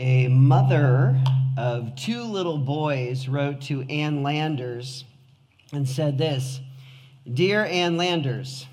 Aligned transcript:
A 0.00 0.26
mother 0.26 1.16
of 1.56 1.94
two 1.94 2.24
little 2.24 2.58
boys 2.58 3.28
wrote 3.28 3.60
to 3.62 3.82
Ann 3.82 4.24
Landers 4.24 5.04
and 5.72 5.88
said 5.88 6.18
this 6.18 6.60
Dear 7.32 7.64
Ann 7.64 7.96
Landers, 7.96 8.66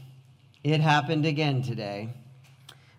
it 0.63 0.81
happened 0.81 1.27
again 1.27 1.61
today. 1.61 2.09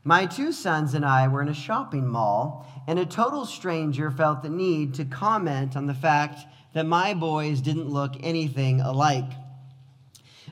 My 0.05 0.27
two 0.27 0.53
sons 0.53 0.95
and 0.95 1.05
I 1.05 1.27
were 1.27 1.43
in 1.43 1.49
a 1.49 1.55
shopping 1.55 2.07
mall, 2.07 2.85
and 2.87 3.01
a 3.01 3.07
total 3.07 3.45
stranger 3.45 4.09
felt 4.13 4.45
the 4.45 4.51
need 4.51 4.95
to 4.95 5.05
comment 5.05 5.77
on 5.77 5.87
the 5.87 5.95
fact 5.95 6.47
that 6.75 6.87
my 6.87 7.15
boys 7.15 7.61
didn't 7.61 7.89
look 7.89 8.15
anything 8.21 8.81
alike. 8.81 9.33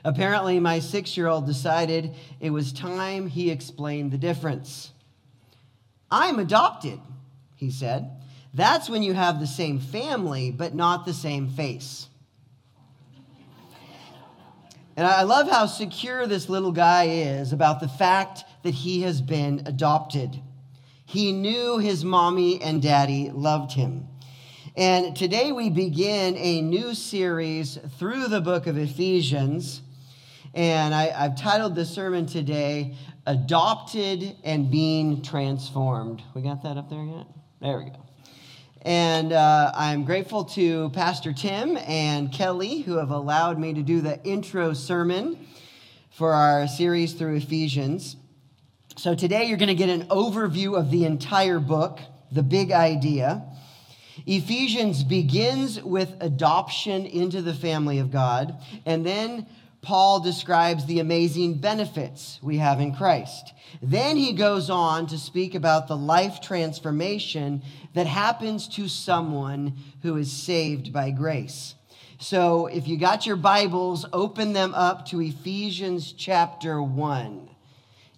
Apparently, 0.03 0.59
my 0.59 0.79
six 0.79 1.15
year 1.15 1.27
old 1.27 1.45
decided 1.45 2.15
it 2.41 2.49
was 2.49 2.73
time 2.73 3.27
he 3.27 3.49
explained 3.49 4.11
the 4.11 4.17
difference. 4.17 4.91
I'm 6.09 6.37
adopted, 6.37 6.99
he 7.61 7.69
said. 7.69 8.09
That's 8.55 8.89
when 8.89 9.03
you 9.03 9.13
have 9.13 9.39
the 9.39 9.45
same 9.45 9.79
family, 9.79 10.51
but 10.51 10.73
not 10.73 11.05
the 11.05 11.13
same 11.13 11.47
face. 11.47 12.07
And 14.97 15.07
I 15.07 15.21
love 15.21 15.47
how 15.47 15.67
secure 15.67 16.25
this 16.25 16.49
little 16.49 16.71
guy 16.71 17.05
is 17.05 17.53
about 17.53 17.79
the 17.79 17.87
fact 17.87 18.43
that 18.63 18.73
he 18.73 19.03
has 19.03 19.21
been 19.21 19.61
adopted. 19.67 20.41
He 21.05 21.31
knew 21.31 21.77
his 21.77 22.03
mommy 22.03 22.61
and 22.61 22.81
daddy 22.81 23.29
loved 23.31 23.73
him. 23.73 24.07
And 24.75 25.15
today 25.15 25.51
we 25.51 25.69
begin 25.69 26.35
a 26.37 26.61
new 26.61 26.95
series 26.95 27.77
through 27.99 28.27
the 28.27 28.41
book 28.41 28.65
of 28.65 28.77
Ephesians. 28.77 29.81
And 30.55 30.95
I, 30.95 31.11
have 31.11 31.39
titled 31.39 31.75
the 31.75 31.85
sermon 31.85 32.25
today, 32.25 32.95
Adopted 33.27 34.35
and 34.43 34.71
Being 34.71 35.21
Transformed. 35.21 36.23
We 36.33 36.41
got 36.41 36.63
that 36.63 36.77
up 36.77 36.89
there 36.89 37.03
yet? 37.03 37.27
There 37.61 37.77
we 37.77 37.91
go. 37.91 38.03
And 38.81 39.31
uh, 39.33 39.71
I'm 39.75 40.03
grateful 40.03 40.45
to 40.45 40.89
Pastor 40.89 41.31
Tim 41.31 41.77
and 41.77 42.33
Kelly 42.33 42.81
who 42.81 42.97
have 42.97 43.11
allowed 43.11 43.59
me 43.59 43.75
to 43.75 43.83
do 43.83 44.01
the 44.01 44.19
intro 44.23 44.73
sermon 44.73 45.45
for 46.09 46.33
our 46.33 46.67
series 46.67 47.13
through 47.13 47.35
Ephesians. 47.35 48.15
So 48.97 49.13
today 49.13 49.43
you're 49.43 49.59
going 49.59 49.67
to 49.67 49.75
get 49.75 49.89
an 49.89 50.07
overview 50.07 50.75
of 50.75 50.89
the 50.89 51.05
entire 51.05 51.59
book, 51.59 51.99
the 52.31 52.41
big 52.41 52.71
idea. 52.71 53.45
Ephesians 54.25 55.03
begins 55.03 55.79
with 55.83 56.15
adoption 56.19 57.05
into 57.05 57.43
the 57.43 57.53
family 57.53 57.99
of 57.99 58.09
God, 58.09 58.59
and 58.87 59.05
then 59.05 59.45
Paul 59.81 60.19
describes 60.19 60.85
the 60.85 60.99
amazing 60.99 61.55
benefits 61.55 62.39
we 62.43 62.57
have 62.57 62.79
in 62.79 62.93
Christ. 62.93 63.53
Then 63.81 64.15
he 64.15 64.33
goes 64.33 64.69
on 64.69 65.07
to 65.07 65.17
speak 65.17 65.55
about 65.55 65.87
the 65.87 65.97
life 65.97 66.39
transformation 66.39 67.63
that 67.93 68.05
happens 68.05 68.67
to 68.69 68.87
someone 68.87 69.73
who 70.03 70.17
is 70.17 70.31
saved 70.31 70.93
by 70.93 71.09
grace. 71.09 71.73
So 72.19 72.67
if 72.67 72.87
you 72.87 72.97
got 72.97 73.25
your 73.25 73.35
Bibles, 73.35 74.05
open 74.13 74.53
them 74.53 74.75
up 74.75 75.07
to 75.07 75.19
Ephesians 75.19 76.13
chapter 76.13 76.81
1. 76.81 77.49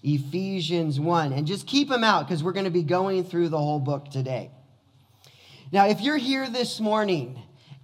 Ephesians 0.04 1.00
1. 1.00 1.32
And 1.32 1.48
just 1.48 1.66
keep 1.66 1.88
them 1.88 2.04
out 2.04 2.28
because 2.28 2.44
we're 2.44 2.52
going 2.52 2.66
to 2.66 2.72
be 2.72 2.84
going 2.84 3.24
through 3.24 3.48
the 3.48 3.58
whole 3.58 3.80
book 3.80 4.12
today. 4.12 4.52
Now, 5.72 5.88
if 5.88 6.02
you're 6.02 6.18
here 6.18 6.50
this 6.50 6.82
morning 6.82 7.42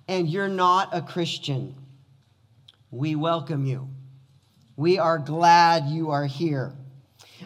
and 0.10 0.28
you're 0.28 0.50
not 0.50 0.90
a 0.92 1.02
Christian, 1.02 1.76
we 2.92 3.16
welcome 3.16 3.66
you. 3.66 3.90
We 4.76 4.98
are 4.98 5.20
glad 5.20 5.86
you 5.88 6.12
are 6.12 6.26
here. 6.26 6.74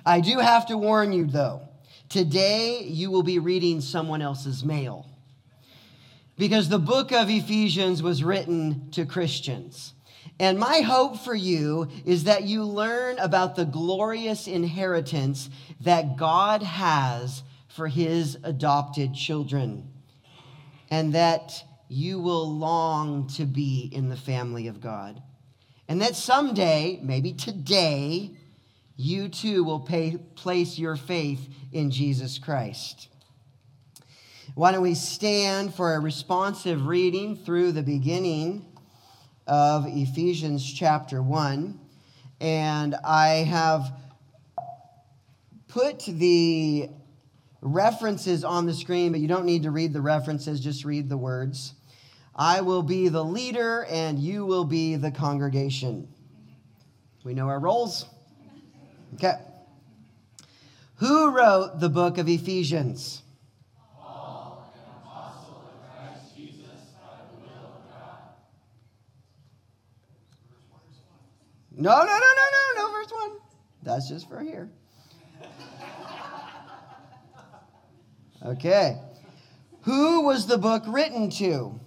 I 0.06 0.22
do 0.22 0.40
have 0.40 0.68
to 0.68 0.78
warn 0.78 1.12
you, 1.12 1.26
though, 1.26 1.68
today 2.10 2.84
you 2.84 3.12
will 3.12 3.24
be 3.24 3.40
reading 3.40 3.82
someone 3.82 4.22
else's 4.22 4.64
mail. 4.64 5.10
Because 6.38 6.70
the 6.70 6.80
book 6.80 7.12
of 7.12 7.30
Ephesians 7.30 8.02
was 8.02 8.24
written 8.24 8.90
to 8.92 9.06
Christians. 9.06 9.94
And 10.40 10.58
my 10.58 10.82
hope 10.82 11.20
for 11.20 11.36
you 11.36 11.90
is 12.06 12.24
that 12.24 12.44
you 12.44 12.64
learn 12.64 13.20
about 13.20 13.56
the 13.56 13.66
glorious 13.66 14.48
inheritance 14.48 15.50
that 15.82 16.18
God 16.18 16.64
has 16.64 17.44
for 17.68 17.88
his 17.88 18.38
adopted 18.44 19.14
children. 19.14 19.90
And 20.90 21.14
that 21.14 21.64
you 21.88 22.20
will 22.20 22.58
long 22.58 23.28
to 23.36 23.46
be 23.46 23.90
in 23.94 24.10
the 24.10 24.16
family 24.16 24.68
of 24.68 24.82
God. 24.82 25.22
And 25.94 26.02
that 26.02 26.16
someday, 26.16 27.00
maybe 27.04 27.34
today, 27.34 28.32
you 28.96 29.30
too 29.30 29.64
will 29.64 29.80
pay, 29.80 30.18
place 30.34 30.80
your 30.80 30.96
faith 30.96 31.48
in 31.72 31.92
Jesus 31.92 32.40
Christ. 32.40 33.10
Why 34.56 34.72
don't 34.72 34.82
we 34.82 34.96
stand 34.96 35.76
for 35.76 35.94
a 35.94 36.00
responsive 36.00 36.88
reading 36.88 37.36
through 37.36 37.74
the 37.74 37.84
beginning 37.84 38.66
of 39.46 39.86
Ephesians 39.86 40.66
chapter 40.74 41.22
1? 41.22 41.80
And 42.42 42.96
I 43.06 43.28
have 43.48 43.96
put 45.68 46.06
the 46.08 46.90
references 47.62 48.44
on 48.44 48.66
the 48.66 48.74
screen, 48.74 49.12
but 49.12 49.22
you 49.22 49.28
don't 49.28 49.46
need 49.46 49.62
to 49.62 49.70
read 49.70 49.94
the 49.94 50.02
references, 50.02 50.60
just 50.60 50.86
read 50.86 51.08
the 51.08 51.18
words. 51.18 51.76
I 52.36 52.62
will 52.62 52.84
be 52.84 53.10
the 53.10 53.24
leader 53.24 53.86
and 53.90 54.18
you 54.18 54.46
will 54.46 54.66
be 54.66 54.96
the 54.96 55.12
congregation. 55.12 56.08
We 57.24 57.34
know 57.34 57.48
our 57.48 57.60
roles. 57.60 58.06
Okay. 59.16 59.34
Who 60.96 61.32
wrote 61.32 61.80
the 61.80 61.90
book 61.90 62.18
of 62.18 62.28
Ephesians? 62.28 63.22
Paul, 63.96 64.74
an 64.74 64.82
apostle 65.04 65.64
of 65.68 65.96
Christ 65.96 66.36
Jesus 66.36 66.66
by 67.02 67.18
the 67.30 67.42
will 67.42 67.66
of 67.66 67.90
God. 67.90 68.20
No, 71.72 72.00
no, 72.00 72.06
no, 72.06 72.20
no, 72.20 72.46
no, 72.78 72.88
no, 72.88 72.92
verse 72.94 73.12
1. 73.12 73.32
That's 73.84 74.10
just 74.10 74.28
for 74.28 74.42
here. 74.42 74.70
Okay. 78.46 78.98
Who 79.84 80.26
was 80.26 80.48
the 80.48 80.58
book 80.58 80.84
written 80.88 81.30
to? 81.32 81.80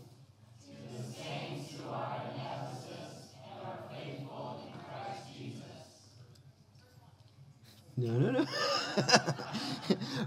No, 7.99 8.13
no, 8.19 8.31
no. 8.31 8.47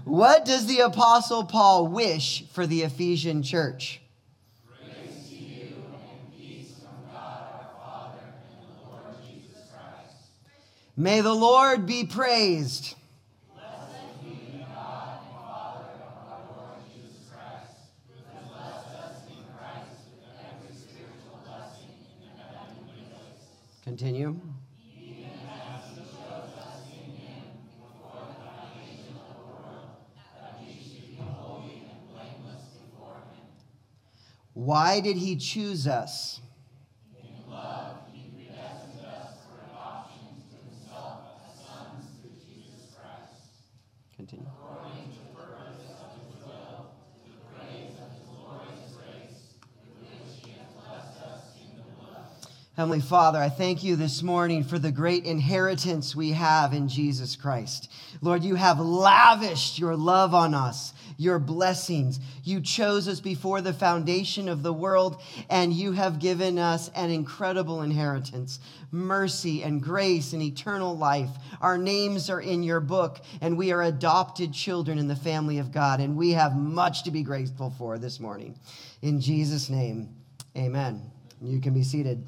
what 0.04 0.44
does 0.44 0.66
the 0.66 0.80
Apostle 0.80 1.44
Paul 1.44 1.86
wish 1.86 2.44
for 2.52 2.66
the 2.66 2.82
Ephesian 2.82 3.44
church? 3.44 4.00
Grace 4.66 5.30
you 5.30 5.76
and 6.10 6.36
peace 6.36 6.74
from 6.80 7.12
God 7.12 7.44
our 7.54 7.70
Father 7.78 8.18
and 8.50 8.66
the 8.66 8.90
Lord 8.90 9.14
Jesus 9.24 9.68
Christ. 9.70 10.16
May 10.96 11.20
the 11.20 11.32
Lord 11.32 11.86
be 11.86 12.04
praised. 12.04 12.96
Be 14.24 14.64
God 14.64 15.20
and 15.20 15.30
Father 15.32 15.86
Lord 16.56 16.78
Jesus 16.92 17.30
Christ, 17.30 17.86
who 18.08 18.18
has 18.34 18.48
blessed 18.48 18.98
us 18.98 19.16
in 19.28 19.44
Christ 19.56 20.10
with 20.18 20.42
every 20.42 20.74
spiritual 20.74 21.38
blessing 21.46 21.94
in 22.18 22.36
the 22.36 22.42
heavenly 22.42 23.06
places. 23.06 23.46
Continue. 23.84 24.40
Why 34.60 35.00
did 35.00 35.16
he 35.16 35.36
choose 35.36 35.86
us? 35.86 36.38
In 37.18 37.50
love, 37.50 37.96
he 38.12 38.28
predestined 38.28 39.00
us 39.06 39.38
for 39.48 39.64
adoption 39.64 40.36
to 40.50 40.56
himself 40.68 41.20
as 41.48 41.64
sons 41.64 42.04
through 42.20 42.36
Jesus 42.44 42.92
Christ. 42.94 43.56
Continue. 44.14 44.44
According 44.44 45.12
to 45.12 45.18
the 45.18 45.40
purpose 45.40 45.96
of 46.04 46.12
his 46.20 46.44
will, 46.44 46.92
to 47.24 47.30
the 47.32 47.40
praise 47.56 47.96
of 48.04 48.12
his 48.12 48.28
glorious 48.28 48.92
grace, 49.00 49.40
with 49.98 50.12
which 50.12 50.44
he 50.44 50.52
has 50.60 50.68
blessed 50.76 51.16
us 51.24 51.56
in 51.56 51.78
the 51.78 51.84
beloved. 51.96 52.52
Heavenly 52.76 53.00
Father, 53.00 53.38
I 53.38 53.48
thank 53.48 53.82
you 53.82 53.96
this 53.96 54.22
morning 54.22 54.62
for 54.62 54.78
the 54.78 54.92
great 54.92 55.24
inheritance 55.24 56.14
we 56.14 56.32
have 56.32 56.74
in 56.74 56.86
Jesus 56.86 57.34
Christ. 57.34 57.90
Lord, 58.20 58.44
you 58.44 58.56
have 58.56 58.78
lavished 58.78 59.78
your 59.78 59.96
love 59.96 60.34
on 60.34 60.52
us, 60.52 60.92
your 61.20 61.38
blessings. 61.38 62.18
You 62.44 62.62
chose 62.62 63.06
us 63.06 63.20
before 63.20 63.60
the 63.60 63.74
foundation 63.74 64.48
of 64.48 64.62
the 64.62 64.72
world, 64.72 65.20
and 65.50 65.70
you 65.70 65.92
have 65.92 66.18
given 66.18 66.58
us 66.58 66.90
an 66.94 67.10
incredible 67.10 67.82
inheritance 67.82 68.58
mercy 68.90 69.62
and 69.62 69.80
grace 69.80 70.32
and 70.32 70.42
eternal 70.42 70.96
life. 70.96 71.30
Our 71.60 71.78
names 71.78 72.30
are 72.30 72.40
in 72.40 72.62
your 72.62 72.80
book, 72.80 73.20
and 73.42 73.56
we 73.56 73.70
are 73.70 73.82
adopted 73.82 74.52
children 74.52 74.98
in 74.98 75.08
the 75.08 75.14
family 75.14 75.58
of 75.58 75.70
God, 75.70 76.00
and 76.00 76.16
we 76.16 76.30
have 76.32 76.56
much 76.56 77.04
to 77.04 77.10
be 77.10 77.22
grateful 77.22 77.70
for 77.78 77.98
this 77.98 78.18
morning. 78.18 78.58
In 79.02 79.20
Jesus' 79.20 79.68
name, 79.68 80.08
amen. 80.56 81.02
You 81.42 81.60
can 81.60 81.74
be 81.74 81.84
seated. 81.84 82.26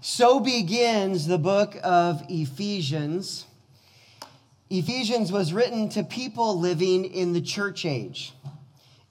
So 0.00 0.40
begins 0.40 1.28
the 1.28 1.38
book 1.38 1.76
of 1.84 2.24
Ephesians. 2.28 3.46
Ephesians 4.74 5.30
was 5.30 5.52
written 5.52 5.90
to 5.90 6.02
people 6.02 6.58
living 6.58 7.04
in 7.04 7.34
the 7.34 7.42
church 7.42 7.84
age. 7.84 8.32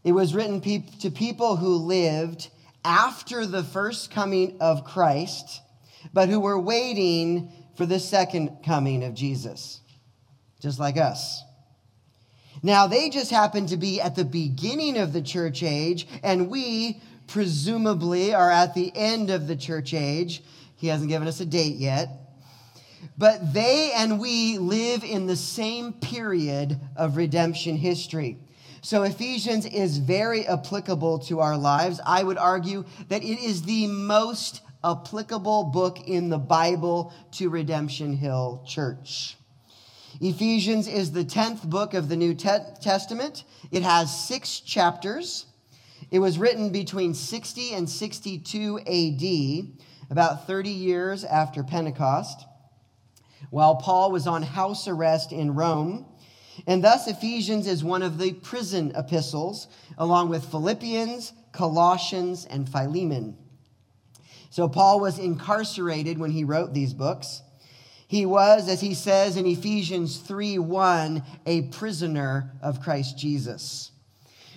It 0.04 0.12
was 0.12 0.34
written 0.34 0.60
pe- 0.60 0.90
to 1.02 1.12
people 1.12 1.56
who 1.56 1.76
lived 1.76 2.50
after 2.84 3.46
the 3.46 3.64
first 3.64 4.10
coming 4.10 4.58
of 4.60 4.84
Christ, 4.84 5.62
but 6.14 6.30
who 6.30 6.40
were 6.40 6.60
waiting 6.60 7.52
for 7.78 7.86
the 7.86 8.00
second 8.00 8.64
coming 8.66 9.04
of 9.04 9.14
Jesus, 9.14 9.82
just 10.60 10.80
like 10.80 10.98
us. 10.98 11.44
Now, 12.64 12.88
they 12.88 13.12
just 13.12 13.30
happened 13.30 13.70
to 13.70 13.78
be 13.78 14.02
at 14.02 14.16
the 14.16 14.26
beginning 14.26 14.98
of 14.98 15.14
the 15.14 15.22
church 15.22 15.62
age, 15.62 16.08
and 16.24 16.50
we 16.50 17.04
presumably 17.28 18.34
are 18.34 18.50
at 18.50 18.74
the 18.74 18.92
end 18.96 19.30
of 19.30 19.46
the 19.46 19.56
church 19.56 19.94
age. 19.94 20.42
He 20.76 20.88
hasn't 20.88 21.10
given 21.10 21.28
us 21.28 21.40
a 21.40 21.46
date 21.46 21.76
yet. 21.76 22.10
But 23.18 23.54
they 23.54 23.92
and 23.94 24.20
we 24.20 24.58
live 24.58 25.04
in 25.04 25.28
the 25.28 25.36
same 25.36 25.94
period 25.94 26.80
of 26.96 27.18
redemption 27.18 27.78
history. 27.78 28.38
So 28.82 29.04
Ephesians 29.04 29.66
is 29.68 30.00
very 30.00 30.48
applicable 30.48 31.20
to 31.20 31.40
our 31.40 31.56
lives. 31.56 32.02
I 32.06 32.24
would 32.24 32.38
argue 32.38 32.86
that 33.10 33.24
it 33.24 33.40
is 33.40 33.62
the 33.62 33.86
most 33.88 34.62
applicable 34.84 35.66
book 35.66 36.08
in 36.08 36.30
the 36.30 36.40
Bible 36.40 37.14
to 37.34 37.50
Redemption 37.50 38.14
Hill 38.14 38.64
Church. 38.68 39.38
Ephesians 40.20 40.88
is 40.88 41.12
the 41.12 41.24
10th 41.24 41.70
book 41.70 41.94
of 41.94 42.10
the 42.10 42.18
New 42.18 42.34
Testament. 42.34 43.44
It 43.72 43.84
has 43.84 44.28
six 44.28 44.60
chapters. 44.60 45.46
It 46.10 46.20
was 46.20 46.40
written 46.40 46.72
between 46.72 47.14
60 47.14 47.74
and 47.74 47.90
62 47.90 48.80
AD, 48.80 50.10
about 50.10 50.48
30 50.48 50.70
years 50.70 51.24
after 51.24 51.64
Pentecost, 51.64 52.46
while 53.50 53.76
Paul 53.76 54.12
was 54.12 54.28
on 54.28 54.44
house 54.44 54.88
arrest 54.88 55.32
in 55.32 55.56
Rome. 55.56 56.06
And 56.68 56.84
thus, 56.84 57.08
Ephesians 57.08 57.68
is 57.68 57.84
one 57.84 58.04
of 58.04 58.18
the 58.18 58.34
prison 58.34 58.92
epistles, 58.96 59.68
along 59.98 60.30
with 60.30 60.46
Philippians, 60.46 61.34
Colossians, 61.52 62.46
and 62.46 62.70
Philemon. 62.70 63.38
So, 64.50 64.68
Paul 64.68 65.00
was 65.00 65.18
incarcerated 65.18 66.18
when 66.18 66.32
he 66.32 66.44
wrote 66.44 66.74
these 66.74 66.94
books. 66.94 67.42
He 68.08 68.26
was, 68.26 68.68
as 68.68 68.82
he 68.82 68.94
says 68.94 69.38
in 69.38 69.46
Ephesians 69.46 70.18
3 70.18 70.60
1, 70.60 71.24
a 71.46 71.62
prisoner 71.64 72.52
of 72.62 72.82
Christ 72.82 73.18
Jesus. 73.18 73.92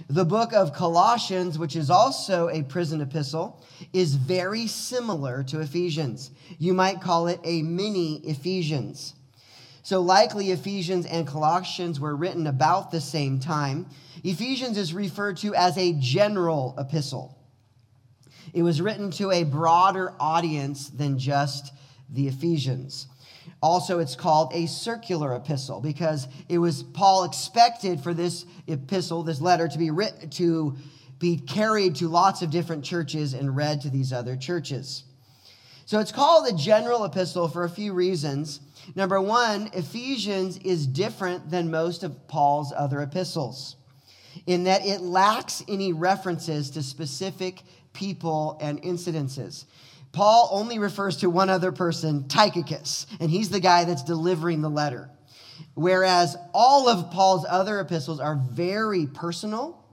The 0.08 0.24
book 0.24 0.52
of 0.52 0.72
Colossians, 0.72 1.58
which 1.58 1.76
is 1.76 1.88
also 1.88 2.48
a 2.48 2.62
prison 2.62 3.00
epistle, 3.00 3.62
is 3.92 4.16
very 4.16 4.66
similar 4.66 5.42
to 5.44 5.60
Ephesians. 5.60 6.30
You 6.58 6.74
might 6.74 7.00
call 7.00 7.28
it 7.28 7.40
a 7.44 7.62
mini 7.62 8.16
Ephesians. 8.24 9.14
So, 9.82 10.00
likely, 10.00 10.50
Ephesians 10.50 11.06
and 11.06 11.26
Colossians 11.26 12.00
were 12.00 12.16
written 12.16 12.46
about 12.46 12.90
the 12.90 13.00
same 13.00 13.38
time. 13.38 13.86
Ephesians 14.24 14.78
is 14.78 14.94
referred 14.94 15.36
to 15.38 15.54
as 15.54 15.76
a 15.76 15.92
general 15.94 16.74
epistle. 16.78 17.38
It 18.52 18.62
was 18.62 18.80
written 18.80 19.10
to 19.12 19.30
a 19.30 19.44
broader 19.44 20.14
audience 20.18 20.88
than 20.88 21.18
just 21.18 21.72
the 22.08 22.28
Ephesians. 22.28 23.06
Also, 23.64 23.98
it's 23.98 24.14
called 24.14 24.52
a 24.52 24.66
circular 24.66 25.34
epistle 25.34 25.80
because 25.80 26.28
it 26.50 26.58
was 26.58 26.82
Paul 26.82 27.24
expected 27.24 27.98
for 27.98 28.12
this 28.12 28.44
epistle, 28.66 29.22
this 29.22 29.40
letter, 29.40 29.68
to 29.68 29.78
be 29.78 29.90
written 29.90 30.28
to 30.28 30.76
be 31.18 31.38
carried 31.38 31.96
to 31.96 32.08
lots 32.08 32.42
of 32.42 32.50
different 32.50 32.84
churches 32.84 33.32
and 33.32 33.56
read 33.56 33.80
to 33.80 33.88
these 33.88 34.12
other 34.12 34.36
churches. 34.36 35.04
So 35.86 35.98
it's 35.98 36.12
called 36.12 36.46
a 36.46 36.54
general 36.54 37.06
epistle 37.06 37.48
for 37.48 37.64
a 37.64 37.70
few 37.70 37.94
reasons. 37.94 38.60
Number 38.94 39.18
one, 39.18 39.70
Ephesians 39.72 40.58
is 40.58 40.86
different 40.86 41.50
than 41.50 41.70
most 41.70 42.02
of 42.02 42.28
Paul's 42.28 42.70
other 42.76 43.00
epistles 43.00 43.76
in 44.46 44.64
that 44.64 44.84
it 44.84 45.00
lacks 45.00 45.62
any 45.68 45.94
references 45.94 46.68
to 46.72 46.82
specific 46.82 47.62
people 47.94 48.58
and 48.60 48.82
incidences. 48.82 49.64
Paul 50.14 50.48
only 50.52 50.78
refers 50.78 51.18
to 51.18 51.28
one 51.28 51.50
other 51.50 51.72
person, 51.72 52.28
Tychicus, 52.28 53.06
and 53.18 53.28
he's 53.28 53.50
the 53.50 53.60
guy 53.60 53.84
that's 53.84 54.04
delivering 54.04 54.62
the 54.62 54.70
letter. 54.70 55.10
Whereas 55.74 56.36
all 56.54 56.88
of 56.88 57.10
Paul's 57.10 57.44
other 57.48 57.80
epistles 57.80 58.20
are 58.20 58.40
very 58.52 59.06
personal. 59.06 59.84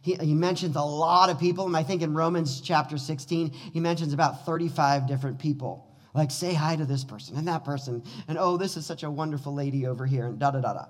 He, 0.00 0.14
he, 0.14 0.32
mentions 0.32 0.76
a 0.76 0.82
lot 0.82 1.28
of 1.28 1.38
people, 1.38 1.66
and 1.66 1.76
I 1.76 1.82
think 1.82 2.00
in 2.00 2.14
Romans 2.14 2.62
chapter 2.62 2.96
16, 2.96 3.50
he 3.50 3.80
mentions 3.80 4.14
about 4.14 4.46
35 4.46 5.06
different 5.06 5.38
people. 5.38 5.86
Like, 6.14 6.30
say 6.30 6.54
hi 6.54 6.74
to 6.76 6.86
this 6.86 7.04
person 7.04 7.36
and 7.36 7.46
that 7.46 7.62
person, 7.62 8.02
and 8.28 8.38
oh, 8.38 8.56
this 8.56 8.78
is 8.78 8.86
such 8.86 9.02
a 9.02 9.10
wonderful 9.10 9.54
lady 9.54 9.86
over 9.86 10.06
here, 10.06 10.26
and 10.26 10.38
da 10.38 10.52
da 10.52 10.60
da 10.60 10.72
da. 10.72 10.84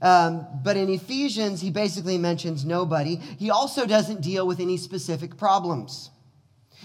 Um, 0.00 0.46
but 0.62 0.76
in 0.76 0.88
Ephesians, 0.88 1.60
he 1.60 1.70
basically 1.70 2.16
mentions 2.16 2.64
nobody. 2.64 3.16
He 3.16 3.50
also 3.50 3.86
doesn't 3.86 4.20
deal 4.20 4.46
with 4.46 4.60
any 4.60 4.76
specific 4.76 5.36
problems. 5.36 6.10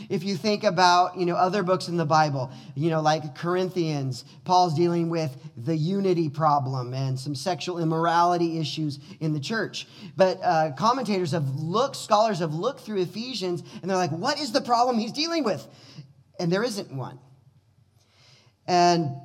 If 0.08 0.24
you 0.24 0.36
think 0.36 0.64
about, 0.64 1.18
you 1.18 1.26
know, 1.26 1.36
other 1.36 1.64
books 1.64 1.88
in 1.88 1.98
the 1.98 2.06
Bible, 2.06 2.52
you 2.76 2.90
know, 2.90 3.02
like 3.02 3.36
Corinthians, 3.36 4.24
Paul's 4.46 4.74
dealing 4.74 5.10
with 5.10 5.36
the 5.58 5.76
unity 5.76 6.30
problem 6.30 6.94
and 6.94 7.20
some 7.20 7.36
sexual 7.36 7.80
immorality 7.80 8.60
issues 8.60 9.00
in 9.20 9.34
the 9.34 9.40
church. 9.40 9.88
But 10.16 10.40
uh, 10.44 10.72
commentators 10.78 11.32
have 11.32 11.50
looked, 11.56 11.96
scholars 11.96 12.40
have 12.40 12.54
looked 12.54 12.82
through 12.82 13.02
Ephesians, 13.02 13.64
and 13.82 13.90
they're 13.90 13.98
like, 13.98 14.12
what 14.12 14.40
is 14.40 14.52
the 14.52 14.62
problem 14.62 14.98
he's 14.98 15.12
dealing 15.12 15.44
with? 15.44 15.66
And 16.40 16.52
there 16.52 16.64
isn't 16.64 16.94
one. 16.94 17.20
And 18.68 19.16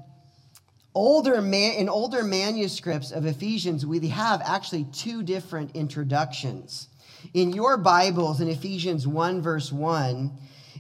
older 0.94 1.42
man, 1.42 1.74
in 1.74 1.88
older 1.88 2.22
manuscripts 2.24 3.10
of 3.10 3.26
Ephesians, 3.26 3.84
we 3.84 4.08
have 4.08 4.40
actually 4.44 4.84
two 4.92 5.22
different 5.22 5.74
introductions. 5.74 6.88
In 7.32 7.52
your 7.52 7.76
Bibles, 7.76 8.40
in 8.40 8.48
Ephesians 8.48 9.06
1, 9.06 9.42
verse 9.42 9.72
1, 9.72 10.32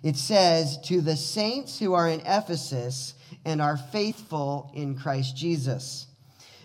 it 0.04 0.16
says, 0.16 0.78
To 0.82 1.00
the 1.00 1.16
saints 1.16 1.78
who 1.78 1.94
are 1.94 2.08
in 2.08 2.20
Ephesus 2.20 3.14
and 3.44 3.60
are 3.60 3.78
faithful 3.78 4.70
in 4.74 4.96
Christ 4.96 5.34
Jesus. 5.34 6.06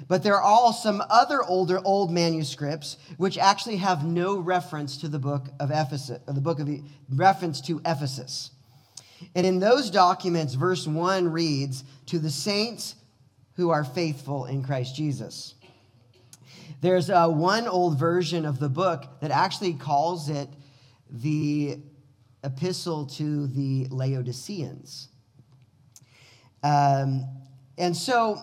But 0.07 0.23
there 0.23 0.35
are 0.35 0.41
all 0.41 0.73
some 0.73 1.01
other 1.09 1.41
older 1.41 1.79
old 1.83 2.11
manuscripts 2.11 2.97
which 3.17 3.37
actually 3.37 3.77
have 3.77 4.05
no 4.05 4.37
reference 4.37 4.97
to 4.97 5.07
the 5.07 5.19
book 5.19 5.47
of 5.59 5.71
Ephesus, 5.71 6.19
or 6.27 6.33
the 6.33 6.41
book 6.41 6.59
of 6.59 6.67
the 6.67 6.83
reference 7.09 7.61
to 7.61 7.81
Ephesus. 7.85 8.51
And 9.35 9.45
in 9.45 9.59
those 9.59 9.89
documents, 9.89 10.53
verse 10.53 10.85
1 10.85 11.31
reads, 11.31 11.85
To 12.07 12.19
the 12.19 12.29
saints 12.29 12.95
who 13.53 13.69
are 13.69 13.85
faithful 13.85 14.45
in 14.45 14.63
Christ 14.63 14.95
Jesus. 14.95 15.55
There's 16.81 17.09
a 17.09 17.29
one 17.29 17.67
old 17.67 17.97
version 17.97 18.45
of 18.45 18.59
the 18.59 18.69
book 18.69 19.05
that 19.21 19.31
actually 19.31 19.73
calls 19.73 20.29
it 20.29 20.49
the 21.09 21.79
epistle 22.43 23.05
to 23.05 23.47
the 23.47 23.87
Laodiceans. 23.89 25.09
Um, 26.63 27.25
and 27.77 27.95
so 27.95 28.39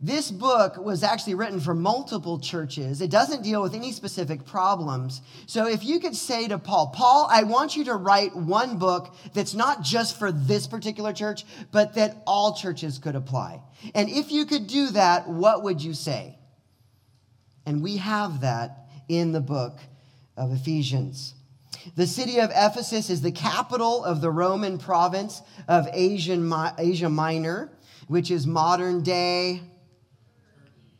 this 0.00 0.30
book 0.30 0.76
was 0.76 1.02
actually 1.02 1.34
written 1.34 1.58
for 1.58 1.74
multiple 1.74 2.38
churches. 2.38 3.00
It 3.00 3.10
doesn't 3.10 3.42
deal 3.42 3.60
with 3.60 3.74
any 3.74 3.90
specific 3.90 4.46
problems. 4.46 5.22
So 5.46 5.66
if 5.66 5.84
you 5.84 5.98
could 5.98 6.14
say 6.14 6.46
to 6.48 6.58
Paul, 6.58 6.92
Paul, 6.94 7.28
I 7.30 7.42
want 7.42 7.74
you 7.74 7.84
to 7.84 7.94
write 7.94 8.34
one 8.36 8.78
book 8.78 9.14
that's 9.34 9.54
not 9.54 9.82
just 9.82 10.16
for 10.16 10.30
this 10.30 10.68
particular 10.68 11.12
church, 11.12 11.44
but 11.72 11.94
that 11.94 12.22
all 12.26 12.54
churches 12.54 12.98
could 12.98 13.16
apply. 13.16 13.60
And 13.94 14.08
if 14.08 14.30
you 14.30 14.46
could 14.46 14.68
do 14.68 14.90
that, 14.90 15.28
what 15.28 15.64
would 15.64 15.82
you 15.82 15.94
say? 15.94 16.38
And 17.66 17.82
we 17.82 17.96
have 17.96 18.42
that 18.42 18.86
in 19.08 19.32
the 19.32 19.40
book 19.40 19.80
of 20.36 20.52
Ephesians. 20.52 21.34
The 21.96 22.06
city 22.06 22.38
of 22.38 22.50
Ephesus 22.50 23.10
is 23.10 23.22
the 23.22 23.32
capital 23.32 24.04
of 24.04 24.20
the 24.20 24.30
Roman 24.30 24.78
province 24.78 25.42
of 25.66 25.88
Asian, 25.92 26.52
Asia 26.78 27.08
Minor, 27.08 27.72
which 28.06 28.30
is 28.30 28.46
modern 28.46 29.02
day 29.02 29.62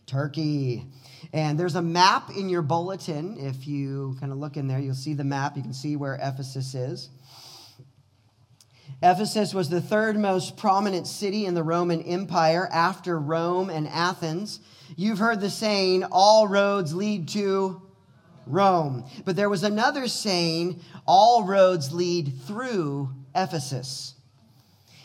Turkey. 0.07 0.87
And 1.33 1.59
there's 1.59 1.75
a 1.75 1.83
map 1.83 2.31
in 2.31 2.49
your 2.49 2.63
bulletin. 2.63 3.37
If 3.39 3.67
you 3.67 4.17
kind 4.21 4.33
of 4.33 4.39
look 4.39 4.57
in 4.57 4.69
there, 4.69 4.79
you'll 4.79 4.95
see 4.95 5.15
the 5.15 5.25
map. 5.25 5.57
You 5.57 5.63
can 5.63 5.75
see 5.75 5.97
where 5.97 6.15
Ephesus 6.15 6.75
is. 6.75 7.11
Ephesus 9.03 9.55
was 9.55 9.69
the 9.69 9.81
third 9.81 10.19
most 10.19 10.57
prominent 10.57 11.07
city 11.07 11.47
in 11.47 11.55
the 11.55 11.63
Roman 11.63 12.03
Empire 12.03 12.69
after 12.73 13.19
Rome 13.19 13.71
and 13.71 13.87
Athens. 13.87 14.61
You've 14.97 15.19
heard 15.19 15.41
the 15.41 15.51
saying, 15.51 16.05
all 16.11 16.49
roads 16.49 16.95
lead 16.95 17.29
to 17.29 17.83
Rome. 18.49 19.05
But 19.25 19.37
there 19.37 19.49
was 19.49 19.63
another 19.63 20.09
saying, 20.09 20.81
all 21.07 21.45
roads 21.45 21.93
lead 21.93 22.33
through 22.47 23.11
Ephesus. 23.35 24.15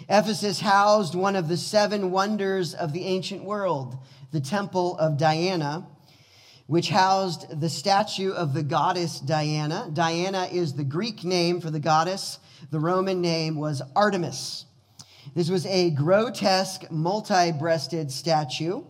Ephesus 0.10 0.60
housed 0.60 1.16
one 1.16 1.36
of 1.36 1.48
the 1.48 1.58
seven 1.58 2.12
wonders 2.12 2.74
of 2.74 2.94
the 2.94 3.06
ancient 3.06 3.44
world, 3.44 3.98
the 4.32 4.42
Temple 4.42 4.98
of 4.98 5.18
Diana, 5.18 5.88
which 6.68 6.90
housed 6.90 7.60
the 7.60 7.70
statue 7.70 8.32
of 8.32 8.54
the 8.54 8.64
goddess 8.64 9.20
Diana. 9.20 9.90
Diana 9.94 10.48
is 10.52 10.74
the 10.74 10.84
Greek 10.84 11.24
name 11.24 11.62
for 11.62 11.70
the 11.70 11.80
goddess, 11.80 12.40
the 12.72 12.80
Roman 12.80 13.22
name 13.22 13.56
was 13.56 13.82
Artemis. 13.96 14.66
This 15.36 15.50
was 15.50 15.66
a 15.66 15.90
grotesque, 15.92 16.90
multi 16.92 17.52
breasted 17.52 18.12
statue 18.12 18.84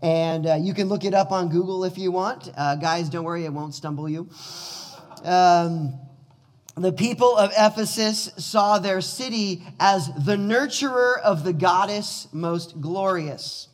And 0.00 0.46
uh, 0.46 0.54
you 0.54 0.74
can 0.74 0.88
look 0.88 1.04
it 1.04 1.14
up 1.14 1.32
on 1.32 1.48
Google 1.48 1.84
if 1.84 1.98
you 1.98 2.12
want. 2.12 2.50
Uh, 2.56 2.76
guys, 2.76 3.08
don't 3.08 3.24
worry, 3.24 3.44
it 3.44 3.52
won't 3.52 3.74
stumble 3.74 4.08
you. 4.08 4.28
Um, 5.24 5.98
the 6.76 6.92
people 6.92 7.36
of 7.36 7.50
Ephesus 7.58 8.30
saw 8.36 8.78
their 8.78 9.00
city 9.00 9.64
as 9.80 10.06
the 10.24 10.36
nurturer 10.36 11.20
of 11.20 11.42
the 11.42 11.52
goddess 11.52 12.28
most 12.32 12.80
glorious. 12.80 13.68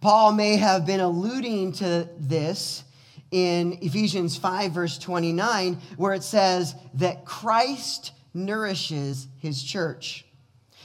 Paul 0.00 0.32
may 0.32 0.56
have 0.56 0.86
been 0.86 1.00
alluding 1.00 1.72
to 1.72 2.08
this 2.18 2.84
in 3.30 3.78
Ephesians 3.82 4.38
5, 4.38 4.72
verse 4.72 4.96
29, 4.96 5.78
where 5.98 6.14
it 6.14 6.22
says 6.22 6.74
that 6.94 7.26
Christ 7.26 8.12
nourishes 8.32 9.28
his 9.38 9.62
church. 9.62 10.24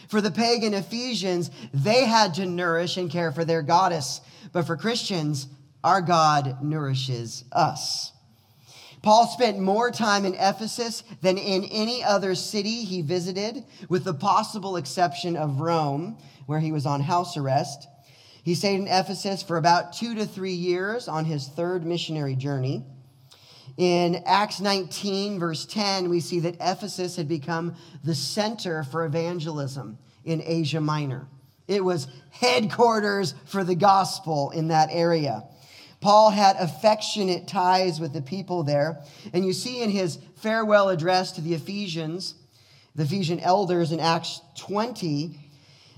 For 0.07 0.21
the 0.21 0.31
pagan 0.31 0.73
Ephesians, 0.73 1.51
they 1.73 2.05
had 2.05 2.33
to 2.35 2.45
nourish 2.45 2.97
and 2.97 3.09
care 3.09 3.31
for 3.31 3.45
their 3.45 3.61
goddess. 3.61 4.21
But 4.51 4.65
for 4.67 4.77
Christians, 4.77 5.47
our 5.83 6.01
God 6.01 6.63
nourishes 6.63 7.43
us. 7.51 8.11
Paul 9.01 9.27
spent 9.27 9.59
more 9.59 9.91
time 9.91 10.25
in 10.25 10.33
Ephesus 10.33 11.03
than 11.21 11.37
in 11.37 11.63
any 11.65 12.03
other 12.03 12.33
city 12.33 12.83
he 12.83 13.03
visited, 13.03 13.63
with 13.87 14.03
the 14.03 14.15
possible 14.15 14.77
exception 14.77 15.35
of 15.35 15.59
Rome, 15.59 16.17
where 16.47 16.59
he 16.59 16.71
was 16.71 16.87
on 16.87 17.01
house 17.01 17.37
arrest. 17.37 17.87
He 18.43 18.55
stayed 18.55 18.79
in 18.79 18.87
Ephesus 18.87 19.43
for 19.43 19.57
about 19.57 19.93
two 19.93 20.15
to 20.15 20.25
three 20.25 20.53
years 20.53 21.07
on 21.07 21.25
his 21.25 21.47
third 21.47 21.85
missionary 21.85 22.35
journey. 22.35 22.83
In 23.77 24.23
Acts 24.25 24.61
19, 24.61 25.39
verse 25.39 25.65
10, 25.65 26.09
we 26.09 26.19
see 26.19 26.39
that 26.41 26.55
Ephesus 26.61 27.15
had 27.15 27.27
become 27.27 27.75
the 28.03 28.15
center 28.15 28.83
for 28.83 29.05
evangelism 29.05 29.97
in 30.23 30.41
Asia 30.45 30.79
Minor. 30.79 31.27
It 31.67 31.83
was 31.83 32.07
headquarters 32.31 33.33
for 33.45 33.63
the 33.63 33.75
gospel 33.75 34.51
in 34.51 34.69
that 34.69 34.89
area. 34.91 35.43
Paul 35.99 36.29
had 36.29 36.55
affectionate 36.57 37.47
ties 37.47 37.99
with 37.99 38.13
the 38.13 38.21
people 38.21 38.63
there. 38.63 39.01
And 39.33 39.45
you 39.45 39.53
see 39.53 39.81
in 39.81 39.89
his 39.89 40.19
farewell 40.35 40.89
address 40.89 41.31
to 41.33 41.41
the 41.41 41.55
Ephesians, 41.55 42.35
the 42.93 43.03
Ephesian 43.03 43.39
elders 43.39 43.91
in 43.91 43.99
Acts 43.99 44.41
20, 44.57 45.39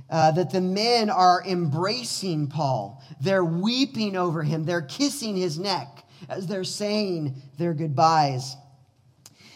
uh, 0.10 0.32
that 0.32 0.52
the 0.52 0.62
men 0.62 1.10
are 1.10 1.44
embracing 1.46 2.48
Paul. 2.48 3.04
They're 3.20 3.44
weeping 3.44 4.16
over 4.16 4.44
him, 4.44 4.64
they're 4.64 4.82
kissing 4.82 5.36
his 5.36 5.60
neck 5.60 6.06
as 6.30 6.48
they're 6.48 6.64
saying 6.64 7.42
their 7.58 7.74
goodbyes. 7.74 8.56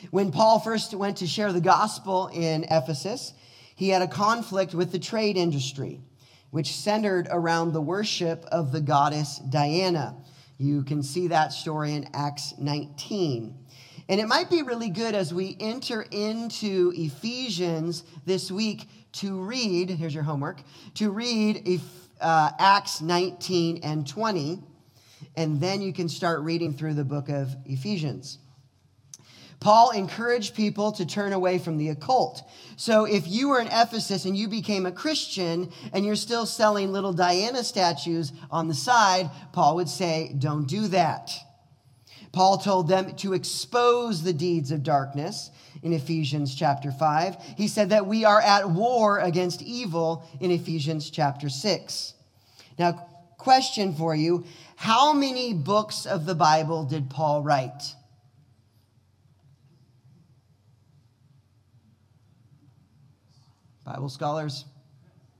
When 0.09 0.31
Paul 0.31 0.59
first 0.59 0.93
went 0.93 1.17
to 1.17 1.27
share 1.27 1.53
the 1.53 1.61
gospel 1.61 2.27
in 2.33 2.65
Ephesus, 2.69 3.33
he 3.75 3.89
had 3.89 4.01
a 4.01 4.07
conflict 4.07 4.73
with 4.73 4.91
the 4.91 4.99
trade 4.99 5.37
industry, 5.37 6.01
which 6.49 6.75
centered 6.75 7.27
around 7.29 7.73
the 7.73 7.81
worship 7.81 8.45
of 8.51 8.71
the 8.71 8.81
goddess 8.81 9.37
Diana. 9.37 10.15
You 10.57 10.83
can 10.83 11.01
see 11.01 11.27
that 11.27 11.53
story 11.53 11.93
in 11.93 12.09
Acts 12.13 12.53
19. 12.57 13.57
And 14.09 14.19
it 14.19 14.27
might 14.27 14.49
be 14.49 14.61
really 14.61 14.89
good 14.89 15.15
as 15.15 15.33
we 15.33 15.55
enter 15.59 16.01
into 16.11 16.91
Ephesians 16.95 18.03
this 18.25 18.51
week 18.51 18.87
to 19.13 19.41
read, 19.41 19.89
here's 19.89 20.13
your 20.13 20.23
homework, 20.23 20.61
to 20.95 21.11
read 21.11 21.79
uh, 22.19 22.51
Acts 22.59 23.01
19 23.01 23.79
and 23.83 24.07
20, 24.07 24.61
and 25.35 25.61
then 25.61 25.81
you 25.81 25.93
can 25.93 26.09
start 26.09 26.41
reading 26.41 26.73
through 26.73 26.93
the 26.93 27.03
book 27.03 27.29
of 27.29 27.55
Ephesians. 27.65 28.37
Paul 29.61 29.91
encouraged 29.91 30.55
people 30.55 30.91
to 30.93 31.05
turn 31.05 31.33
away 31.33 31.59
from 31.59 31.77
the 31.77 31.89
occult. 31.89 32.41
So 32.77 33.05
if 33.05 33.27
you 33.27 33.49
were 33.49 33.59
in 33.59 33.67
Ephesus 33.67 34.25
and 34.25 34.35
you 34.35 34.47
became 34.47 34.87
a 34.87 34.91
Christian 34.91 35.71
and 35.93 36.03
you're 36.03 36.15
still 36.15 36.47
selling 36.47 36.91
little 36.91 37.13
Diana 37.13 37.63
statues 37.63 38.33
on 38.49 38.67
the 38.67 38.73
side, 38.73 39.29
Paul 39.53 39.75
would 39.75 39.87
say, 39.87 40.35
don't 40.37 40.67
do 40.67 40.87
that. 40.87 41.31
Paul 42.31 42.57
told 42.57 42.87
them 42.87 43.13
to 43.17 43.33
expose 43.33 44.23
the 44.23 44.33
deeds 44.33 44.71
of 44.71 44.81
darkness 44.81 45.51
in 45.83 45.93
Ephesians 45.93 46.55
chapter 46.55 46.91
5. 46.91 47.35
He 47.55 47.67
said 47.67 47.89
that 47.89 48.07
we 48.07 48.25
are 48.25 48.41
at 48.41 48.69
war 48.69 49.19
against 49.19 49.61
evil 49.61 50.25
in 50.39 50.49
Ephesians 50.49 51.11
chapter 51.11 51.49
6. 51.49 52.13
Now, 52.79 53.07
question 53.41 53.93
for 53.93 54.15
you 54.15 54.45
How 54.75 55.13
many 55.13 55.53
books 55.53 56.05
of 56.05 56.25
the 56.25 56.35
Bible 56.35 56.83
did 56.83 57.09
Paul 57.09 57.41
write? 57.41 57.95
Bible 63.83 64.09
scholars? 64.09 64.65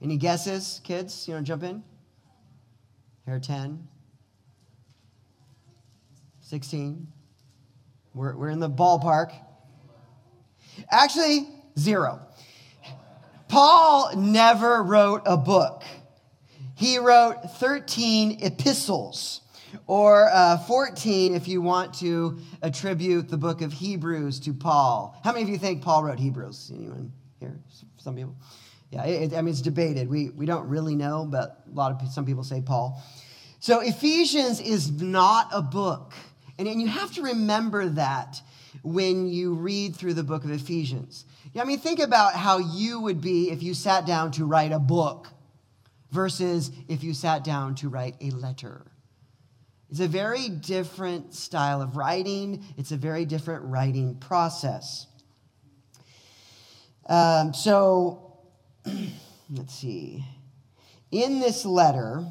Any 0.01 0.17
guesses, 0.17 0.81
kids? 0.83 1.27
You 1.27 1.35
want 1.35 1.45
to 1.45 1.51
jump 1.51 1.63
in? 1.63 1.83
Here 3.25 3.39
10, 3.39 3.87
16. 6.41 7.07
We're, 8.15 8.35
we're 8.35 8.49
in 8.49 8.59
the 8.59 8.69
ballpark. 8.69 9.31
Actually, 10.89 11.47
zero. 11.77 12.19
Paul 13.47 14.15
never 14.15 14.81
wrote 14.81 15.21
a 15.25 15.37
book. 15.37 15.83
He 16.81 16.97
wrote 16.97 17.43
13 17.59 18.39
epistles, 18.41 19.41
or 19.85 20.31
uh, 20.33 20.57
14 20.57 21.35
if 21.35 21.47
you 21.47 21.61
want 21.61 21.93
to 21.99 22.39
attribute 22.63 23.29
the 23.29 23.37
book 23.37 23.61
of 23.61 23.71
Hebrews 23.71 24.39
to 24.39 24.53
Paul. 24.55 25.15
How 25.23 25.31
many 25.31 25.43
of 25.43 25.49
you 25.49 25.59
think 25.59 25.83
Paul 25.83 26.03
wrote 26.05 26.17
Hebrews? 26.17 26.71
Anyone? 26.73 27.11
here? 27.39 27.59
Some 27.97 28.15
people. 28.15 28.35
Yeah, 28.89 29.03
it, 29.03 29.31
I 29.35 29.43
mean, 29.43 29.49
it's 29.49 29.61
debated. 29.61 30.09
We, 30.09 30.31
we 30.31 30.47
don't 30.47 30.67
really 30.69 30.95
know, 30.95 31.27
but 31.29 31.63
a 31.71 31.75
lot 31.75 32.01
of 32.01 32.07
some 32.07 32.25
people 32.25 32.43
say 32.43 32.61
Paul. 32.61 32.99
So 33.59 33.81
Ephesians 33.81 34.59
is 34.59 34.89
not 34.89 35.49
a 35.53 35.61
book. 35.61 36.13
And, 36.57 36.67
and 36.67 36.81
you 36.81 36.87
have 36.87 37.13
to 37.13 37.21
remember 37.21 37.89
that 37.89 38.41
when 38.81 39.27
you 39.27 39.53
read 39.53 39.95
through 39.95 40.15
the 40.15 40.23
book 40.23 40.45
of 40.45 40.49
Ephesians. 40.49 41.25
Yeah, 41.53 41.61
I 41.61 41.65
mean, 41.65 41.77
think 41.77 41.99
about 41.99 42.33
how 42.33 42.57
you 42.57 43.01
would 43.01 43.21
be 43.21 43.51
if 43.51 43.61
you 43.61 43.75
sat 43.75 44.07
down 44.07 44.31
to 44.31 44.45
write 44.45 44.71
a 44.71 44.79
book 44.79 45.27
versus 46.11 46.71
if 46.87 47.03
you 47.03 47.13
sat 47.13 47.43
down 47.43 47.75
to 47.75 47.89
write 47.89 48.15
a 48.21 48.29
letter. 48.31 48.85
It's 49.89 49.99
a 49.99 50.07
very 50.07 50.47
different 50.47 51.33
style 51.33 51.81
of 51.81 51.97
writing, 51.97 52.63
it's 52.77 52.91
a 52.91 52.97
very 52.97 53.25
different 53.25 53.65
writing 53.65 54.15
process. 54.15 55.07
Um, 57.07 57.53
so, 57.53 58.37
let's 59.49 59.75
see. 59.75 60.23
In 61.11 61.41
this 61.41 61.65
letter, 61.65 62.25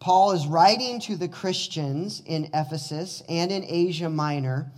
Paul 0.00 0.32
is 0.32 0.46
writing 0.46 1.00
to 1.02 1.16
the 1.16 1.28
Christians 1.28 2.22
in 2.26 2.50
Ephesus 2.54 3.22
and 3.28 3.52
in 3.52 3.64
Asia 3.64 4.08
Minor, 4.08 4.72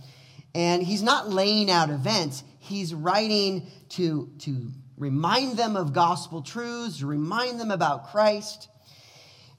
and 0.53 0.83
he's 0.83 1.01
not 1.01 1.29
laying 1.29 1.71
out 1.71 1.89
events. 1.89 2.43
He's 2.59 2.93
writing 2.93 3.65
to, 3.89 4.29
to 4.39 4.71
remind 5.01 5.57
them 5.57 5.75
of 5.75 5.93
gospel 5.93 6.43
truths, 6.43 7.01
remind 7.01 7.59
them 7.59 7.71
about 7.71 8.11
Christ, 8.11 8.69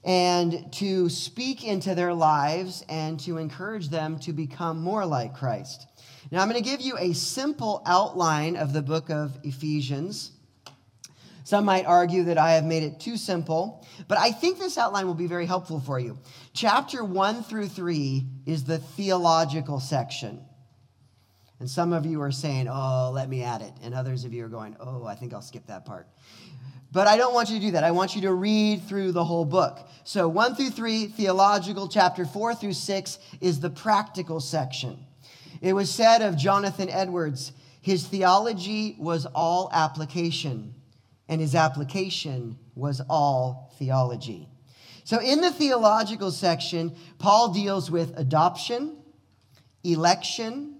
and 0.04 0.72
to 0.74 1.08
speak 1.08 1.64
into 1.64 1.96
their 1.96 2.14
lives 2.14 2.84
and 2.88 3.18
to 3.20 3.38
encourage 3.38 3.88
them 3.88 4.20
to 4.20 4.32
become 4.32 4.80
more 4.80 5.04
like 5.04 5.34
Christ. 5.34 5.88
Now, 6.30 6.42
I'm 6.42 6.48
going 6.48 6.62
to 6.62 6.70
give 6.70 6.80
you 6.80 6.96
a 6.96 7.12
simple 7.12 7.82
outline 7.86 8.56
of 8.56 8.72
the 8.72 8.82
book 8.82 9.10
of 9.10 9.36
Ephesians. 9.42 10.30
Some 11.42 11.64
might 11.64 11.86
argue 11.86 12.22
that 12.24 12.38
I 12.38 12.52
have 12.52 12.64
made 12.64 12.84
it 12.84 13.00
too 13.00 13.16
simple, 13.16 13.84
but 14.06 14.18
I 14.18 14.30
think 14.30 14.60
this 14.60 14.78
outline 14.78 15.08
will 15.08 15.14
be 15.14 15.26
very 15.26 15.46
helpful 15.46 15.80
for 15.80 15.98
you. 15.98 16.20
Chapter 16.54 17.02
1 17.02 17.42
through 17.42 17.66
3 17.66 18.24
is 18.46 18.62
the 18.62 18.78
theological 18.78 19.80
section. 19.80 20.44
And 21.62 21.70
some 21.70 21.92
of 21.92 22.04
you 22.04 22.20
are 22.22 22.32
saying, 22.32 22.66
oh, 22.68 23.12
let 23.14 23.28
me 23.28 23.44
add 23.44 23.62
it. 23.62 23.72
And 23.84 23.94
others 23.94 24.24
of 24.24 24.32
you 24.32 24.44
are 24.44 24.48
going, 24.48 24.76
oh, 24.80 25.06
I 25.06 25.14
think 25.14 25.32
I'll 25.32 25.40
skip 25.40 25.64
that 25.68 25.84
part. 25.84 26.08
But 26.90 27.06
I 27.06 27.16
don't 27.16 27.32
want 27.34 27.50
you 27.50 27.60
to 27.60 27.66
do 27.66 27.70
that. 27.70 27.84
I 27.84 27.92
want 27.92 28.16
you 28.16 28.22
to 28.22 28.32
read 28.32 28.82
through 28.88 29.12
the 29.12 29.22
whole 29.22 29.44
book. 29.44 29.78
So 30.02 30.26
1 30.26 30.56
through 30.56 30.70
3, 30.70 31.06
theological. 31.06 31.86
Chapter 31.86 32.24
4 32.24 32.56
through 32.56 32.72
6 32.72 33.18
is 33.40 33.60
the 33.60 33.70
practical 33.70 34.40
section. 34.40 35.06
It 35.60 35.72
was 35.72 35.88
said 35.88 36.20
of 36.20 36.36
Jonathan 36.36 36.90
Edwards, 36.90 37.52
his 37.80 38.08
theology 38.08 38.96
was 38.98 39.24
all 39.26 39.70
application, 39.72 40.74
and 41.28 41.40
his 41.40 41.54
application 41.54 42.58
was 42.74 43.00
all 43.08 43.72
theology. 43.78 44.48
So, 45.04 45.20
in 45.20 45.40
the 45.40 45.52
theological 45.52 46.32
section, 46.32 46.96
Paul 47.20 47.52
deals 47.52 47.88
with 47.88 48.18
adoption, 48.18 48.96
election, 49.84 50.71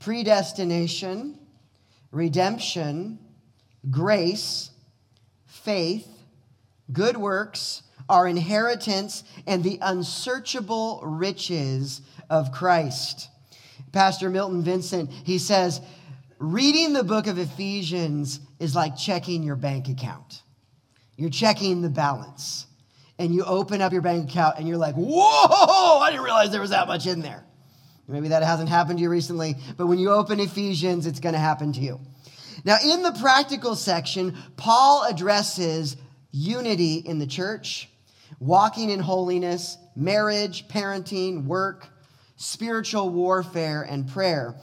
predestination, 0.00 1.38
redemption, 2.10 3.18
grace, 3.90 4.70
faith, 5.46 6.08
good 6.92 7.16
works, 7.16 7.82
our 8.08 8.28
inheritance, 8.28 9.24
and 9.46 9.64
the 9.64 9.78
unsearchable 9.80 11.00
riches 11.04 12.02
of 12.28 12.52
Christ. 12.52 13.30
Pastor 13.92 14.28
Milton 14.28 14.62
Vincent, 14.62 15.10
he 15.24 15.38
says, 15.38 15.80
reading 16.38 16.92
the 16.92 17.04
book 17.04 17.26
of 17.26 17.38
Ephesians 17.38 18.40
is 18.58 18.74
like 18.74 18.96
checking 18.96 19.42
your 19.42 19.56
bank 19.56 19.88
account. 19.88 20.42
You're 21.16 21.30
checking 21.30 21.80
the 21.80 21.88
balance. 21.88 22.66
and 23.18 23.34
you 23.34 23.44
open 23.44 23.80
up 23.80 23.92
your 23.92 24.02
bank 24.02 24.28
account 24.30 24.58
and 24.58 24.66
you're 24.66 24.76
like, 24.76 24.94
whoa, 24.96 25.98
I 26.00 26.10
didn't 26.10 26.24
realize 26.24 26.50
there 26.50 26.60
was 26.60 26.70
that 26.70 26.88
much 26.88 27.06
in 27.06 27.20
there. 27.20 27.44
Maybe 28.06 28.28
that 28.28 28.42
hasn't 28.42 28.68
happened 28.68 28.98
to 28.98 29.02
you 29.02 29.10
recently, 29.10 29.56
but 29.76 29.86
when 29.86 29.98
you 29.98 30.10
open 30.10 30.38
Ephesians, 30.38 31.06
it's 31.06 31.20
going 31.20 31.32
to 31.32 31.38
happen 31.38 31.72
to 31.72 31.80
you. 31.80 32.00
Now, 32.64 32.76
in 32.84 33.02
the 33.02 33.12
practical 33.12 33.76
section, 33.76 34.36
Paul 34.56 35.04
addresses 35.08 35.96
unity 36.30 36.96
in 36.96 37.18
the 37.18 37.26
church, 37.26 37.88
walking 38.38 38.90
in 38.90 39.00
holiness, 39.00 39.78
marriage, 39.96 40.68
parenting, 40.68 41.44
work, 41.46 41.88
spiritual 42.36 43.08
warfare, 43.08 43.82
and 43.82 44.08
prayer. 44.08 44.54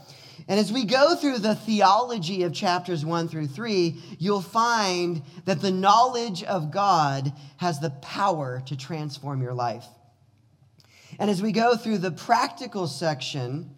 And 0.47 0.59
as 0.59 0.71
we 0.71 0.85
go 0.85 1.15
through 1.15 1.39
the 1.39 1.55
theology 1.55 2.43
of 2.43 2.53
chapters 2.53 3.05
one 3.05 3.27
through 3.27 3.47
three, 3.47 4.01
you'll 4.19 4.41
find 4.41 5.23
that 5.45 5.61
the 5.61 5.71
knowledge 5.71 6.43
of 6.43 6.71
God 6.71 7.31
has 7.57 7.79
the 7.79 7.91
power 7.91 8.61
to 8.65 8.75
transform 8.75 9.41
your 9.41 9.53
life. 9.53 9.85
And 11.21 11.29
as 11.29 11.39
we 11.39 11.51
go 11.51 11.75
through 11.75 11.99
the 11.99 12.09
practical 12.09 12.87
section, 12.87 13.69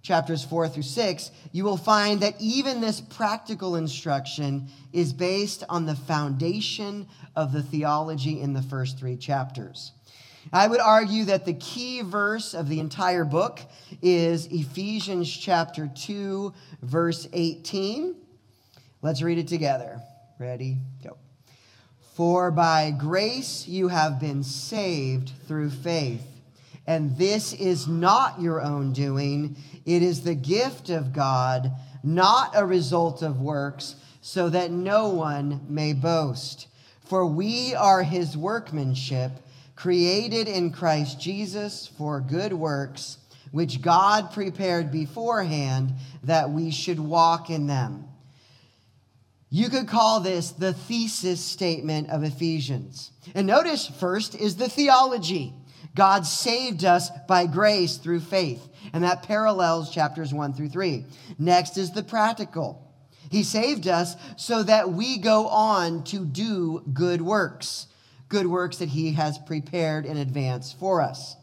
chapters 0.00 0.44
four 0.44 0.68
through 0.68 0.84
six, 0.84 1.32
you 1.50 1.64
will 1.64 1.76
find 1.76 2.20
that 2.20 2.36
even 2.38 2.80
this 2.80 3.00
practical 3.00 3.74
instruction 3.74 4.68
is 4.92 5.12
based 5.12 5.64
on 5.68 5.86
the 5.86 5.96
foundation 5.96 7.08
of 7.34 7.50
the 7.50 7.64
theology 7.64 8.40
in 8.40 8.52
the 8.52 8.62
first 8.62 8.96
three 8.96 9.16
chapters. 9.16 9.90
I 10.52 10.68
would 10.68 10.78
argue 10.78 11.24
that 11.24 11.44
the 11.44 11.54
key 11.54 12.02
verse 12.02 12.54
of 12.54 12.68
the 12.68 12.78
entire 12.78 13.24
book 13.24 13.58
is 14.00 14.46
Ephesians 14.46 15.36
chapter 15.36 15.90
2, 15.92 16.54
verse 16.82 17.26
18. 17.32 18.14
Let's 19.02 19.20
read 19.20 19.38
it 19.38 19.48
together. 19.48 20.00
Ready? 20.38 20.76
Go. 21.02 21.16
For 22.14 22.52
by 22.52 22.92
grace 22.92 23.66
you 23.66 23.88
have 23.88 24.20
been 24.20 24.44
saved 24.44 25.32
through 25.48 25.70
faith. 25.70 26.37
And 26.88 27.18
this 27.18 27.52
is 27.52 27.86
not 27.86 28.40
your 28.40 28.62
own 28.62 28.94
doing, 28.94 29.56
it 29.84 30.02
is 30.02 30.22
the 30.22 30.34
gift 30.34 30.88
of 30.88 31.12
God, 31.12 31.70
not 32.02 32.52
a 32.54 32.64
result 32.64 33.20
of 33.20 33.42
works, 33.42 33.94
so 34.22 34.48
that 34.48 34.70
no 34.70 35.10
one 35.10 35.66
may 35.68 35.92
boast. 35.92 36.66
For 37.04 37.26
we 37.26 37.74
are 37.74 38.02
his 38.02 38.38
workmanship 38.38 39.32
created 39.76 40.48
in 40.48 40.72
Christ 40.72 41.20
Jesus 41.20 41.86
for 41.98 42.22
good 42.22 42.54
works, 42.54 43.18
which 43.52 43.82
God 43.82 44.32
prepared 44.32 44.90
beforehand 44.90 45.92
that 46.22 46.48
we 46.48 46.70
should 46.70 46.98
walk 46.98 47.50
in 47.50 47.66
them. 47.66 48.06
You 49.50 49.68
could 49.68 49.88
call 49.88 50.20
this 50.20 50.52
the 50.52 50.72
thesis 50.72 51.44
statement 51.44 52.08
of 52.08 52.24
Ephesians. 52.24 53.12
And 53.34 53.46
notice, 53.46 53.86
first 53.86 54.34
is 54.34 54.56
the 54.56 54.70
theology. 54.70 55.52
God 55.94 56.26
saved 56.26 56.84
us 56.84 57.10
by 57.26 57.46
grace 57.46 57.96
through 57.96 58.20
faith, 58.20 58.66
and 58.92 59.04
that 59.04 59.22
parallels 59.22 59.90
chapters 59.90 60.32
1 60.32 60.54
through 60.54 60.68
3. 60.68 61.04
Next 61.38 61.76
is 61.76 61.92
the 61.92 62.02
practical. 62.02 62.84
He 63.30 63.42
saved 63.42 63.88
us 63.88 64.16
so 64.36 64.62
that 64.62 64.90
we 64.90 65.18
go 65.18 65.48
on 65.48 66.04
to 66.04 66.24
do 66.24 66.82
good 66.92 67.20
works 67.20 67.88
good 68.28 68.46
works 68.46 68.78
that 68.78 68.90
he 68.90 69.12
has 69.12 69.38
prepared 69.38 70.06
in 70.06 70.16
advance 70.16 70.72
for 70.72 71.00
us. 71.00 71.36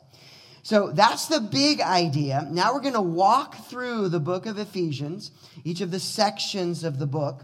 So 0.63 0.91
that's 0.91 1.27
the 1.27 1.39
big 1.39 1.81
idea. 1.81 2.47
Now 2.49 2.73
we're 2.73 2.81
going 2.81 2.93
to 2.93 3.01
walk 3.01 3.67
through 3.67 4.09
the 4.09 4.19
book 4.19 4.45
of 4.45 4.57
Ephesians, 4.57 5.31
each 5.63 5.81
of 5.81 5.91
the 5.91 5.99
sections 5.99 6.83
of 6.83 6.97
the 6.97 7.05
book. 7.05 7.43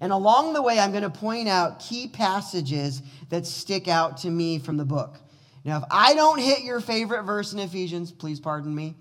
And 0.00 0.12
along 0.12 0.52
the 0.52 0.62
way, 0.62 0.80
I'm 0.80 0.90
going 0.90 1.04
to 1.04 1.10
point 1.10 1.48
out 1.48 1.78
key 1.78 2.08
passages 2.08 3.02
that 3.28 3.46
stick 3.46 3.86
out 3.86 4.16
to 4.18 4.30
me 4.30 4.58
from 4.58 4.76
the 4.76 4.84
book. 4.84 5.20
Now, 5.64 5.78
if 5.78 5.84
I 5.90 6.14
don't 6.14 6.38
hit 6.38 6.62
your 6.62 6.80
favorite 6.80 7.22
verse 7.22 7.52
in 7.52 7.58
Ephesians, 7.60 8.10
please 8.10 8.40
pardon 8.40 8.74
me, 8.74 8.96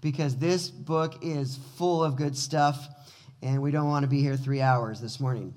because 0.00 0.36
this 0.36 0.68
book 0.68 1.14
is 1.22 1.58
full 1.76 2.04
of 2.04 2.16
good 2.16 2.36
stuff, 2.36 2.88
and 3.42 3.62
we 3.62 3.70
don't 3.70 3.88
want 3.88 4.02
to 4.02 4.08
be 4.08 4.20
here 4.20 4.36
three 4.36 4.60
hours 4.60 5.00
this 5.00 5.18
morning. 5.18 5.54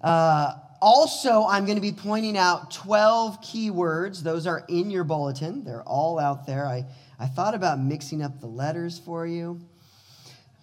Uh, 0.00 0.54
also, 0.80 1.44
I'm 1.46 1.64
going 1.64 1.76
to 1.76 1.82
be 1.82 1.92
pointing 1.92 2.36
out 2.36 2.70
12 2.70 3.40
keywords. 3.40 4.20
Those 4.20 4.46
are 4.46 4.64
in 4.68 4.90
your 4.90 5.04
bulletin, 5.04 5.64
they're 5.64 5.82
all 5.82 6.18
out 6.18 6.46
there. 6.46 6.66
I, 6.66 6.84
I 7.18 7.26
thought 7.26 7.54
about 7.54 7.80
mixing 7.80 8.22
up 8.22 8.40
the 8.40 8.46
letters 8.46 8.98
for 8.98 9.26
you, 9.26 9.60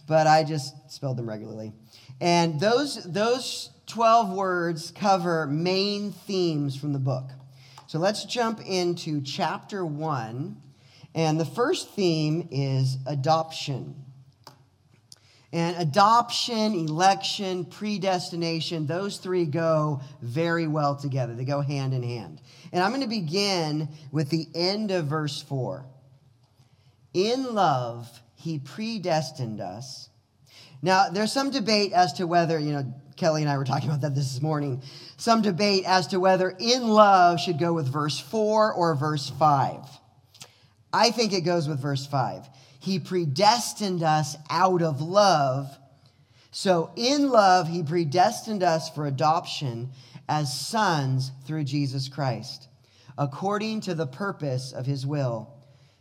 but 0.08 0.28
I 0.28 0.46
just 0.46 0.92
spelled 0.92 1.18
them 1.18 1.28
regularly. 1.28 1.74
And 2.22 2.60
those, 2.60 3.04
those 3.04 3.70
12 3.88 4.34
words 4.34 4.92
cover 4.92 5.46
main 5.48 6.12
themes 6.12 6.78
from 6.78 6.94
the 6.94 7.00
book. 7.00 7.32
So 7.90 7.98
let's 7.98 8.24
jump 8.26 8.62
into 8.68 9.20
chapter 9.20 9.84
one. 9.84 10.62
And 11.16 11.40
the 11.40 11.46
first 11.46 11.90
theme 11.90 12.48
is 12.52 13.00
adoption. 13.08 13.96
And 15.52 15.76
adoption, 15.76 16.76
election, 16.76 17.66
predestination, 17.66 18.86
those 18.86 19.18
three 19.18 19.46
go 19.46 20.02
very 20.22 20.68
well 20.68 20.98
together. 20.98 21.34
They 21.34 21.46
go 21.46 21.62
hand 21.62 21.96
in 21.96 22.04
hand. 22.04 22.44
And 22.72 22.84
I'm 22.84 22.92
going 22.92 23.02
to 23.02 23.08
begin 23.08 23.90
with 24.12 24.30
the 24.30 24.48
end 24.54 24.92
of 24.92 25.08
verse 25.08 25.42
4. 25.42 25.84
In 27.16 27.56
love, 27.56 28.08
he 28.36 28.60
predestined 28.60 29.62
us. 29.62 30.10
Now, 30.84 31.10
there's 31.10 31.32
some 31.32 31.50
debate 31.50 31.94
as 31.94 32.14
to 32.14 32.28
whether, 32.28 32.60
you 32.60 32.72
know, 32.72 32.94
Kelly 33.20 33.42
and 33.42 33.52
I 33.52 33.58
were 33.58 33.66
talking 33.66 33.90
about 33.90 34.02
that 34.02 34.16
this 34.16 34.42
morning. 34.42 34.82
Some 35.18 35.42
debate 35.42 35.84
as 35.86 36.08
to 36.08 36.22
whether 36.22 36.56
in 36.58 36.88
love 36.88 37.40
should 37.40 37.60
go 37.60 37.74
with 37.74 37.92
verse 37.92 38.18
4 38.18 38.74
or 38.74 38.96
verse 38.96 39.30
5. 39.30 39.82
I 40.94 41.12
think 41.12 41.34
it 41.34 41.42
goes 41.42 41.68
with 41.68 41.82
verse 41.82 42.08
5. 42.08 42.48
He 42.80 42.98
predestined 42.98 44.04
us 44.04 44.38
out 44.50 44.82
of 44.82 45.02
love. 45.02 45.68
So, 46.52 46.92
in 46.96 47.30
love, 47.30 47.68
He 47.68 47.84
predestined 47.84 48.64
us 48.64 48.90
for 48.90 49.06
adoption 49.06 49.90
as 50.30 50.58
sons 50.58 51.32
through 51.46 51.66
Jesus 51.66 52.08
Christ, 52.08 52.70
according 53.18 53.82
to 53.82 53.96
the 53.96 54.08
purpose 54.08 54.72
of 54.72 54.86
His 54.86 55.06
will, 55.06 55.54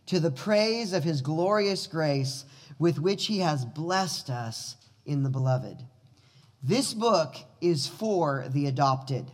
to 0.06 0.20
the 0.20 0.30
praise 0.30 0.92
of 0.92 1.02
His 1.02 1.20
glorious 1.20 1.88
grace 1.88 2.44
with 2.78 3.00
which 3.00 3.26
He 3.26 3.40
has 3.40 3.64
blessed 3.64 4.30
us 4.30 4.76
in 5.04 5.24
the 5.24 5.30
beloved. 5.30 5.84
This 6.62 6.92
book 6.92 7.36
is 7.60 7.86
for 7.86 8.46
the 8.48 8.66
adopted. 8.66 9.30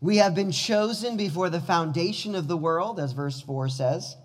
We 0.00 0.16
have 0.16 0.34
been 0.34 0.52
chosen 0.52 1.16
before 1.18 1.50
the 1.50 1.60
foundation 1.60 2.34
of 2.34 2.48
the 2.48 2.56
world, 2.56 2.98
as 2.98 3.12
verse 3.12 3.40
4 3.42 3.68
says. 3.68 4.16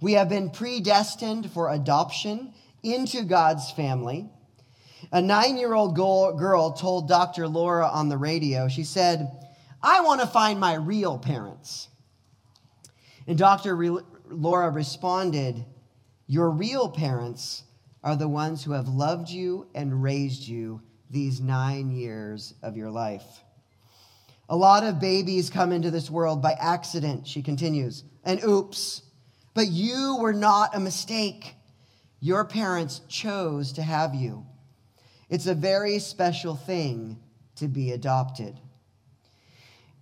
We 0.00 0.12
have 0.12 0.28
been 0.28 0.50
predestined 0.50 1.50
for 1.50 1.70
adoption 1.70 2.54
into 2.84 3.24
God's 3.24 3.72
family. 3.72 4.28
A 5.10 5.20
nine 5.20 5.56
year 5.56 5.74
old 5.74 5.96
girl 5.96 6.72
told 6.72 7.08
Dr. 7.08 7.48
Laura 7.48 7.88
on 7.88 8.08
the 8.08 8.18
radio, 8.18 8.68
she 8.68 8.84
said, 8.84 9.30
I 9.82 10.00
want 10.00 10.20
to 10.20 10.26
find 10.26 10.60
my 10.60 10.74
real 10.74 11.18
parents. 11.18 11.88
And 13.26 13.36
Dr. 13.36 13.74
Re- 13.74 14.02
Laura 14.28 14.70
responded, 14.70 15.64
Your 16.26 16.50
real 16.50 16.88
parents 16.88 17.64
are 18.02 18.16
the 18.16 18.28
ones 18.28 18.62
who 18.62 18.72
have 18.72 18.88
loved 18.88 19.28
you 19.28 19.66
and 19.74 20.02
raised 20.02 20.46
you 20.46 20.80
these 21.10 21.40
nine 21.40 21.90
years 21.90 22.54
of 22.62 22.76
your 22.76 22.90
life. 22.90 23.44
A 24.48 24.56
lot 24.56 24.84
of 24.84 25.00
babies 25.00 25.48
come 25.48 25.72
into 25.72 25.90
this 25.90 26.10
world 26.10 26.42
by 26.42 26.52
accident, 26.52 27.26
she 27.26 27.42
continues, 27.42 28.04
and 28.24 28.42
oops. 28.44 29.02
But 29.54 29.68
you 29.68 30.18
were 30.20 30.32
not 30.32 30.74
a 30.74 30.80
mistake. 30.80 31.54
Your 32.20 32.44
parents 32.44 33.00
chose 33.08 33.72
to 33.72 33.82
have 33.82 34.14
you. 34.14 34.44
It's 35.30 35.46
a 35.46 35.54
very 35.54 35.98
special 35.98 36.56
thing 36.56 37.18
to 37.56 37.68
be 37.68 37.92
adopted. 37.92 38.58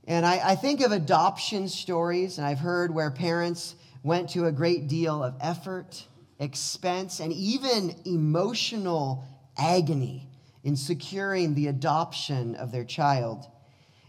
And 0.05 0.27
I, 0.27 0.51
I, 0.51 0.55
think 0.57 0.81
of 0.81 0.91
adoption 0.91 1.69
stories, 1.69 2.39
and 2.39 2.47
I've 2.47 2.59
heard 2.59 2.93
where 2.93 3.11
parents 3.11 3.77
went 4.03 4.31
to 4.31 4.47
a 4.47 4.53
great 4.53 4.89
deal 4.89 5.23
of 5.23 5.37
effort, 5.41 6.05
expense, 6.41 7.21
and 7.21 7.33
even 7.33 7.95
emotional 8.05 9.25
agony 9.57 10.32
in 10.65 10.77
securing 10.77 11.55
the 11.55 11.69
adoption 11.69 12.55
of 12.55 12.71
their 12.73 12.85
child. 12.85 13.47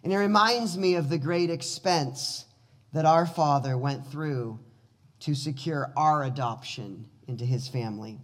And 0.03 0.11
it 0.11 0.17
reminds 0.17 0.77
me 0.77 0.95
of 0.95 1.09
the 1.09 1.17
great 1.17 1.49
expense 1.49 2.45
that 2.93 3.05
our 3.05 3.25
Father 3.25 3.77
went 3.77 4.05
through 4.07 4.59
to 5.21 5.33
secure 5.33 5.91
our 5.95 6.23
adoption 6.23 7.07
into 7.27 7.45
his 7.45 7.67
family. 7.67 8.19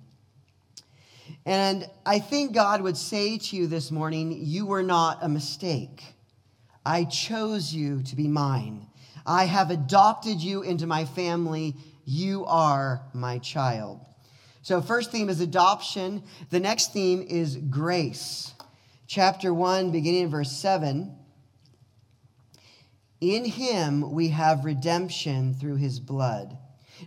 And 1.46 1.90
I 2.06 2.20
think 2.20 2.54
God 2.54 2.82
would 2.82 2.98
say 2.98 3.38
to 3.38 3.56
you 3.56 3.68
this 3.68 3.92
morning, 3.92 4.38
You 4.42 4.66
were 4.66 4.84
not 4.84 5.20
a 5.22 5.30
mistake. 5.30 6.04
I 6.86 7.06
chose 7.06 7.74
you 7.74 8.04
to 8.04 8.16
be 8.16 8.28
mine. 8.28 8.88
I 9.26 9.46
have 9.46 9.70
adopted 9.70 10.42
you 10.42 10.64
into 10.64 10.88
my 10.88 11.06
family. 11.06 11.76
You 12.06 12.46
are 12.46 13.04
my 13.14 13.38
child. 13.40 14.02
So, 14.70 14.82
first 14.82 15.12
theme 15.12 15.30
is 15.30 15.42
adoption. 15.42 16.22
The 16.52 16.60
next 16.60 16.94
theme 16.94 17.26
is 17.28 17.56
grace. 17.56 18.54
Chapter 19.08 19.52
1, 19.52 19.90
beginning 19.90 20.26
in 20.26 20.30
verse 20.30 20.52
7. 20.52 21.12
In 23.20 23.46
him 23.46 24.12
we 24.12 24.28
have 24.28 24.66
redemption 24.66 25.56
through 25.56 25.78
his 25.78 26.00
blood. 26.00 26.56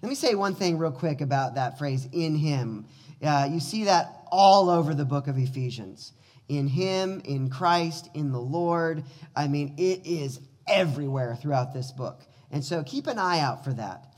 Let 0.02 0.08
me 0.08 0.16
say 0.16 0.34
one 0.34 0.56
thing 0.56 0.76
real 0.76 0.90
quick 0.90 1.20
about 1.20 1.54
that 1.54 1.78
phrase, 1.78 2.08
in 2.10 2.34
him. 2.34 2.86
Uh, 3.22 3.48
you 3.48 3.60
see 3.60 3.84
that 3.84 4.24
all 4.32 4.68
over 4.68 4.92
the 4.92 5.04
book 5.04 5.28
of 5.28 5.38
Ephesians. 5.38 6.14
In 6.48 6.66
him, 6.66 7.22
in 7.24 7.48
Christ, 7.48 8.10
in 8.12 8.32
the 8.32 8.40
Lord. 8.40 9.04
I 9.36 9.46
mean, 9.46 9.76
it 9.78 10.04
is 10.04 10.40
everywhere 10.66 11.36
throughout 11.40 11.72
this 11.72 11.92
book. 11.92 12.22
And 12.50 12.64
so 12.64 12.82
keep 12.82 13.06
an 13.06 13.20
eye 13.20 13.38
out 13.38 13.62
for 13.62 13.72
that. 13.74 14.11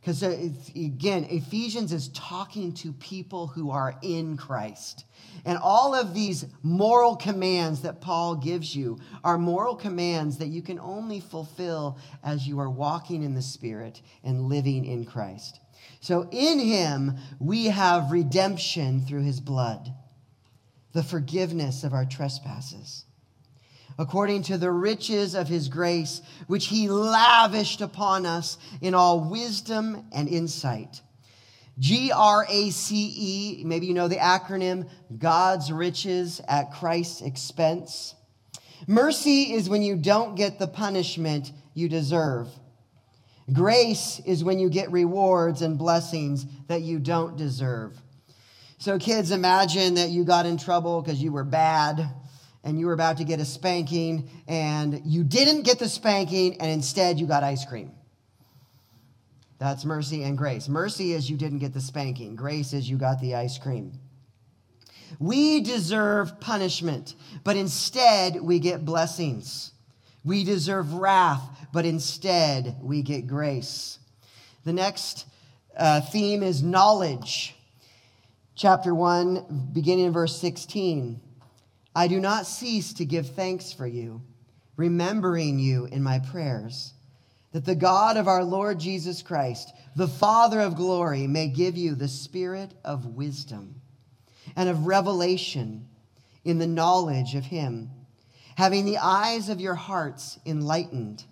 Because 0.00 0.22
again, 0.22 1.26
Ephesians 1.28 1.92
is 1.92 2.08
talking 2.08 2.72
to 2.74 2.92
people 2.94 3.46
who 3.46 3.70
are 3.70 3.94
in 4.02 4.38
Christ. 4.38 5.04
And 5.44 5.58
all 5.58 5.94
of 5.94 6.14
these 6.14 6.46
moral 6.62 7.16
commands 7.16 7.82
that 7.82 8.00
Paul 8.00 8.36
gives 8.36 8.74
you 8.74 8.98
are 9.22 9.36
moral 9.36 9.76
commands 9.76 10.38
that 10.38 10.48
you 10.48 10.62
can 10.62 10.80
only 10.80 11.20
fulfill 11.20 11.98
as 12.24 12.48
you 12.48 12.58
are 12.60 12.70
walking 12.70 13.22
in 13.22 13.34
the 13.34 13.42
Spirit 13.42 14.00
and 14.24 14.48
living 14.48 14.86
in 14.86 15.04
Christ. 15.04 15.60
So 16.00 16.28
in 16.30 16.58
him, 16.58 17.18
we 17.38 17.66
have 17.66 18.10
redemption 18.10 19.02
through 19.02 19.22
his 19.22 19.40
blood, 19.40 19.92
the 20.92 21.02
forgiveness 21.02 21.84
of 21.84 21.92
our 21.92 22.06
trespasses 22.06 23.04
according 24.00 24.42
to 24.42 24.56
the 24.56 24.70
riches 24.70 25.34
of 25.34 25.46
his 25.46 25.68
grace, 25.68 26.22
which 26.46 26.68
he 26.68 26.88
lavished 26.88 27.82
upon 27.82 28.24
us 28.24 28.56
in 28.80 28.94
all 28.94 29.28
wisdom 29.28 30.06
and 30.10 30.26
insight. 30.26 31.02
G 31.78 32.10
R 32.10 32.46
A 32.48 32.70
C 32.70 33.14
E, 33.14 33.64
maybe 33.64 33.84
you 33.84 33.92
know 33.92 34.08
the 34.08 34.16
acronym 34.16 34.88
God's 35.18 35.70
riches 35.70 36.40
at 36.48 36.72
Christ's 36.72 37.20
expense. 37.20 38.14
Mercy 38.86 39.52
is 39.52 39.68
when 39.68 39.82
you 39.82 39.96
don't 39.96 40.34
get 40.34 40.58
the 40.58 40.66
punishment 40.66 41.52
you 41.74 41.86
deserve. 41.86 42.48
Grace 43.52 44.18
is 44.24 44.42
when 44.42 44.58
you 44.58 44.70
get 44.70 44.90
rewards 44.90 45.60
and 45.60 45.76
blessings 45.76 46.46
that 46.68 46.80
you 46.80 47.00
don't 47.00 47.36
deserve. 47.36 48.00
So, 48.78 48.98
kids, 48.98 49.30
imagine 49.30 49.94
that 49.96 50.08
you 50.08 50.24
got 50.24 50.46
in 50.46 50.56
trouble 50.56 51.02
because 51.02 51.22
you 51.22 51.32
were 51.32 51.44
bad 51.44 52.08
and 52.62 52.78
you 52.78 52.86
were 52.86 52.92
about 52.92 53.16
to 53.18 53.24
get 53.24 53.40
a 53.40 53.44
spanking 53.44 54.28
and 54.46 55.00
you 55.04 55.24
didn't 55.24 55.62
get 55.62 55.78
the 55.78 55.88
spanking 55.88 56.60
and 56.60 56.70
instead 56.70 57.18
you 57.18 57.26
got 57.26 57.42
ice 57.42 57.64
cream. 57.64 57.92
That's 59.58 59.84
mercy 59.84 60.22
and 60.22 60.38
grace. 60.38 60.68
Mercy 60.68 61.12
is 61.12 61.28
you 61.28 61.36
didn't 61.36 61.58
get 61.58 61.74
the 61.74 61.80
spanking, 61.80 62.36
grace 62.36 62.72
is 62.72 62.88
you 62.88 62.96
got 62.96 63.20
the 63.20 63.34
ice 63.34 63.58
cream. 63.58 63.92
We 65.18 65.60
deserve 65.60 66.40
punishment, 66.40 67.14
but 67.44 67.56
instead 67.56 68.40
we 68.40 68.58
get 68.58 68.84
blessings. 68.84 69.72
We 70.24 70.44
deserve 70.44 70.94
wrath, 70.94 71.42
but 71.72 71.84
instead 71.84 72.76
we 72.80 73.02
get 73.02 73.26
grace. 73.26 73.98
The 74.64 74.72
next 74.72 75.26
uh, 75.76 76.00
theme 76.00 76.42
is 76.42 76.62
knowledge. 76.62 77.54
Chapter 78.54 78.94
1, 78.94 79.70
beginning 79.72 80.06
in 80.06 80.12
verse 80.12 80.38
16. 80.38 81.20
I 81.94 82.06
do 82.08 82.20
not 82.20 82.46
cease 82.46 82.92
to 82.94 83.04
give 83.04 83.30
thanks 83.30 83.72
for 83.72 83.86
you, 83.86 84.22
remembering 84.76 85.58
you 85.58 85.86
in 85.86 86.02
my 86.02 86.20
prayers, 86.20 86.94
that 87.52 87.64
the 87.64 87.74
God 87.74 88.16
of 88.16 88.28
our 88.28 88.44
Lord 88.44 88.78
Jesus 88.78 89.22
Christ, 89.22 89.72
the 89.96 90.06
Father 90.06 90.60
of 90.60 90.76
glory, 90.76 91.26
may 91.26 91.48
give 91.48 91.76
you 91.76 91.94
the 91.94 92.08
spirit 92.08 92.74
of 92.84 93.06
wisdom 93.06 93.80
and 94.54 94.68
of 94.68 94.86
revelation 94.86 95.88
in 96.44 96.58
the 96.58 96.66
knowledge 96.66 97.34
of 97.34 97.44
him, 97.44 97.90
having 98.56 98.84
the 98.84 98.98
eyes 98.98 99.48
of 99.48 99.60
your 99.60 99.74
hearts 99.74 100.38
enlightened 100.46 101.24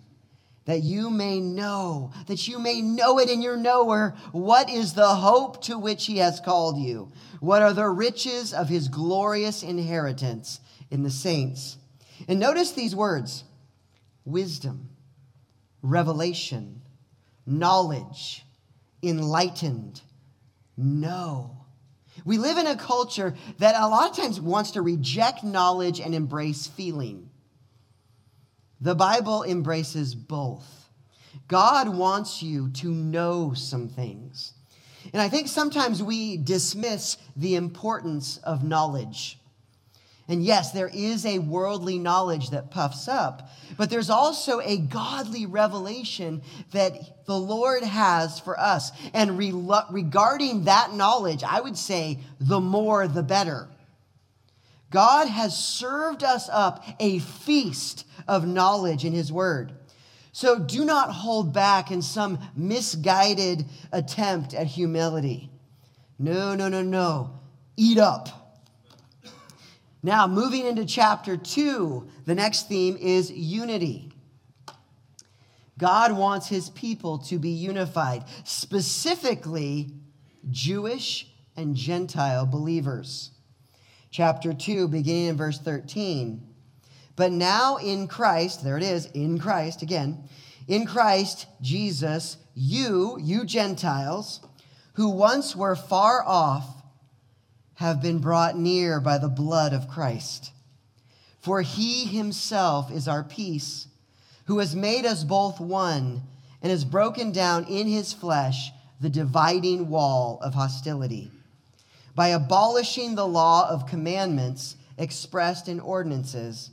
that 0.69 0.83
you 0.83 1.09
may 1.09 1.39
know, 1.39 2.11
that 2.27 2.47
you 2.47 2.59
may 2.59 2.79
know 2.79 3.17
it 3.17 3.27
in 3.27 3.41
your 3.41 3.57
knower, 3.57 4.13
what 4.31 4.69
is 4.69 4.93
the 4.93 5.07
hope 5.07 5.63
to 5.63 5.79
which 5.79 6.05
he 6.05 6.19
has 6.19 6.39
called 6.39 6.77
you? 6.77 7.11
What 7.39 7.63
are 7.63 7.73
the 7.73 7.89
riches 7.89 8.53
of 8.53 8.69
his 8.69 8.87
glorious 8.87 9.63
inheritance 9.63 10.59
in 10.91 11.01
the 11.01 11.09
saints? 11.09 11.79
And 12.27 12.39
notice 12.39 12.73
these 12.73 12.95
words 12.95 13.45
wisdom, 14.25 14.89
revelation, 15.81 16.83
knowledge, 17.47 18.45
enlightened, 19.01 20.01
know. 20.77 21.65
We 22.25 22.37
live 22.37 22.59
in 22.59 22.67
a 22.67 22.75
culture 22.75 23.33
that 23.57 23.73
a 23.75 23.87
lot 23.87 24.11
of 24.11 24.15
times 24.15 24.39
wants 24.39 24.69
to 24.71 24.83
reject 24.83 25.43
knowledge 25.43 25.99
and 25.99 26.13
embrace 26.13 26.67
feeling. 26.67 27.28
The 28.81 28.95
Bible 28.95 29.43
embraces 29.43 30.15
both. 30.15 30.89
God 31.47 31.89
wants 31.89 32.41
you 32.41 32.69
to 32.69 32.91
know 32.91 33.53
some 33.53 33.89
things. 33.89 34.53
And 35.13 35.21
I 35.21 35.29
think 35.29 35.47
sometimes 35.47 36.03
we 36.03 36.37
dismiss 36.37 37.17
the 37.35 37.55
importance 37.55 38.37
of 38.37 38.63
knowledge. 38.63 39.39
And 40.27 40.45
yes, 40.45 40.71
there 40.71 40.91
is 40.93 41.25
a 41.25 41.39
worldly 41.39 41.97
knowledge 41.97 42.51
that 42.51 42.69
puffs 42.69 43.07
up, 43.07 43.49
but 43.77 43.89
there's 43.89 44.11
also 44.11 44.59
a 44.59 44.77
godly 44.77 45.47
revelation 45.47 46.43
that 46.71 47.25
the 47.25 47.39
Lord 47.39 47.81
has 47.81 48.39
for 48.39 48.59
us. 48.59 48.91
And 49.15 49.39
re- 49.39 49.51
regarding 49.89 50.65
that 50.65 50.93
knowledge, 50.93 51.43
I 51.43 51.59
would 51.59 51.77
say 51.77 52.19
the 52.39 52.59
more 52.59 53.07
the 53.07 53.23
better. 53.23 53.69
God 54.91 55.27
has 55.27 55.57
served 55.57 56.23
us 56.23 56.47
up 56.51 56.83
a 56.99 57.17
feast 57.19 58.05
of 58.29 58.47
knowledge 58.47 59.03
in 59.03 59.11
His 59.11 59.31
Word. 59.31 59.73
So 60.31 60.59
do 60.59 60.85
not 60.85 61.11
hold 61.11 61.53
back 61.53 61.91
in 61.91 62.01
some 62.01 62.39
misguided 62.55 63.65
attempt 63.91 64.53
at 64.53 64.67
humility. 64.67 65.49
No, 66.19 66.53
no, 66.55 66.69
no, 66.69 66.81
no. 66.81 67.39
Eat 67.75 67.97
up. 67.97 68.61
Now, 70.03 70.27
moving 70.27 70.65
into 70.65 70.85
chapter 70.85 71.35
two, 71.35 72.07
the 72.25 72.35
next 72.35 72.69
theme 72.69 72.95
is 72.97 73.31
unity. 73.31 74.13
God 75.77 76.11
wants 76.11 76.47
his 76.47 76.69
people 76.69 77.17
to 77.19 77.39
be 77.39 77.49
unified, 77.49 78.25
specifically 78.43 79.91
Jewish 80.49 81.31
and 81.55 81.75
Gentile 81.75 82.45
believers 82.45 83.31
chapter 84.11 84.53
2, 84.53 84.87
beginning 84.87 85.25
in 85.25 85.37
verse 85.37 85.59
13. 85.59 86.48
But 87.19 87.33
now 87.33 87.75
in 87.75 88.07
Christ, 88.07 88.63
there 88.63 88.77
it 88.77 88.83
is, 88.83 89.07
in 89.07 89.39
Christ, 89.39 89.81
again, 89.81 90.23
in 90.69 90.85
Christ 90.85 91.47
Jesus, 91.59 92.37
you, 92.55 93.17
you 93.19 93.43
Gentiles, 93.43 94.39
who 94.93 95.09
once 95.09 95.53
were 95.53 95.75
far 95.75 96.23
off, 96.25 96.81
have 97.73 98.01
been 98.01 98.19
brought 98.19 98.57
near 98.57 99.01
by 99.01 99.17
the 99.17 99.27
blood 99.27 99.73
of 99.73 99.89
Christ. 99.89 100.53
For 101.41 101.61
he 101.61 102.05
himself 102.05 102.89
is 102.89 103.05
our 103.05 103.25
peace, 103.25 103.87
who 104.45 104.59
has 104.59 104.73
made 104.73 105.05
us 105.05 105.25
both 105.25 105.59
one 105.59 106.21
and 106.61 106.71
has 106.71 106.85
broken 106.85 107.33
down 107.33 107.65
in 107.65 107.85
his 107.85 108.13
flesh 108.13 108.71
the 109.01 109.09
dividing 109.09 109.89
wall 109.89 110.39
of 110.41 110.53
hostility 110.53 111.31
by 112.15 112.29
abolishing 112.29 113.15
the 113.15 113.27
law 113.27 113.69
of 113.69 113.87
commandments 113.87 114.77
expressed 114.97 115.67
in 115.67 115.81
ordinances, 115.81 116.71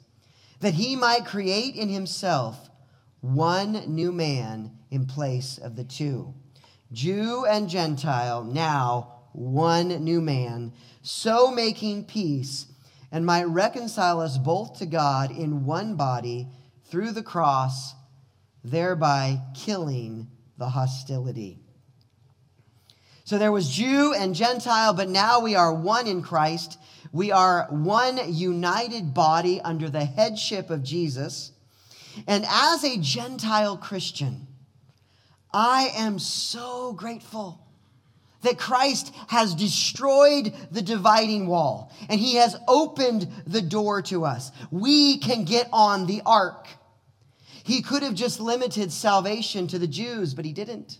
that 0.60 0.74
he 0.74 0.96
might 0.96 1.26
create 1.26 1.74
in 1.74 1.88
himself 1.88 2.70
one 3.20 3.72
new 3.94 4.12
man 4.12 4.78
in 4.90 5.06
place 5.06 5.58
of 5.58 5.76
the 5.76 5.84
two. 5.84 6.34
Jew 6.92 7.44
and 7.44 7.68
Gentile, 7.68 8.44
now 8.44 9.12
one 9.32 9.88
new 10.04 10.20
man, 10.20 10.72
so 11.02 11.50
making 11.50 12.04
peace, 12.04 12.66
and 13.12 13.26
might 13.26 13.44
reconcile 13.44 14.20
us 14.20 14.38
both 14.38 14.78
to 14.78 14.86
God 14.86 15.30
in 15.30 15.64
one 15.64 15.96
body 15.96 16.48
through 16.84 17.12
the 17.12 17.22
cross, 17.22 17.94
thereby 18.64 19.40
killing 19.54 20.28
the 20.58 20.70
hostility. 20.70 21.58
So 23.24 23.38
there 23.38 23.52
was 23.52 23.68
Jew 23.68 24.14
and 24.14 24.34
Gentile, 24.34 24.94
but 24.94 25.08
now 25.08 25.40
we 25.40 25.56
are 25.56 25.74
one 25.74 26.06
in 26.06 26.22
Christ. 26.22 26.78
We 27.12 27.32
are 27.32 27.66
one 27.70 28.20
united 28.32 29.14
body 29.14 29.60
under 29.60 29.90
the 29.90 30.04
headship 30.04 30.70
of 30.70 30.82
Jesus. 30.82 31.52
And 32.26 32.44
as 32.48 32.84
a 32.84 32.98
Gentile 32.98 33.76
Christian, 33.76 34.46
I 35.52 35.90
am 35.96 36.18
so 36.18 36.92
grateful 36.92 37.60
that 38.42 38.58
Christ 38.58 39.12
has 39.28 39.54
destroyed 39.54 40.52
the 40.70 40.82
dividing 40.82 41.46
wall 41.46 41.92
and 42.08 42.20
he 42.20 42.36
has 42.36 42.56
opened 42.68 43.28
the 43.46 43.62
door 43.62 44.02
to 44.02 44.24
us. 44.24 44.52
We 44.70 45.18
can 45.18 45.44
get 45.44 45.68
on 45.72 46.06
the 46.06 46.22
ark. 46.24 46.68
He 47.64 47.82
could 47.82 48.02
have 48.02 48.14
just 48.14 48.38
limited 48.38 48.92
salvation 48.92 49.66
to 49.68 49.78
the 49.78 49.88
Jews, 49.88 50.34
but 50.34 50.44
he 50.44 50.52
didn't. 50.52 50.98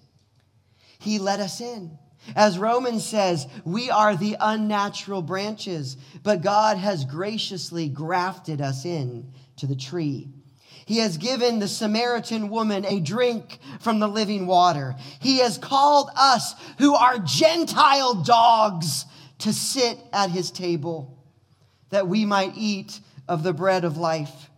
He 0.99 1.19
let 1.19 1.39
us 1.39 1.61
in. 1.61 1.99
As 2.35 2.59
Romans 2.59 3.05
says, 3.05 3.47
we 3.65 3.91
are 3.91 4.17
the 4.17 4.37
unnatural 4.41 5.23
branches, 5.23 5.97
but 6.23 6.43
God 6.43 6.77
has 6.77 7.05
graciously 7.05 7.89
grafted 7.89 8.61
us 8.61 8.85
in 8.85 9.33
to 9.57 9.67
the 9.67 9.77
tree. 9.77 10.29
He 10.87 10.99
has 10.99 11.19
given 11.19 11.59
the 11.59 11.69
Samaritan 11.69 12.49
woman 12.49 12.85
a 12.85 13.01
drink 13.01 13.59
from 13.81 13.99
the 13.99 14.09
living 14.09 14.47
water. 14.47 14.95
He 15.21 15.39
has 15.39 15.59
called 15.59 16.11
us, 16.17 16.55
who 16.79 16.95
are 16.95 17.19
Gentile 17.19 18.15
dogs, 18.15 19.05
to 19.39 19.53
sit 19.53 19.99
at 20.13 20.31
his 20.31 20.51
table, 20.51 21.19
that 21.91 22.09
we 22.09 22.25
might 22.25 22.57
eat 22.57 23.01
of 23.29 23.43
the 23.43 23.53
bread 23.53 23.85
of 23.85 23.97
life. 23.97 24.49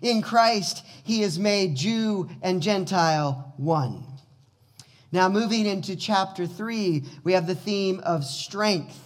In 0.00 0.22
Christ, 0.22 0.84
he 1.04 1.22
has 1.22 1.38
made 1.38 1.76
Jew 1.76 2.28
and 2.42 2.62
Gentile 2.62 3.52
one. 3.56 4.06
Now, 5.12 5.28
moving 5.28 5.66
into 5.66 5.94
chapter 5.94 6.46
three, 6.46 7.04
we 7.22 7.34
have 7.34 7.46
the 7.46 7.54
theme 7.54 8.00
of 8.00 8.24
strength. 8.24 8.98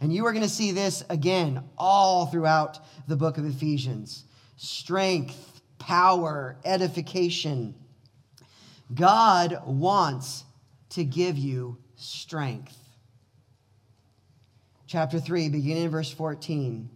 And 0.00 0.12
you 0.12 0.26
are 0.26 0.32
going 0.32 0.42
to 0.42 0.48
see 0.48 0.72
this 0.72 1.04
again 1.08 1.62
all 1.78 2.26
throughout 2.26 2.80
the 3.06 3.16
book 3.16 3.38
of 3.38 3.46
Ephesians 3.46 4.24
strength, 4.56 5.60
power, 5.78 6.56
edification. 6.64 7.74
God 8.92 9.62
wants 9.64 10.44
to 10.90 11.04
give 11.04 11.38
you 11.38 11.78
strength. 11.96 12.76
Chapter 14.86 15.18
3, 15.18 15.48
beginning 15.48 15.84
in 15.84 15.90
verse 15.90 16.12
14. 16.12 16.90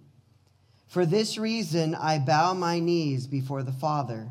For 0.88 1.06
this 1.06 1.38
reason 1.38 1.94
I 1.94 2.18
bow 2.18 2.54
my 2.54 2.78
knees 2.78 3.26
before 3.26 3.62
the 3.62 3.72
Father, 3.72 4.30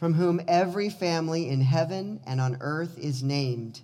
from 0.00 0.14
whom 0.14 0.40
every 0.48 0.88
family 0.88 1.50
in 1.50 1.60
heaven 1.60 2.20
and 2.26 2.40
on 2.40 2.56
earth 2.62 2.98
is 2.98 3.22
named, 3.22 3.82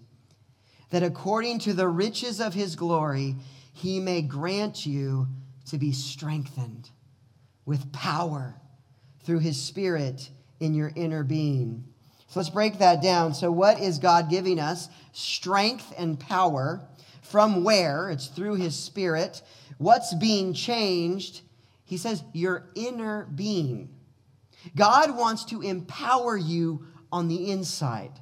that 0.89 1.03
according 1.03 1.59
to 1.59 1.75
the 1.75 1.87
riches 1.87 2.41
of 2.41 2.55
his 2.55 2.75
glory, 2.75 3.37
he 3.75 4.01
may 4.01 4.23
grant 4.23 4.87
you 4.87 5.29
to 5.67 5.77
be 5.77 5.93
strengthened 5.93 6.89
with 7.67 7.93
power 7.93 8.55
through 9.25 9.41
his 9.41 9.61
spirit 9.63 10.31
in 10.59 10.73
your 10.73 10.91
inner 10.97 11.23
being. 11.23 11.85
So 12.29 12.41
let's 12.41 12.49
break 12.49 12.79
that 12.79 13.03
down. 13.03 13.35
So, 13.35 13.53
what 13.53 13.79
is 13.79 13.99
God 13.99 14.31
giving 14.31 14.59
us? 14.59 14.89
Strength 15.13 15.93
and 15.99 16.19
power. 16.19 16.81
From 17.21 17.63
where? 17.63 18.09
It's 18.09 18.29
through 18.29 18.55
his 18.55 18.75
spirit. 18.75 19.43
What's 19.77 20.15
being 20.15 20.55
changed? 20.55 21.43
He 21.85 21.99
says, 21.99 22.23
your 22.33 22.71
inner 22.75 23.27
being. 23.35 23.91
God 24.75 25.17
wants 25.17 25.45
to 25.47 25.63
empower 25.63 26.37
you 26.37 26.87
on 27.13 27.29
the 27.29 27.51
inside 27.51 28.13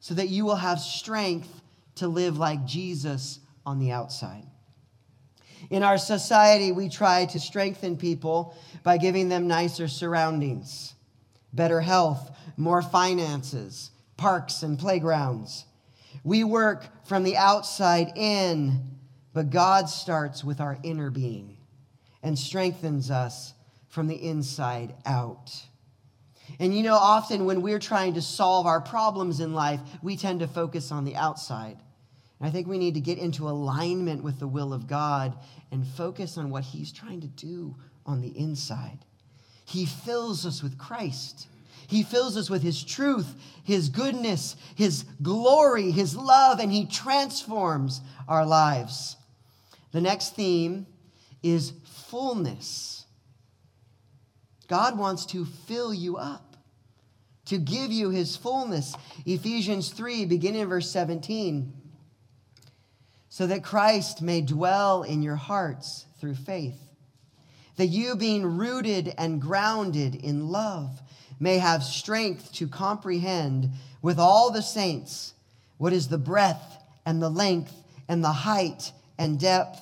so 0.00 0.14
that 0.14 0.28
you 0.28 0.44
will 0.44 0.56
have 0.56 0.80
strength 0.80 1.60
to 1.96 2.08
live 2.08 2.38
like 2.38 2.64
Jesus 2.64 3.40
on 3.66 3.78
the 3.78 3.90
outside. 3.90 4.46
In 5.70 5.82
our 5.82 5.98
society, 5.98 6.72
we 6.72 6.88
try 6.88 7.26
to 7.26 7.40
strengthen 7.40 7.96
people 7.96 8.56
by 8.82 8.96
giving 8.96 9.28
them 9.28 9.48
nicer 9.48 9.88
surroundings, 9.88 10.94
better 11.52 11.80
health, 11.80 12.30
more 12.56 12.80
finances, 12.80 13.90
parks 14.16 14.62
and 14.62 14.78
playgrounds. 14.78 15.64
We 16.24 16.44
work 16.44 17.06
from 17.06 17.24
the 17.24 17.36
outside 17.36 18.12
in, 18.16 18.98
but 19.32 19.50
God 19.50 19.88
starts 19.88 20.42
with 20.42 20.60
our 20.60 20.78
inner 20.82 21.10
being 21.10 21.58
and 22.22 22.38
strengthens 22.38 23.10
us 23.10 23.54
from 23.88 24.06
the 24.06 24.22
inside 24.22 24.94
out. 25.04 25.50
And 26.58 26.74
you 26.74 26.82
know, 26.82 26.94
often 26.94 27.44
when 27.44 27.62
we're 27.62 27.78
trying 27.78 28.14
to 28.14 28.22
solve 28.22 28.66
our 28.66 28.80
problems 28.80 29.40
in 29.40 29.52
life, 29.52 29.80
we 30.02 30.16
tend 30.16 30.40
to 30.40 30.48
focus 30.48 30.90
on 30.90 31.04
the 31.04 31.16
outside. 31.16 31.78
And 32.38 32.48
I 32.48 32.50
think 32.50 32.66
we 32.66 32.78
need 32.78 32.94
to 32.94 33.00
get 33.00 33.18
into 33.18 33.48
alignment 33.48 34.22
with 34.22 34.38
the 34.38 34.48
will 34.48 34.72
of 34.72 34.86
God 34.86 35.36
and 35.70 35.86
focus 35.86 36.38
on 36.38 36.50
what 36.50 36.64
He's 36.64 36.92
trying 36.92 37.20
to 37.20 37.26
do 37.26 37.76
on 38.06 38.20
the 38.20 38.36
inside. 38.38 38.98
He 39.64 39.84
fills 39.84 40.46
us 40.46 40.62
with 40.62 40.78
Christ. 40.78 41.48
He 41.86 42.02
fills 42.02 42.36
us 42.36 42.48
with 42.48 42.62
His 42.62 42.82
truth, 42.82 43.34
His 43.64 43.88
goodness, 43.88 44.56
His 44.74 45.04
glory, 45.22 45.90
His 45.90 46.16
love, 46.16 46.60
and 46.60 46.72
He 46.72 46.86
transforms 46.86 48.00
our 48.28 48.46
lives. 48.46 49.16
The 49.92 50.00
next 50.00 50.34
theme 50.34 50.86
is 51.42 51.72
fullness. 51.84 52.87
God 54.68 54.98
wants 54.98 55.26
to 55.26 55.44
fill 55.44 55.92
you 55.92 56.16
up, 56.16 56.56
to 57.46 57.58
give 57.58 57.90
you 57.90 58.10
His 58.10 58.36
fullness. 58.36 58.94
Ephesians 59.26 59.90
3, 59.90 60.26
beginning 60.26 60.60
in 60.62 60.68
verse 60.68 60.90
17 60.90 61.72
so 63.28 63.46
that 63.46 63.62
Christ 63.62 64.22
may 64.22 64.40
dwell 64.40 65.02
in 65.02 65.22
your 65.22 65.36
hearts 65.36 66.06
through 66.20 66.34
faith, 66.34 66.80
that 67.76 67.86
you, 67.86 68.16
being 68.16 68.44
rooted 68.58 69.14
and 69.16 69.40
grounded 69.40 70.14
in 70.16 70.48
love, 70.48 71.00
may 71.38 71.58
have 71.58 71.84
strength 71.84 72.52
to 72.54 72.66
comprehend 72.66 73.70
with 74.02 74.18
all 74.18 74.50
the 74.50 74.60
saints 74.60 75.34
what 75.76 75.92
is 75.92 76.08
the 76.08 76.18
breadth 76.18 76.78
and 77.06 77.22
the 77.22 77.30
length 77.30 77.74
and 78.08 78.24
the 78.24 78.32
height 78.32 78.90
and 79.18 79.38
depth, 79.38 79.80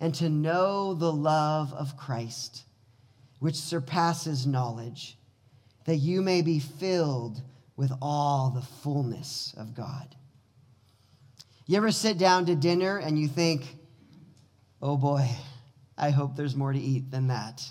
and 0.00 0.14
to 0.14 0.28
know 0.28 0.94
the 0.94 1.12
love 1.12 1.72
of 1.74 1.96
Christ, 1.96 2.64
which 3.40 3.56
surpasses 3.56 4.46
knowledge, 4.46 5.18
that 5.86 5.96
you 5.96 6.22
may 6.22 6.42
be 6.42 6.60
filled 6.60 7.42
with 7.76 7.90
all 8.00 8.50
the 8.50 8.62
fullness 8.62 9.54
of 9.56 9.74
God. 9.74 10.14
You 11.66 11.76
ever 11.78 11.90
sit 11.90 12.18
down 12.18 12.46
to 12.46 12.54
dinner 12.54 12.98
and 12.98 13.18
you 13.18 13.26
think, 13.28 13.64
oh 14.82 14.96
boy, 14.96 15.28
I 15.96 16.10
hope 16.10 16.36
there's 16.36 16.56
more 16.56 16.72
to 16.72 16.78
eat 16.78 17.10
than 17.10 17.28
that? 17.28 17.62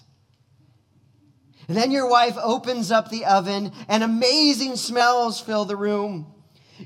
And 1.67 1.77
then 1.77 1.91
your 1.91 2.10
wife 2.10 2.36
opens 2.41 2.91
up 2.91 3.10
the 3.10 3.25
oven 3.25 3.71
and 3.88 4.03
amazing 4.03 4.75
smells 4.75 5.39
fill 5.39 5.65
the 5.65 5.75
room. 5.75 6.34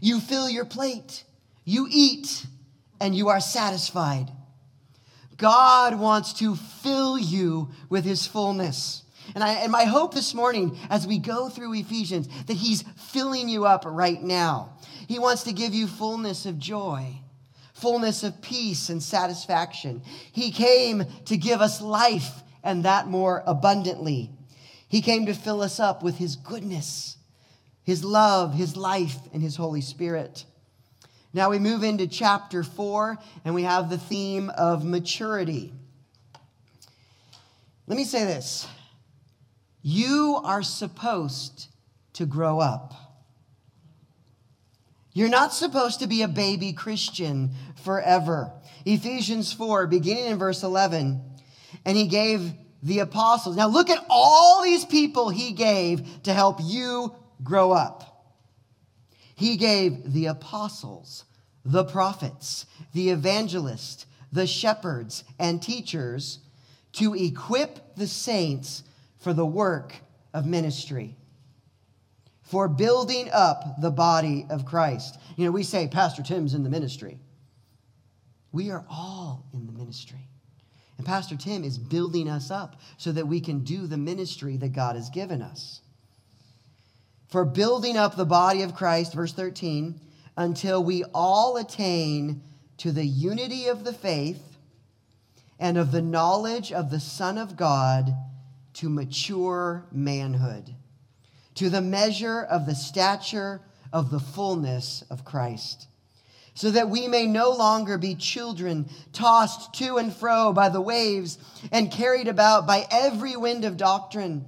You 0.01 0.19
fill 0.19 0.49
your 0.49 0.65
plate, 0.65 1.23
you 1.63 1.87
eat, 1.89 2.45
and 2.99 3.15
you 3.15 3.29
are 3.29 3.39
satisfied. 3.39 4.29
God 5.43 5.99
wants 5.99 6.31
to 6.35 6.55
fill 6.55 7.19
you 7.19 7.69
with 7.89 8.05
his 8.05 8.25
fullness. 8.25 9.03
And, 9.35 9.43
I, 9.43 9.55
and 9.55 9.73
my 9.73 9.83
hope 9.83 10.13
this 10.13 10.33
morning, 10.33 10.77
as 10.89 11.05
we 11.05 11.17
go 11.17 11.49
through 11.49 11.73
Ephesians, 11.73 12.29
that 12.45 12.53
he's 12.53 12.85
filling 13.11 13.49
you 13.49 13.65
up 13.65 13.83
right 13.85 14.23
now. 14.23 14.77
He 15.09 15.19
wants 15.19 15.43
to 15.43 15.51
give 15.51 15.73
you 15.73 15.87
fullness 15.87 16.45
of 16.45 16.59
joy, 16.59 17.17
fullness 17.73 18.23
of 18.23 18.41
peace 18.41 18.87
and 18.87 19.03
satisfaction. 19.03 20.01
He 20.31 20.49
came 20.49 21.03
to 21.25 21.35
give 21.35 21.59
us 21.59 21.81
life 21.81 22.41
and 22.63 22.85
that 22.85 23.07
more 23.07 23.43
abundantly. 23.45 24.31
He 24.87 25.01
came 25.01 25.25
to 25.25 25.33
fill 25.33 25.61
us 25.61 25.77
up 25.77 26.01
with 26.01 26.19
His 26.19 26.37
goodness, 26.37 27.17
His 27.83 28.05
love, 28.05 28.53
His 28.53 28.77
life, 28.77 29.19
and 29.33 29.43
His 29.43 29.57
Holy 29.57 29.81
Spirit. 29.81 30.45
Now 31.33 31.49
we 31.49 31.57
move 31.57 31.83
into 31.83 32.07
chapter 32.07 32.63
four, 32.63 33.17
and 33.43 33.55
we 33.55 33.63
have 33.63 33.89
the 33.89 33.97
theme 33.97 34.51
of 34.51 34.85
maturity. 34.85 35.73
Let 37.87 37.97
me 37.97 38.05
say 38.05 38.23
this 38.23 38.67
you 39.81 40.39
are 40.43 40.63
supposed 40.63 41.67
to 42.13 42.25
grow 42.25 42.59
up. 42.59 42.93
You're 45.13 45.29
not 45.29 45.53
supposed 45.53 45.99
to 45.99 46.07
be 46.07 46.21
a 46.21 46.27
baby 46.27 46.73
Christian 46.73 47.51
forever. 47.83 48.51
Ephesians 48.85 49.53
4, 49.53 49.87
beginning 49.87 50.25
in 50.25 50.37
verse 50.39 50.63
11, 50.63 51.21
and 51.85 51.97
he 51.97 52.07
gave 52.07 52.53
the 52.81 52.99
apostles. 52.99 53.55
Now 53.55 53.67
look 53.67 53.89
at 53.89 54.03
all 54.09 54.63
these 54.63 54.85
people 54.85 55.29
he 55.29 55.51
gave 55.51 56.23
to 56.23 56.33
help 56.33 56.59
you 56.61 57.13
grow 57.43 57.71
up. 57.71 58.12
He 59.35 59.57
gave 59.57 60.13
the 60.13 60.27
apostles, 60.27 61.25
the 61.65 61.83
prophets, 61.83 62.65
the 62.93 63.09
evangelists, 63.09 64.05
the 64.31 64.47
shepherds, 64.47 65.23
and 65.39 65.61
teachers 65.61 66.39
to 66.93 67.13
equip 67.15 67.95
the 67.95 68.07
saints 68.07 68.83
for 69.19 69.33
the 69.33 69.45
work 69.45 69.95
of 70.33 70.45
ministry 70.45 71.15
for 72.53 72.67
building 72.67 73.29
up 73.33 73.81
the 73.81 73.89
body 73.89 74.45
of 74.49 74.63
Christ. 74.63 75.17
You 75.37 75.45
know, 75.45 75.51
we 75.51 75.63
say 75.63 75.87
Pastor 75.87 76.21
Tim's 76.21 76.53
in 76.53 76.63
the 76.63 76.69
ministry. 76.69 77.17
We 78.51 78.69
are 78.69 78.85
all 78.89 79.45
in 79.53 79.65
the 79.65 79.71
ministry. 79.71 80.29
And 80.97 81.07
Pastor 81.07 81.35
Tim 81.35 81.63
is 81.63 81.79
building 81.79 82.29
us 82.29 82.51
up 82.51 82.75
so 82.97 83.11
that 83.13 83.27
we 83.27 83.41
can 83.41 83.63
do 83.63 83.87
the 83.87 83.97
ministry 83.97 84.57
that 84.57 84.73
God 84.73 84.95
has 84.95 85.09
given 85.09 85.41
us. 85.41 85.81
For 87.33 87.45
building 87.45 87.97
up 87.97 88.15
the 88.15 88.27
body 88.27 88.61
of 88.61 88.75
Christ, 88.75 89.15
verse 89.15 89.33
13, 89.33 89.99
until 90.37 90.83
we 90.83 91.03
all 91.15 91.57
attain 91.57 92.43
to 92.77 92.91
the 92.91 93.07
unity 93.07 93.69
of 93.69 93.83
the 93.83 93.91
faith 93.91 94.55
and 95.59 95.75
of 95.75 95.91
the 95.91 96.03
knowledge 96.03 96.71
of 96.71 96.91
the 96.91 96.99
Son 96.99 97.39
of 97.39 97.57
God 97.57 98.13
to 98.75 98.87
mature 98.87 99.87
manhood 99.91 100.75
to 101.55 101.71
the 101.71 101.81
measure 101.81 102.43
of 102.43 102.67
the 102.67 102.75
stature 102.75 103.61
of 103.91 104.11
the 104.11 104.19
fullness 104.19 105.03
of 105.09 105.25
Christ, 105.25 105.87
so 106.53 106.69
that 106.69 106.89
we 106.89 107.07
may 107.07 107.25
no 107.25 107.49
longer 107.49 107.97
be 107.97 108.13
children 108.13 108.87
tossed 109.11 109.73
to 109.79 109.97
and 109.97 110.13
fro 110.13 110.53
by 110.53 110.69
the 110.69 110.81
waves 110.81 111.39
and 111.71 111.91
carried 111.91 112.27
about 112.27 112.67
by 112.67 112.85
every 112.91 113.35
wind 113.35 113.65
of 113.65 113.75
doctrine, 113.75 114.45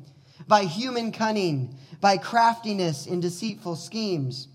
by 0.47 0.65
human 0.65 1.11
cunning, 1.11 1.79
by 2.05 2.17
craftiness 2.17 3.07
in 3.07 3.19
deceitful 3.19 3.75
schemes. 3.75 4.47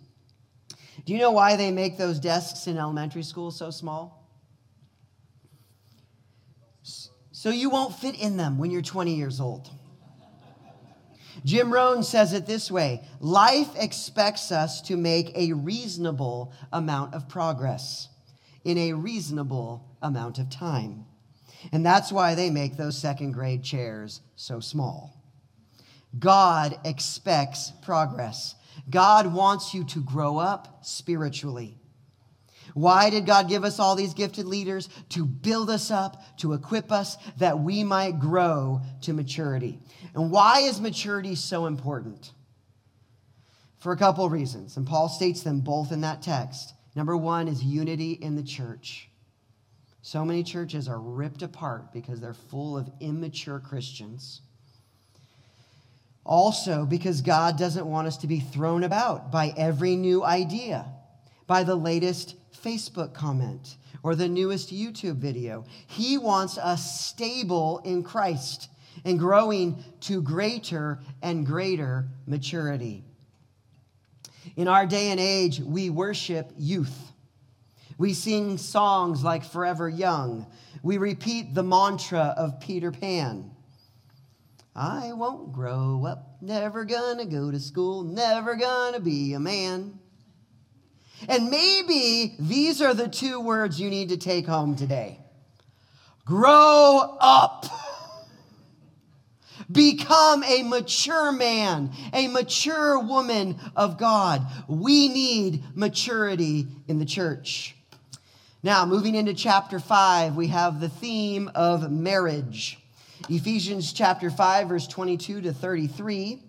Do 1.05 1.13
you 1.13 1.19
know 1.19 1.33
why 1.33 1.57
they 1.57 1.73
make 1.73 1.99
those 1.99 2.21
desks 2.21 2.69
in 2.69 2.79
elementary 2.79 3.25
school 3.25 3.51
so 3.51 3.73
small? 3.73 4.25
So 7.33 7.51
you 7.51 7.69
won't 7.69 7.97
fit 7.97 8.15
in 8.21 8.37
them 8.37 8.57
when 8.57 8.71
you're 8.71 8.83
20 8.83 9.17
years 9.17 9.41
old. 9.41 9.69
Jim 11.45 11.73
Rohn 11.73 12.05
says 12.05 12.33
it 12.35 12.47
this 12.47 12.71
way 12.71 13.03
Life 13.19 13.71
expects 13.75 14.53
us 14.53 14.81
to 14.83 14.97
make 14.97 15.37
a 15.37 15.53
reasonable 15.53 16.53
amount 16.73 17.15
of 17.15 17.29
progress 17.29 18.11
in 18.63 18.79
a 18.79 18.93
reasonable 18.93 19.85
amount 20.01 20.39
of 20.39 20.51
time. 20.51 21.05
And 21.73 21.85
that's 21.85 22.13
why 22.13 22.37
they 22.37 22.49
make 22.49 22.77
those 22.77 22.97
second 22.97 23.33
grade 23.33 23.65
chairs 23.65 24.21
so 24.37 24.61
small. 24.61 25.20
God 26.19 26.79
expects 26.85 27.73
progress. 27.83 28.55
God 28.89 29.33
wants 29.33 29.75
you 29.75 29.85
to 29.85 30.03
grow 30.03 30.39
up 30.39 30.85
spiritually. 30.85 31.77
Why 32.75 33.11
did 33.11 33.27
God 33.27 33.49
give 33.49 33.65
us 33.65 33.79
all 33.79 33.97
these 33.97 34.15
gifted 34.15 34.47
leaders? 34.47 34.89
To 35.11 35.25
build 35.25 35.71
us 35.71 35.91
up, 35.91 36.23
to 36.39 36.53
equip 36.53 36.93
us, 36.93 37.17
that 37.39 37.59
we 37.59 37.85
might 37.85 38.21
grow 38.21 38.81
to 39.03 39.13
maturity. 39.13 39.81
And 40.15 40.31
why 40.31 40.61
is 40.61 40.81
maturity 40.81 41.35
so 41.35 41.67
important? 41.67 42.33
For 43.79 43.93
a 43.93 43.97
couple 43.97 44.25
of 44.25 44.33
reasons. 44.33 44.77
And 44.77 44.87
Paul 44.87 45.09
states 45.09 45.43
them 45.43 45.61
both 45.61 45.91
in 45.91 46.03
that 46.03 46.23
text. 46.23 46.75
Number 46.95 47.17
one 47.17 47.49
is 47.49 47.63
unity 47.63 48.13
in 48.13 48.37
the 48.37 48.43
church. 48.43 49.09
So 50.03 50.25
many 50.25 50.43
churches 50.43 50.89
are 50.89 51.01
ripped 51.01 51.43
apart 51.43 51.93
because 51.93 52.21
they're 52.21 52.35
full 52.35 52.77
of 52.77 52.91
immature 53.01 53.61
Christians. 53.61 54.43
Also, 56.25 56.85
because 56.85 57.23
God 57.23 57.57
doesn't 57.57 57.87
want 57.87 58.07
us 58.07 58.19
to 58.19 58.27
be 58.27 58.41
thrown 58.41 58.85
about 58.85 59.33
by 59.33 59.55
every 59.57 59.97
new 59.97 60.23
idea, 60.23 60.87
by 61.47 61.65
the 61.65 61.75
latest 61.75 62.37
Facebook 62.63 63.15
comment 63.15 63.77
or 64.03 64.15
the 64.15 64.29
newest 64.29 64.73
YouTube 64.73 65.17
video. 65.17 65.65
He 65.87 66.19
wants 66.19 66.59
us 66.59 67.01
stable 67.07 67.81
in 67.85 68.03
Christ 68.03 68.69
and 69.05 69.19
growing 69.19 69.83
to 70.01 70.23
greater 70.23 71.01
and 71.23 71.47
greater 71.47 72.09
maturity. 72.27 73.05
In 74.57 74.69
our 74.69 74.87
day 74.87 75.11
and 75.11 75.21
age, 75.21 75.61
we 75.61 75.91
worship 75.91 76.53
youth. 76.59 77.13
We 77.99 78.15
sing 78.15 78.59
songs 78.59 79.23
like 79.23 79.45
Forever 79.45 79.89
Young. 79.89 80.47
We 80.83 80.99
repeat 80.99 81.55
the 81.55 81.63
mantra 81.63 82.35
of 82.37 82.61
Peter 82.61 82.91
Pan 82.91 83.51
I 84.81 85.13
won't 85.13 85.53
grow 85.53 86.07
up, 86.07 86.39
never 86.41 86.87
gonna 86.87 87.27
go 87.27 87.51
to 87.51 87.61
school, 87.61 88.03
never 88.03 88.57
gonna 88.57 88.99
be 88.99 89.35
a 89.35 89.39
man. 89.39 89.99
And 91.29 91.51
maybe 91.51 92.35
these 92.41 92.81
are 92.81 92.95
the 92.95 93.07
two 93.07 93.41
words 93.41 93.79
you 93.79 93.91
need 93.91 94.09
to 94.09 94.17
take 94.17 94.47
home 94.47 94.75
today 94.77 95.21
grow 96.25 97.19
up. 97.21 97.67
Become 99.71 100.45
a 100.45 100.63
mature 100.63 101.31
man, 101.31 101.91
a 102.13 102.29
mature 102.29 102.99
woman 102.99 103.57
of 103.77 103.99
God. 103.99 104.47
We 104.67 105.09
need 105.09 105.63
maturity 105.77 106.69
in 106.89 106.99
the 106.99 107.05
church. 107.05 107.77
Now, 108.63 108.87
moving 108.87 109.15
into 109.15 109.35
chapter 109.35 109.79
5, 109.79 110.37
we 110.37 110.49
have 110.49 110.81
the 110.81 110.89
theme 110.89 111.51
of 111.55 111.91
marriage. 111.91 112.80
Ephesians 113.33 113.93
chapter 113.93 114.29
5, 114.29 114.69
verse 114.69 114.89
22 114.89 115.43
to 115.43 115.53
33 115.53 116.43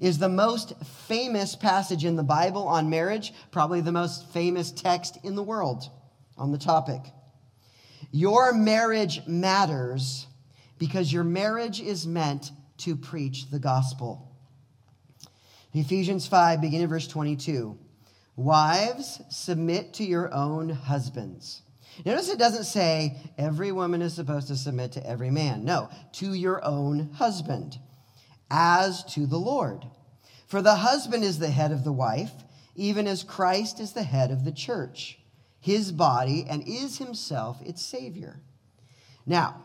is 0.00 0.18
the 0.18 0.28
most 0.28 0.72
famous 1.06 1.54
passage 1.54 2.04
in 2.04 2.16
the 2.16 2.24
Bible 2.24 2.66
on 2.66 2.90
marriage, 2.90 3.32
probably 3.52 3.80
the 3.80 3.92
most 3.92 4.28
famous 4.32 4.72
text 4.72 5.16
in 5.22 5.36
the 5.36 5.44
world 5.44 5.88
on 6.36 6.50
the 6.50 6.58
topic. 6.58 7.00
Your 8.10 8.52
marriage 8.52 9.24
matters 9.28 10.26
because 10.76 11.12
your 11.12 11.22
marriage 11.22 11.80
is 11.80 12.04
meant 12.04 12.50
to 12.78 12.96
preach 12.96 13.48
the 13.52 13.60
gospel. 13.60 14.36
Ephesians 15.72 16.26
5, 16.26 16.60
beginning 16.60 16.88
verse 16.88 17.06
22. 17.06 17.78
Wives, 18.34 19.20
submit 19.30 19.94
to 19.94 20.04
your 20.04 20.34
own 20.34 20.68
husbands. 20.70 21.62
Notice 22.04 22.28
it 22.28 22.38
doesn't 22.38 22.64
say 22.64 23.16
every 23.38 23.72
woman 23.72 24.02
is 24.02 24.14
supposed 24.14 24.48
to 24.48 24.56
submit 24.56 24.92
to 24.92 25.06
every 25.06 25.30
man. 25.30 25.64
No, 25.64 25.88
to 26.14 26.34
your 26.34 26.64
own 26.64 27.10
husband, 27.14 27.78
as 28.50 29.04
to 29.14 29.26
the 29.26 29.38
Lord. 29.38 29.84
For 30.46 30.62
the 30.62 30.76
husband 30.76 31.24
is 31.24 31.38
the 31.38 31.50
head 31.50 31.72
of 31.72 31.84
the 31.84 31.92
wife, 31.92 32.32
even 32.74 33.06
as 33.06 33.22
Christ 33.22 33.80
is 33.80 33.92
the 33.92 34.02
head 34.02 34.30
of 34.30 34.44
the 34.44 34.52
church, 34.52 35.18
his 35.60 35.92
body, 35.92 36.46
and 36.48 36.66
is 36.66 36.98
himself 36.98 37.60
its 37.62 37.84
Savior. 37.84 38.40
Now, 39.26 39.62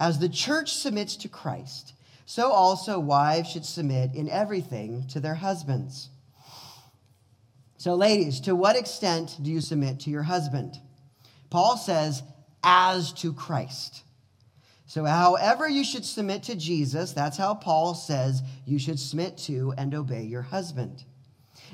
as 0.00 0.18
the 0.18 0.28
church 0.28 0.74
submits 0.74 1.16
to 1.16 1.28
Christ, 1.28 1.94
so 2.24 2.50
also 2.50 2.98
wives 2.98 3.50
should 3.50 3.64
submit 3.64 4.14
in 4.14 4.28
everything 4.28 5.06
to 5.08 5.20
their 5.20 5.36
husbands. 5.36 6.10
So, 7.78 7.94
ladies, 7.94 8.40
to 8.40 8.56
what 8.56 8.76
extent 8.76 9.36
do 9.40 9.50
you 9.50 9.60
submit 9.60 10.00
to 10.00 10.10
your 10.10 10.24
husband? 10.24 10.80
Paul 11.56 11.78
says, 11.78 12.22
as 12.62 13.14
to 13.14 13.32
Christ. 13.32 14.02
So, 14.84 15.06
however 15.06 15.66
you 15.66 15.84
should 15.84 16.04
submit 16.04 16.42
to 16.42 16.54
Jesus, 16.54 17.12
that's 17.12 17.38
how 17.38 17.54
Paul 17.54 17.94
says 17.94 18.42
you 18.66 18.78
should 18.78 19.00
submit 19.00 19.38
to 19.46 19.72
and 19.78 19.94
obey 19.94 20.24
your 20.24 20.42
husband. 20.42 21.02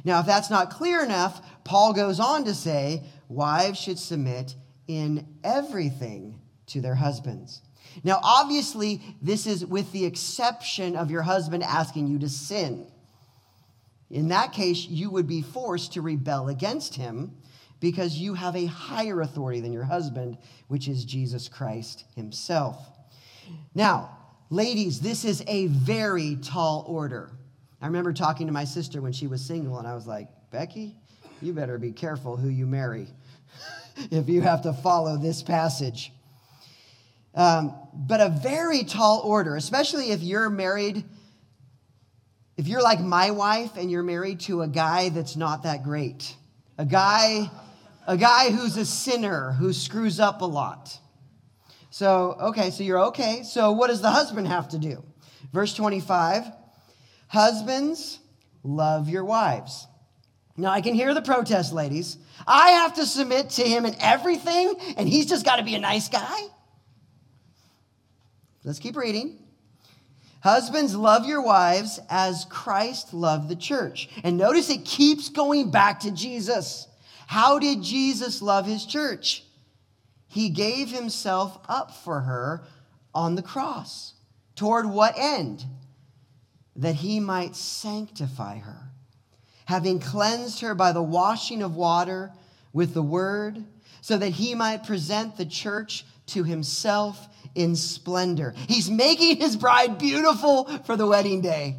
Now, 0.04 0.20
if 0.20 0.26
that's 0.26 0.50
not 0.50 0.70
clear 0.70 1.02
enough, 1.02 1.44
Paul 1.64 1.94
goes 1.94 2.20
on 2.20 2.44
to 2.44 2.54
say 2.54 3.02
wives 3.28 3.80
should 3.80 3.98
submit 3.98 4.54
in 4.86 5.26
everything 5.42 6.40
to 6.66 6.80
their 6.80 6.94
husbands. 6.94 7.60
Now, 8.04 8.20
obviously, 8.22 9.02
this 9.20 9.48
is 9.48 9.66
with 9.66 9.90
the 9.90 10.04
exception 10.04 10.94
of 10.94 11.10
your 11.10 11.22
husband 11.22 11.64
asking 11.64 12.06
you 12.06 12.20
to 12.20 12.28
sin. 12.28 12.86
In 14.10 14.28
that 14.28 14.52
case, 14.52 14.86
you 14.86 15.10
would 15.10 15.26
be 15.26 15.42
forced 15.42 15.94
to 15.94 16.02
rebel 16.02 16.48
against 16.48 16.94
him 16.94 17.32
because 17.82 18.16
you 18.16 18.32
have 18.34 18.54
a 18.54 18.64
higher 18.66 19.20
authority 19.22 19.60
than 19.60 19.72
your 19.72 19.82
husband, 19.82 20.38
which 20.68 20.86
is 20.86 21.04
Jesus 21.04 21.48
Christ 21.48 22.04
himself. 22.14 22.78
Now, 23.74 24.16
ladies, 24.50 25.00
this 25.00 25.24
is 25.24 25.42
a 25.48 25.66
very 25.66 26.36
tall 26.36 26.84
order. 26.86 27.32
I 27.82 27.86
remember 27.86 28.12
talking 28.12 28.46
to 28.46 28.52
my 28.52 28.62
sister 28.62 29.02
when 29.02 29.12
she 29.12 29.26
was 29.26 29.44
single, 29.44 29.78
and 29.78 29.88
I 29.88 29.96
was 29.96 30.06
like, 30.06 30.28
Becky, 30.52 30.94
you 31.42 31.52
better 31.52 31.76
be 31.76 31.90
careful 31.90 32.36
who 32.36 32.48
you 32.48 32.68
marry 32.68 33.08
if 34.12 34.28
you 34.28 34.42
have 34.42 34.62
to 34.62 34.72
follow 34.72 35.16
this 35.16 35.42
passage. 35.42 36.12
Um, 37.34 37.74
but 37.92 38.20
a 38.20 38.28
very 38.28 38.84
tall 38.84 39.22
order, 39.24 39.56
especially 39.56 40.12
if 40.12 40.22
you're 40.22 40.50
married, 40.50 41.02
if 42.56 42.68
you're 42.68 42.82
like 42.82 43.00
my 43.00 43.32
wife 43.32 43.76
and 43.76 43.90
you're 43.90 44.04
married 44.04 44.38
to 44.40 44.62
a 44.62 44.68
guy 44.68 45.08
that's 45.08 45.34
not 45.34 45.64
that 45.64 45.82
great, 45.82 46.36
a 46.78 46.84
guy, 46.84 47.50
a 48.06 48.16
guy 48.16 48.50
who's 48.50 48.76
a 48.76 48.84
sinner 48.84 49.52
who 49.52 49.72
screws 49.72 50.20
up 50.20 50.42
a 50.42 50.46
lot. 50.46 50.98
So, 51.90 52.36
okay, 52.40 52.70
so 52.70 52.82
you're 52.82 53.00
okay. 53.06 53.42
So, 53.42 53.72
what 53.72 53.88
does 53.88 54.00
the 54.00 54.10
husband 54.10 54.48
have 54.48 54.68
to 54.70 54.78
do? 54.78 55.04
Verse 55.52 55.74
25 55.74 56.44
Husbands, 57.28 58.18
love 58.62 59.08
your 59.08 59.24
wives. 59.24 59.86
Now, 60.56 60.70
I 60.70 60.80
can 60.80 60.94
hear 60.94 61.14
the 61.14 61.22
protest, 61.22 61.72
ladies. 61.72 62.18
I 62.46 62.70
have 62.70 62.94
to 62.94 63.06
submit 63.06 63.50
to 63.50 63.62
him 63.62 63.86
in 63.86 63.94
everything, 64.00 64.74
and 64.96 65.08
he's 65.08 65.26
just 65.26 65.44
got 65.44 65.56
to 65.56 65.62
be 65.62 65.74
a 65.74 65.80
nice 65.80 66.08
guy. 66.08 66.40
Let's 68.64 68.78
keep 68.78 68.96
reading. 68.96 69.38
Husbands, 70.42 70.94
love 70.94 71.26
your 71.26 71.42
wives 71.42 72.00
as 72.10 72.46
Christ 72.50 73.14
loved 73.14 73.48
the 73.48 73.56
church. 73.56 74.08
And 74.24 74.36
notice 74.36 74.70
it 74.70 74.84
keeps 74.84 75.28
going 75.28 75.70
back 75.70 76.00
to 76.00 76.10
Jesus. 76.10 76.86
How 77.26 77.58
did 77.58 77.82
Jesus 77.82 78.42
love 78.42 78.66
his 78.66 78.84
church? 78.84 79.44
He 80.28 80.48
gave 80.48 80.90
himself 80.90 81.58
up 81.68 81.94
for 81.94 82.20
her 82.20 82.64
on 83.14 83.34
the 83.34 83.42
cross. 83.42 84.14
Toward 84.54 84.86
what 84.86 85.14
end? 85.16 85.64
That 86.76 86.94
he 86.96 87.20
might 87.20 87.54
sanctify 87.54 88.58
her, 88.58 88.90
having 89.66 90.00
cleansed 90.00 90.60
her 90.60 90.74
by 90.74 90.92
the 90.92 91.02
washing 91.02 91.62
of 91.62 91.76
water 91.76 92.32
with 92.72 92.94
the 92.94 93.02
word, 93.02 93.64
so 94.00 94.16
that 94.16 94.30
he 94.30 94.54
might 94.54 94.84
present 94.84 95.36
the 95.36 95.44
church 95.44 96.04
to 96.26 96.44
himself 96.44 97.28
in 97.54 97.76
splendor. 97.76 98.54
He's 98.68 98.90
making 98.90 99.36
his 99.36 99.56
bride 99.56 99.98
beautiful 99.98 100.64
for 100.84 100.96
the 100.96 101.06
wedding 101.06 101.42
day. 101.42 101.76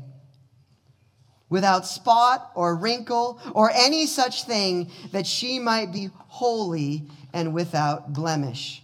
Without 1.53 1.85
spot 1.85 2.49
or 2.55 2.75
wrinkle 2.75 3.39
or 3.53 3.69
any 3.75 4.07
such 4.07 4.45
thing, 4.45 4.89
that 5.11 5.27
she 5.27 5.59
might 5.59 5.93
be 5.93 6.09
holy 6.15 7.03
and 7.31 7.53
without 7.53 8.11
blemish. 8.11 8.81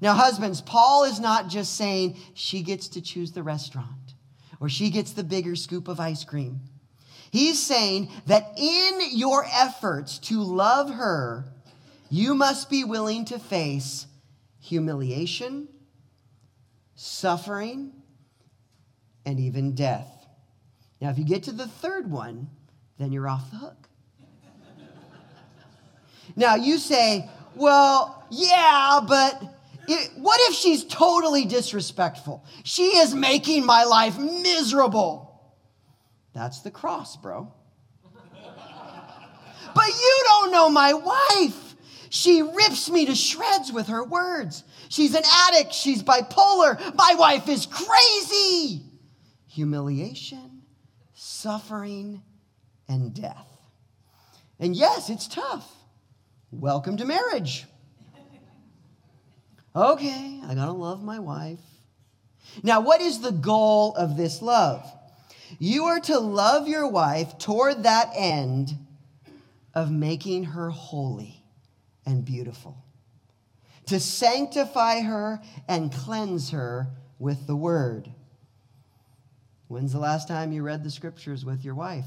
Now, 0.00 0.14
husbands, 0.14 0.62
Paul 0.62 1.04
is 1.04 1.20
not 1.20 1.48
just 1.50 1.76
saying 1.76 2.16
she 2.32 2.62
gets 2.62 2.88
to 2.88 3.02
choose 3.02 3.32
the 3.32 3.42
restaurant 3.42 4.14
or 4.58 4.70
she 4.70 4.88
gets 4.88 5.12
the 5.12 5.22
bigger 5.22 5.54
scoop 5.54 5.86
of 5.86 6.00
ice 6.00 6.24
cream. 6.24 6.60
He's 7.30 7.62
saying 7.62 8.08
that 8.24 8.54
in 8.56 9.00
your 9.10 9.44
efforts 9.52 10.18
to 10.30 10.40
love 10.40 10.94
her, 10.94 11.44
you 12.08 12.34
must 12.34 12.70
be 12.70 12.84
willing 12.84 13.26
to 13.26 13.38
face 13.38 14.06
humiliation, 14.60 15.68
suffering, 16.94 17.92
and 19.26 19.38
even 19.38 19.74
death. 19.74 20.21
Now, 21.02 21.10
if 21.10 21.18
you 21.18 21.24
get 21.24 21.42
to 21.42 21.52
the 21.52 21.66
third 21.66 22.08
one, 22.08 22.46
then 22.96 23.10
you're 23.10 23.26
off 23.26 23.50
the 23.50 23.56
hook. 23.56 23.88
now, 26.36 26.54
you 26.54 26.78
say, 26.78 27.28
well, 27.56 28.24
yeah, 28.30 29.00
but 29.08 29.42
it, 29.88 30.12
what 30.16 30.40
if 30.48 30.54
she's 30.54 30.84
totally 30.84 31.44
disrespectful? 31.44 32.44
She 32.62 32.98
is 32.98 33.16
making 33.16 33.66
my 33.66 33.82
life 33.82 34.16
miserable. 34.16 35.42
That's 36.34 36.60
the 36.60 36.70
cross, 36.70 37.16
bro. 37.16 37.52
but 39.74 39.88
you 39.88 40.24
don't 40.28 40.52
know 40.52 40.70
my 40.70 40.92
wife. 40.92 41.74
She 42.10 42.42
rips 42.42 42.88
me 42.88 43.06
to 43.06 43.16
shreds 43.16 43.72
with 43.72 43.88
her 43.88 44.04
words. 44.04 44.62
She's 44.88 45.16
an 45.16 45.24
addict. 45.48 45.74
She's 45.74 46.00
bipolar. 46.00 46.94
My 46.94 47.16
wife 47.18 47.48
is 47.48 47.66
crazy. 47.66 48.84
Humiliation, 49.48 50.51
suffering, 51.42 52.22
and 52.88 53.12
death. 53.12 53.48
And 54.60 54.76
yes, 54.76 55.10
it's 55.10 55.26
tough. 55.26 55.68
Welcome 56.52 56.98
to 56.98 57.04
marriage. 57.04 57.66
Okay, 59.74 60.40
I 60.46 60.54
gotta 60.54 60.70
love 60.70 61.02
my 61.02 61.18
wife. 61.18 61.58
Now, 62.62 62.80
what 62.80 63.00
is 63.00 63.20
the 63.20 63.32
goal 63.32 63.92
of 63.96 64.16
this 64.16 64.40
love? 64.40 64.88
You 65.58 65.86
are 65.86 65.98
to 66.00 66.20
love 66.20 66.68
your 66.68 66.86
wife 66.86 67.38
toward 67.38 67.82
that 67.82 68.12
end 68.14 68.76
of 69.74 69.90
making 69.90 70.44
her 70.44 70.70
holy 70.70 71.42
and 72.06 72.24
beautiful, 72.24 72.76
to 73.86 73.98
sanctify 73.98 75.00
her 75.00 75.40
and 75.66 75.92
cleanse 75.92 76.50
her 76.50 76.86
with 77.18 77.48
the 77.48 77.56
word. 77.56 78.12
When's 79.72 79.94
the 79.94 79.98
last 79.98 80.28
time 80.28 80.52
you 80.52 80.62
read 80.62 80.84
the 80.84 80.90
scriptures 80.90 81.46
with 81.46 81.64
your 81.64 81.74
wife? 81.74 82.04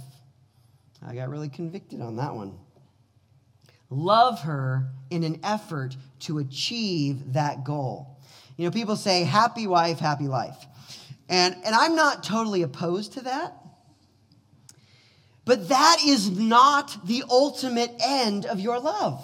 I 1.04 1.16
got 1.16 1.30
really 1.30 1.50
convicted 1.50 2.00
on 2.00 2.18
that 2.18 2.36
one. 2.36 2.60
Love 3.90 4.42
her 4.42 4.92
in 5.10 5.24
an 5.24 5.40
effort 5.44 5.98
to 6.20 6.38
achieve 6.38 7.34
that 7.34 7.64
goal. 7.64 8.20
You 8.56 8.66
know, 8.66 8.72
people 8.72 8.96
say, 8.96 9.24
happy 9.24 9.66
wife, 9.66 9.98
happy 9.98 10.28
life. 10.28 10.64
And, 11.28 11.56
and 11.66 11.74
I'm 11.74 11.96
not 11.96 12.24
totally 12.24 12.62
opposed 12.62 13.14
to 13.14 13.22
that. 13.22 13.56
But 15.44 15.70
that 15.70 15.98
is 16.06 16.30
not 16.30 17.08
the 17.08 17.24
ultimate 17.28 17.94
end 18.00 18.46
of 18.46 18.60
your 18.60 18.80
love. 18.80 19.24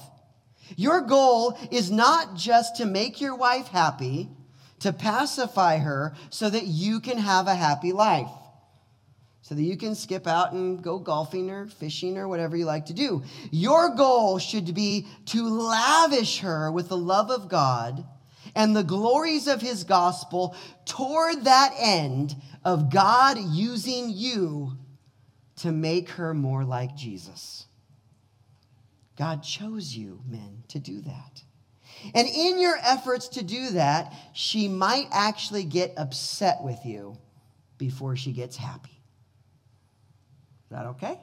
Your 0.75 1.01
goal 1.01 1.59
is 1.69 1.91
not 1.91 2.35
just 2.35 2.77
to 2.77 2.85
make 2.85 3.21
your 3.21 3.35
wife 3.35 3.67
happy, 3.67 4.29
to 4.81 4.93
pacify 4.93 5.77
her 5.77 6.13
so 6.29 6.49
that 6.49 6.65
you 6.65 6.99
can 6.99 7.17
have 7.17 7.47
a 7.47 7.55
happy 7.55 7.91
life 7.91 8.29
so 9.51 9.55
that 9.55 9.63
you 9.63 9.75
can 9.75 9.95
skip 9.95 10.27
out 10.27 10.53
and 10.53 10.81
go 10.81 10.99
golfing 10.99 11.49
or 11.49 11.65
fishing 11.67 12.17
or 12.17 12.27
whatever 12.27 12.55
you 12.55 12.65
like 12.65 12.85
to 12.85 12.93
do. 12.93 13.23
Your 13.51 13.95
goal 13.95 14.39
should 14.39 14.73
be 14.73 15.07
to 15.25 15.43
lavish 15.43 16.39
her 16.39 16.71
with 16.71 16.89
the 16.89 16.97
love 16.97 17.31
of 17.31 17.49
God 17.49 18.05
and 18.55 18.75
the 18.75 18.83
glories 18.83 19.47
of 19.47 19.61
his 19.61 19.83
gospel 19.83 20.55
toward 20.85 21.43
that 21.45 21.73
end 21.77 22.35
of 22.63 22.91
God 22.91 23.37
using 23.39 24.09
you 24.09 24.77
to 25.57 25.71
make 25.71 26.09
her 26.11 26.33
more 26.33 26.63
like 26.63 26.95
Jesus. 26.95 27.65
God 29.17 29.43
chose 29.43 29.95
you, 29.95 30.21
men, 30.27 30.63
to 30.69 30.79
do 30.79 31.01
that. 31.01 31.43
And 32.13 32.27
in 32.27 32.59
your 32.59 32.77
efforts 32.81 33.27
to 33.29 33.43
do 33.43 33.71
that, 33.71 34.13
she 34.33 34.67
might 34.67 35.07
actually 35.11 35.63
get 35.63 35.93
upset 35.97 36.63
with 36.63 36.85
you 36.85 37.17
before 37.77 38.15
she 38.15 38.31
gets 38.31 38.55
happy. 38.55 39.01
Is 40.65 40.69
that 40.71 40.85
okay? 40.87 41.19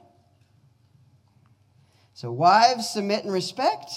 So, 2.13 2.31
wives, 2.31 2.89
submit 2.89 3.23
and 3.23 3.31
respect. 3.31 3.91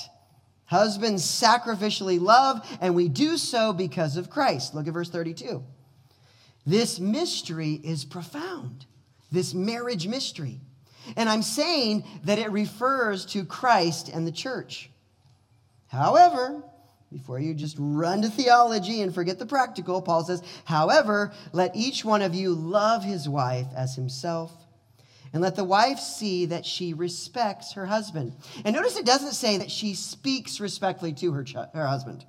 Husbands, 0.65 1.25
sacrificially 1.25 2.21
love, 2.21 2.67
and 2.81 2.95
we 2.95 3.09
do 3.09 3.37
so 3.37 3.73
because 3.73 4.17
of 4.17 4.31
Christ. 4.31 4.75
Look 4.75 4.87
at 4.87 4.95
verse 4.95 5.11
32. 5.11 5.63
This 6.65 7.01
mystery 7.01 7.81
is 7.83 8.05
profound, 8.05 8.87
this 9.31 9.53
marriage 9.53 10.07
mystery. 10.07 10.61
And 11.17 11.29
I'm 11.29 11.43
saying 11.43 12.05
that 12.25 12.39
it 12.39 12.51
refers 12.53 13.27
to 13.27 13.45
Christ 13.45 14.09
and 14.09 14.27
the 14.27 14.33
church. 14.33 14.89
However, 15.89 16.63
before 17.13 17.39
you 17.39 17.55
just 17.55 17.77
run 17.79 18.23
to 18.23 18.29
theology 18.29 19.03
and 19.03 19.15
forget 19.15 19.39
the 19.39 19.47
practical, 19.47 20.03
Paul 20.03 20.25
says, 20.25 20.43
however, 20.65 21.33
let 21.53 21.77
each 21.77 22.05
one 22.05 22.23
of 22.23 22.35
you 22.35 22.55
love 22.55 23.05
his 23.05 23.29
wife 23.29 23.69
as 23.77 23.95
himself 23.95 24.53
and 25.33 25.41
let 25.41 25.57
the 25.57 25.65
wife 25.65 25.99
see 25.99 26.47
that 26.47 26.67
she 26.67 26.93
respects 26.93 27.73
her 27.73 27.87
husband. 27.87 28.35
And 28.65 28.75
notice 28.75 28.99
it 28.99 29.07
doesn't 29.07 29.33
say 29.33 29.59
that 29.59 29.71
she 29.71 29.95
speaks 29.95 30.61
respectfully 30.61 31.15
to 31.15 31.33
her, 31.33 31.45
ch- 31.45 31.55
her 31.55 31.87
husband. 31.87 32.25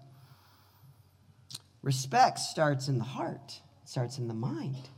Respect 1.82 2.40
starts 2.40 2.88
in 2.88 2.98
the 2.98 3.04
heart, 3.04 3.60
starts 3.84 4.18
in 4.18 4.30
the 4.30 4.34
mind. 4.34 4.90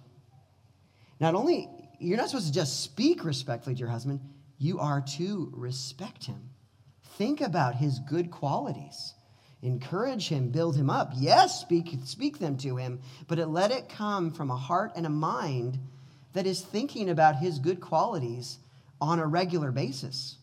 Not 1.19 1.33
only, 1.33 1.67
you're 1.99 2.17
not 2.17 2.29
supposed 2.29 2.47
to 2.47 2.53
just 2.53 2.83
speak 2.83 3.25
respectfully 3.25 3.75
to 3.75 3.79
your 3.79 3.89
husband, 3.89 4.19
you 4.59 4.79
are 4.79 5.01
to 5.17 5.51
respect 5.55 6.25
him. 6.25 6.51
Think 7.17 7.41
about 7.41 7.75
his 7.75 7.99
good 7.99 8.29
qualities. 8.29 9.14
Encourage 9.65 10.27
him, 10.27 10.49
build 10.49 10.75
him 10.75 10.89
up. 10.89 11.11
Yes, 11.15 11.59
speak, 11.59 11.89
speak 12.03 12.39
them 12.39 12.57
to 12.57 12.77
him, 12.77 12.99
but 13.27 13.39
it, 13.39 13.47
let 13.47 13.71
it 13.71 13.89
come 13.89 14.31
from 14.31 14.51
a 14.51 14.55
heart 14.55 14.91
and 14.95 15.05
a 15.05 15.09
mind 15.09 15.79
that 16.33 16.45
is 16.45 16.61
thinking 16.61 17.09
about 17.09 17.37
his 17.37 17.59
good 17.59 17.81
qualities 17.81 18.59
on 19.01 19.19
a 19.19 19.25
regular 19.25 19.71
basis 19.71 20.37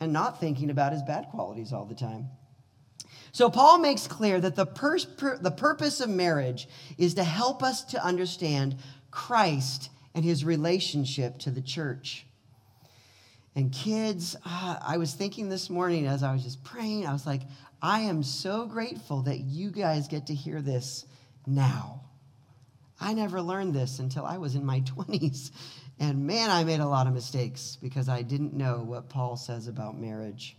and 0.00 0.12
not 0.12 0.40
thinking 0.40 0.70
about 0.70 0.92
his 0.92 1.02
bad 1.02 1.26
qualities 1.30 1.72
all 1.72 1.84
the 1.84 1.94
time. 1.94 2.28
So, 3.32 3.50
Paul 3.50 3.78
makes 3.78 4.06
clear 4.06 4.40
that 4.40 4.54
the, 4.54 4.66
pur- 4.66 5.38
the 5.40 5.50
purpose 5.50 6.00
of 6.00 6.08
marriage 6.08 6.68
is 6.98 7.14
to 7.14 7.24
help 7.24 7.62
us 7.62 7.82
to 7.86 8.04
understand 8.04 8.76
Christ 9.10 9.90
and 10.14 10.24
his 10.24 10.44
relationship 10.44 11.38
to 11.40 11.50
the 11.50 11.62
church. 11.62 12.26
And, 13.56 13.72
kids, 13.72 14.34
uh, 14.44 14.76
I 14.80 14.96
was 14.96 15.14
thinking 15.14 15.48
this 15.48 15.70
morning 15.70 16.06
as 16.06 16.22
I 16.22 16.32
was 16.32 16.42
just 16.42 16.64
praying, 16.64 17.06
I 17.06 17.12
was 17.12 17.26
like, 17.26 17.42
I 17.80 18.00
am 18.00 18.22
so 18.22 18.66
grateful 18.66 19.22
that 19.22 19.40
you 19.40 19.70
guys 19.70 20.08
get 20.08 20.26
to 20.26 20.34
hear 20.34 20.60
this 20.60 21.04
now. 21.46 22.00
I 23.00 23.12
never 23.12 23.42
learned 23.42 23.74
this 23.74 23.98
until 23.98 24.24
I 24.24 24.38
was 24.38 24.54
in 24.54 24.64
my 24.64 24.80
20s. 24.96 25.50
And 26.00 26.26
man, 26.26 26.50
I 26.50 26.64
made 26.64 26.80
a 26.80 26.86
lot 26.86 27.06
of 27.06 27.14
mistakes 27.14 27.78
because 27.80 28.08
I 28.08 28.22
didn't 28.22 28.54
know 28.54 28.82
what 28.84 29.08
Paul 29.08 29.36
says 29.36 29.68
about 29.68 29.98
marriage. 29.98 30.56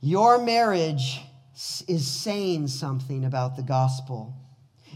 Your 0.00 0.38
marriage 0.38 1.20
is 1.88 2.06
saying 2.06 2.68
something 2.68 3.24
about 3.24 3.56
the 3.56 3.62
gospel. 3.62 4.34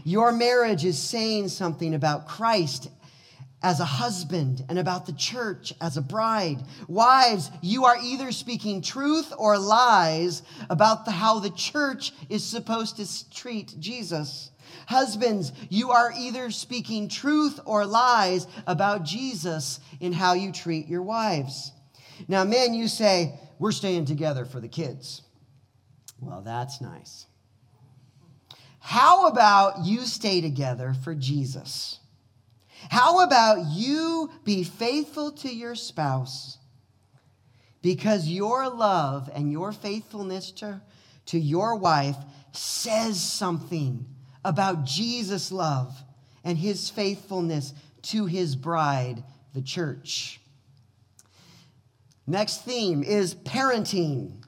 Your 0.05 0.31
marriage 0.31 0.85
is 0.85 0.97
saying 0.97 1.49
something 1.49 1.93
about 1.93 2.27
Christ 2.27 2.89
as 3.63 3.79
a 3.79 3.85
husband 3.85 4.63
and 4.67 4.77
about 4.77 5.05
the 5.05 5.13
church 5.13 5.73
as 5.79 5.95
a 5.95 6.01
bride. 6.01 6.61
Wives, 6.87 7.49
you 7.61 7.85
are 7.85 7.97
either 8.03 8.31
speaking 8.31 8.81
truth 8.81 9.31
or 9.37 9.57
lies 9.57 10.43
about 10.69 11.05
the, 11.05 11.11
how 11.11 11.39
the 11.39 11.49
church 11.49 12.11
is 12.29 12.43
supposed 12.43 12.97
to 12.97 13.29
treat 13.31 13.73
Jesus. 13.79 14.51
Husbands, 14.87 15.53
you 15.69 15.91
are 15.91 16.13
either 16.17 16.51
speaking 16.51 17.07
truth 17.07 17.59
or 17.65 17.85
lies 17.85 18.47
about 18.67 19.03
Jesus 19.03 19.79
in 20.01 20.11
how 20.11 20.33
you 20.33 20.51
treat 20.51 20.87
your 20.87 21.01
wives. 21.01 21.71
Now, 22.27 22.43
men, 22.43 22.73
you 22.73 22.87
say, 22.89 23.39
we're 23.59 23.71
staying 23.71 24.05
together 24.05 24.45
for 24.45 24.59
the 24.59 24.67
kids. 24.67 25.21
Well, 26.19 26.41
that's 26.41 26.81
nice. 26.81 27.27
How 28.79 29.27
about 29.27 29.85
you 29.85 30.01
stay 30.01 30.41
together 30.41 30.93
for 31.03 31.15
Jesus? 31.15 31.99
How 32.89 33.21
about 33.23 33.67
you 33.71 34.29
be 34.43 34.63
faithful 34.63 35.31
to 35.31 35.53
your 35.53 35.75
spouse 35.75 36.57
because 37.81 38.27
your 38.27 38.69
love 38.69 39.29
and 39.33 39.51
your 39.51 39.71
faithfulness 39.71 40.51
to, 40.51 40.81
to 41.27 41.39
your 41.39 41.75
wife 41.75 42.17
says 42.53 43.19
something 43.21 44.05
about 44.45 44.85
Jesus' 44.85 45.51
love 45.51 45.95
and 46.43 46.57
his 46.57 46.89
faithfulness 46.89 47.73
to 48.03 48.25
his 48.25 48.55
bride, 48.55 49.23
the 49.53 49.61
church. 49.61 50.39
Next 52.27 52.63
theme 52.63 53.03
is 53.03 53.35
parenting. 53.35 54.43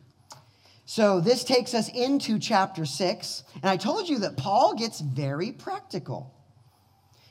So 0.85 1.19
this 1.19 1.43
takes 1.43 1.73
us 1.73 1.89
into 1.89 2.39
chapter 2.39 2.85
6. 2.85 3.43
And 3.55 3.65
I 3.65 3.77
told 3.77 4.07
you 4.07 4.19
that 4.19 4.37
Paul 4.37 4.75
gets 4.75 5.01
very 5.01 5.51
practical. 5.51 6.34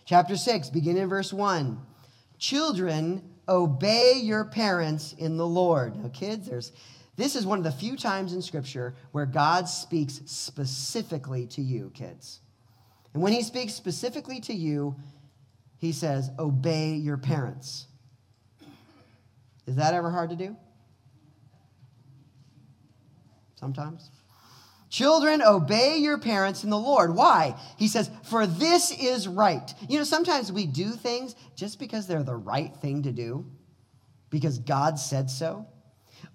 Chapter 0.04 0.36
6, 0.36 0.70
beginning 0.70 1.02
in 1.04 1.08
verse 1.08 1.32
1. 1.32 1.80
Children, 2.38 3.22
obey 3.48 4.20
your 4.22 4.44
parents 4.44 5.14
in 5.16 5.36
the 5.36 5.46
Lord. 5.46 5.96
Now, 5.96 6.08
kids, 6.08 6.48
there's 6.48 6.72
this 7.16 7.36
is 7.36 7.46
one 7.46 7.58
of 7.58 7.64
the 7.64 7.72
few 7.72 7.96
times 7.96 8.32
in 8.32 8.42
Scripture 8.42 8.94
where 9.12 9.26
God 9.26 9.68
speaks 9.68 10.20
specifically 10.26 11.46
to 11.48 11.62
you, 11.62 11.90
kids. 11.94 12.40
And 13.12 13.22
when 13.22 13.32
He 13.32 13.42
speaks 13.42 13.72
specifically 13.72 14.40
to 14.40 14.52
you, 14.52 14.96
He 15.78 15.92
says, 15.92 16.30
Obey 16.38 16.94
your 16.94 17.16
parents. 17.16 17.86
Is 19.66 19.76
that 19.76 19.94
ever 19.94 20.10
hard 20.10 20.30
to 20.30 20.36
do? 20.36 20.56
Sometimes. 23.54 24.10
Children, 24.94 25.42
obey 25.42 25.96
your 25.96 26.18
parents 26.18 26.62
in 26.62 26.70
the 26.70 26.78
Lord. 26.78 27.16
Why? 27.16 27.56
He 27.76 27.88
says, 27.88 28.12
For 28.22 28.46
this 28.46 28.92
is 28.92 29.26
right. 29.26 29.74
You 29.88 29.98
know, 29.98 30.04
sometimes 30.04 30.52
we 30.52 30.66
do 30.66 30.90
things 30.90 31.34
just 31.56 31.80
because 31.80 32.06
they're 32.06 32.22
the 32.22 32.36
right 32.36 32.72
thing 32.76 33.02
to 33.02 33.10
do, 33.10 33.44
because 34.30 34.60
God 34.60 35.00
said 35.00 35.30
so. 35.30 35.66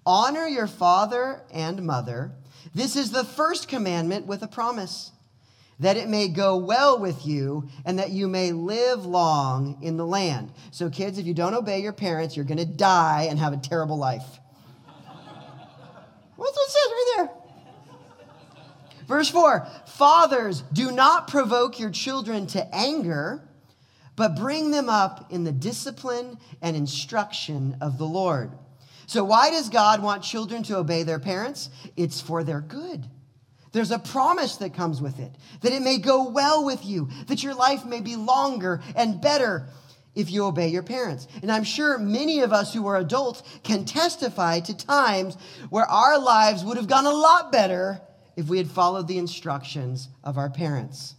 Honor 0.04 0.46
your 0.46 0.66
father 0.66 1.40
and 1.50 1.86
mother. 1.86 2.32
This 2.74 2.96
is 2.96 3.12
the 3.12 3.24
first 3.24 3.66
commandment 3.66 4.26
with 4.26 4.42
a 4.42 4.46
promise 4.46 5.10
that 5.78 5.96
it 5.96 6.10
may 6.10 6.28
go 6.28 6.58
well 6.58 6.98
with 6.98 7.24
you 7.24 7.66
and 7.86 7.98
that 7.98 8.10
you 8.10 8.28
may 8.28 8.52
live 8.52 9.06
long 9.06 9.78
in 9.80 9.96
the 9.96 10.06
land. 10.06 10.52
So, 10.70 10.90
kids, 10.90 11.16
if 11.16 11.24
you 11.24 11.32
don't 11.32 11.54
obey 11.54 11.80
your 11.80 11.94
parents, 11.94 12.36
you're 12.36 12.44
going 12.44 12.58
to 12.58 12.66
die 12.66 13.28
and 13.30 13.38
have 13.38 13.54
a 13.54 13.56
terrible 13.56 13.96
life. 13.96 14.26
What's 16.36 16.56
what 16.58 16.70
says 16.70 16.88
right 16.90 17.14
there? 17.16 17.39
Verse 19.10 19.28
4 19.28 19.66
Fathers, 19.86 20.62
do 20.72 20.92
not 20.92 21.26
provoke 21.26 21.80
your 21.80 21.90
children 21.90 22.46
to 22.46 22.74
anger, 22.74 23.42
but 24.14 24.36
bring 24.36 24.70
them 24.70 24.88
up 24.88 25.32
in 25.32 25.42
the 25.42 25.50
discipline 25.50 26.38
and 26.62 26.76
instruction 26.76 27.76
of 27.80 27.98
the 27.98 28.06
Lord. 28.06 28.52
So, 29.06 29.24
why 29.24 29.50
does 29.50 29.68
God 29.68 30.00
want 30.00 30.22
children 30.22 30.62
to 30.62 30.76
obey 30.76 31.02
their 31.02 31.18
parents? 31.18 31.70
It's 31.96 32.20
for 32.20 32.44
their 32.44 32.60
good. 32.60 33.04
There's 33.72 33.90
a 33.90 33.98
promise 33.98 34.58
that 34.58 34.74
comes 34.74 35.02
with 35.02 35.18
it 35.18 35.32
that 35.62 35.72
it 35.72 35.82
may 35.82 35.98
go 35.98 36.30
well 36.30 36.64
with 36.64 36.86
you, 36.86 37.08
that 37.26 37.42
your 37.42 37.54
life 37.54 37.84
may 37.84 38.00
be 38.00 38.14
longer 38.14 38.80
and 38.94 39.20
better 39.20 39.66
if 40.14 40.30
you 40.30 40.44
obey 40.44 40.68
your 40.68 40.84
parents. 40.84 41.26
And 41.42 41.50
I'm 41.50 41.64
sure 41.64 41.98
many 41.98 42.40
of 42.40 42.52
us 42.52 42.72
who 42.72 42.86
are 42.86 42.96
adults 42.96 43.42
can 43.64 43.84
testify 43.84 44.60
to 44.60 44.76
times 44.76 45.36
where 45.68 45.86
our 45.86 46.16
lives 46.16 46.64
would 46.64 46.76
have 46.76 46.86
gone 46.86 47.06
a 47.06 47.10
lot 47.10 47.50
better 47.50 48.00
if 48.40 48.48
we 48.48 48.58
had 48.58 48.70
followed 48.70 49.06
the 49.06 49.18
instructions 49.18 50.08
of 50.24 50.36
our 50.36 50.50
parents. 50.50 51.14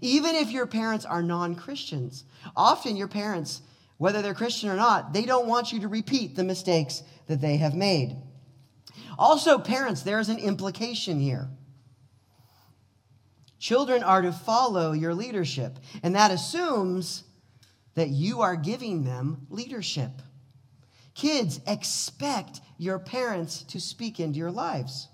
Even 0.00 0.34
if 0.34 0.50
your 0.50 0.66
parents 0.66 1.04
are 1.04 1.22
non 1.22 1.54
Christians, 1.54 2.24
often 2.54 2.96
your 2.96 3.08
parents, 3.08 3.62
whether 3.98 4.20
they're 4.20 4.34
Christian 4.34 4.68
or 4.68 4.76
not, 4.76 5.12
they 5.12 5.24
don't 5.24 5.46
want 5.46 5.72
you 5.72 5.80
to 5.80 5.88
repeat 5.88 6.36
the 6.36 6.44
mistakes 6.44 7.02
that 7.28 7.40
they 7.40 7.56
have 7.56 7.74
made. 7.74 8.16
Also, 9.18 9.58
parents, 9.58 10.02
there's 10.02 10.28
an 10.28 10.38
implication 10.38 11.18
here. 11.18 11.48
Children 13.58 14.02
are 14.02 14.22
to 14.22 14.32
follow 14.32 14.92
your 14.92 15.14
leadership, 15.14 15.78
and 16.02 16.14
that 16.14 16.30
assumes 16.30 17.24
that 17.94 18.10
you 18.10 18.42
are 18.42 18.56
giving 18.56 19.04
them 19.04 19.46
leadership. 19.48 20.10
Kids, 21.14 21.60
expect 21.66 22.60
your 22.76 22.98
parents 22.98 23.62
to 23.62 23.80
speak 23.80 24.20
into 24.20 24.38
your 24.38 24.50
lives. 24.50 25.08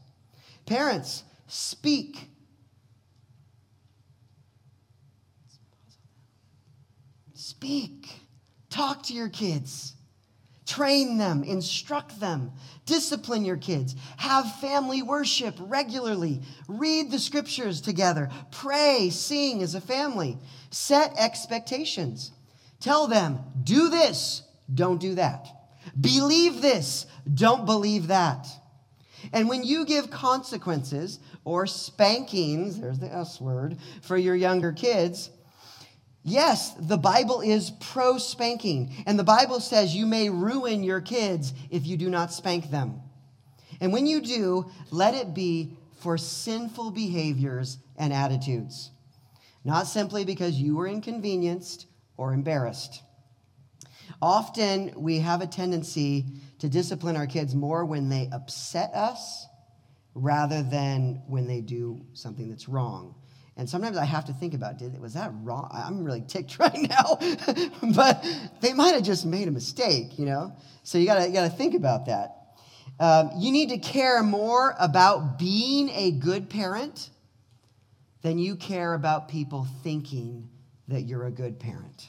Parents, 0.66 1.22
speak. 1.46 2.28
Speak. 7.34 8.08
Talk 8.70 9.02
to 9.04 9.14
your 9.14 9.28
kids. 9.28 9.94
Train 10.64 11.18
them, 11.18 11.42
instruct 11.42 12.18
them, 12.18 12.52
discipline 12.86 13.44
your 13.44 13.56
kids, 13.56 13.94
have 14.16 14.56
family 14.56 15.02
worship 15.02 15.54
regularly, 15.58 16.40
read 16.68 17.10
the 17.10 17.18
scriptures 17.18 17.80
together, 17.80 18.30
pray, 18.52 19.10
sing 19.10 19.62
as 19.62 19.74
a 19.74 19.80
family, 19.80 20.38
set 20.70 21.12
expectations. 21.18 22.30
Tell 22.80 23.06
them, 23.06 23.40
do 23.64 23.90
this, 23.90 24.42
don't 24.72 25.00
do 25.00 25.16
that. 25.16 25.46
Believe 26.00 26.62
this, 26.62 27.06
don't 27.34 27.66
believe 27.66 28.06
that. 28.06 28.46
And 29.32 29.48
when 29.48 29.64
you 29.64 29.84
give 29.84 30.10
consequences 30.10 31.20
or 31.44 31.66
spankings, 31.66 32.80
there's 32.80 32.98
the 32.98 33.12
S 33.12 33.40
word, 33.40 33.78
for 34.02 34.16
your 34.16 34.36
younger 34.36 34.72
kids, 34.72 35.30
Yes, 36.24 36.72
the 36.74 36.96
Bible 36.96 37.40
is 37.40 37.72
pro 37.80 38.16
spanking, 38.16 38.92
and 39.06 39.18
the 39.18 39.24
Bible 39.24 39.58
says 39.58 39.94
you 39.94 40.06
may 40.06 40.30
ruin 40.30 40.84
your 40.84 41.00
kids 41.00 41.52
if 41.68 41.84
you 41.84 41.96
do 41.96 42.08
not 42.08 42.32
spank 42.32 42.70
them. 42.70 43.00
And 43.80 43.92
when 43.92 44.06
you 44.06 44.20
do, 44.20 44.70
let 44.92 45.14
it 45.14 45.34
be 45.34 45.76
for 46.00 46.16
sinful 46.16 46.92
behaviors 46.92 47.78
and 47.96 48.12
attitudes, 48.12 48.90
not 49.64 49.88
simply 49.88 50.24
because 50.24 50.54
you 50.54 50.76
were 50.76 50.86
inconvenienced 50.86 51.86
or 52.16 52.32
embarrassed. 52.32 53.02
Often 54.20 54.92
we 54.96 55.18
have 55.18 55.40
a 55.40 55.46
tendency 55.48 56.26
to 56.62 56.68
discipline 56.68 57.16
our 57.16 57.26
kids 57.26 57.56
more 57.56 57.84
when 57.84 58.08
they 58.08 58.28
upset 58.30 58.94
us 58.94 59.48
rather 60.14 60.62
than 60.62 61.20
when 61.26 61.48
they 61.48 61.60
do 61.60 62.06
something 62.12 62.48
that's 62.48 62.68
wrong. 62.68 63.16
And 63.56 63.68
sometimes 63.68 63.96
I 63.96 64.04
have 64.04 64.26
to 64.26 64.32
think 64.32 64.54
about, 64.54 64.78
did 64.78 64.96
was 65.00 65.14
that 65.14 65.32
wrong? 65.42 65.68
I'm 65.72 66.04
really 66.04 66.22
ticked 66.22 66.56
right 66.60 66.88
now, 66.88 67.18
but 67.96 68.24
they 68.60 68.74
might 68.74 68.94
have 68.94 69.02
just 69.02 69.26
made 69.26 69.48
a 69.48 69.50
mistake, 69.50 70.20
you 70.20 70.24
know. 70.24 70.54
So 70.84 70.98
you 70.98 71.06
gotta 71.06 71.26
you 71.26 71.32
gotta 71.32 71.50
think 71.50 71.74
about 71.74 72.06
that. 72.06 72.36
Um, 73.00 73.32
you 73.38 73.50
need 73.50 73.70
to 73.70 73.78
care 73.78 74.22
more 74.22 74.76
about 74.78 75.40
being 75.40 75.88
a 75.88 76.12
good 76.12 76.48
parent 76.48 77.10
than 78.22 78.38
you 78.38 78.54
care 78.54 78.94
about 78.94 79.28
people 79.28 79.66
thinking 79.82 80.48
that 80.86 81.02
you're 81.02 81.26
a 81.26 81.32
good 81.32 81.58
parent. 81.58 82.08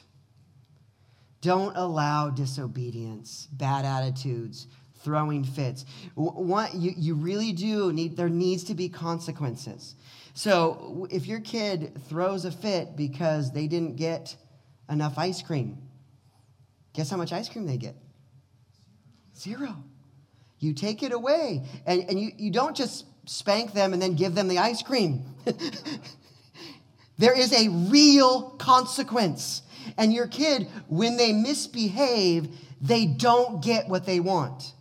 Don't 1.44 1.76
allow 1.76 2.30
disobedience, 2.30 3.48
bad 3.52 3.84
attitudes, 3.84 4.66
throwing 5.02 5.44
fits. 5.44 5.84
What 6.14 6.74
you, 6.74 6.94
you 6.96 7.14
really 7.14 7.52
do 7.52 7.92
need, 7.92 8.16
there 8.16 8.30
needs 8.30 8.64
to 8.64 8.74
be 8.74 8.88
consequences. 8.88 9.94
So 10.32 11.06
if 11.10 11.26
your 11.26 11.40
kid 11.40 12.00
throws 12.08 12.46
a 12.46 12.50
fit 12.50 12.96
because 12.96 13.52
they 13.52 13.66
didn't 13.66 13.96
get 13.96 14.34
enough 14.88 15.18
ice 15.18 15.42
cream, 15.42 15.76
guess 16.94 17.10
how 17.10 17.18
much 17.18 17.30
ice 17.30 17.50
cream 17.50 17.66
they 17.66 17.76
get? 17.76 17.94
Zero. 19.36 19.84
You 20.60 20.72
take 20.72 21.02
it 21.02 21.12
away. 21.12 21.66
And, 21.84 22.04
and 22.08 22.18
you, 22.18 22.30
you 22.38 22.50
don't 22.50 22.74
just 22.74 23.04
spank 23.26 23.74
them 23.74 23.92
and 23.92 24.00
then 24.00 24.14
give 24.14 24.34
them 24.34 24.48
the 24.48 24.60
ice 24.60 24.82
cream. 24.82 25.26
there 27.18 27.38
is 27.38 27.52
a 27.52 27.68
real 27.68 28.48
consequence. 28.52 29.60
And 29.96 30.12
your 30.12 30.26
kid, 30.26 30.68
when 30.88 31.16
they 31.16 31.32
misbehave, 31.32 32.48
they 32.80 33.06
don't 33.06 33.62
get 33.62 33.88
what 33.88 34.06
they 34.06 34.20
want. 34.20 34.72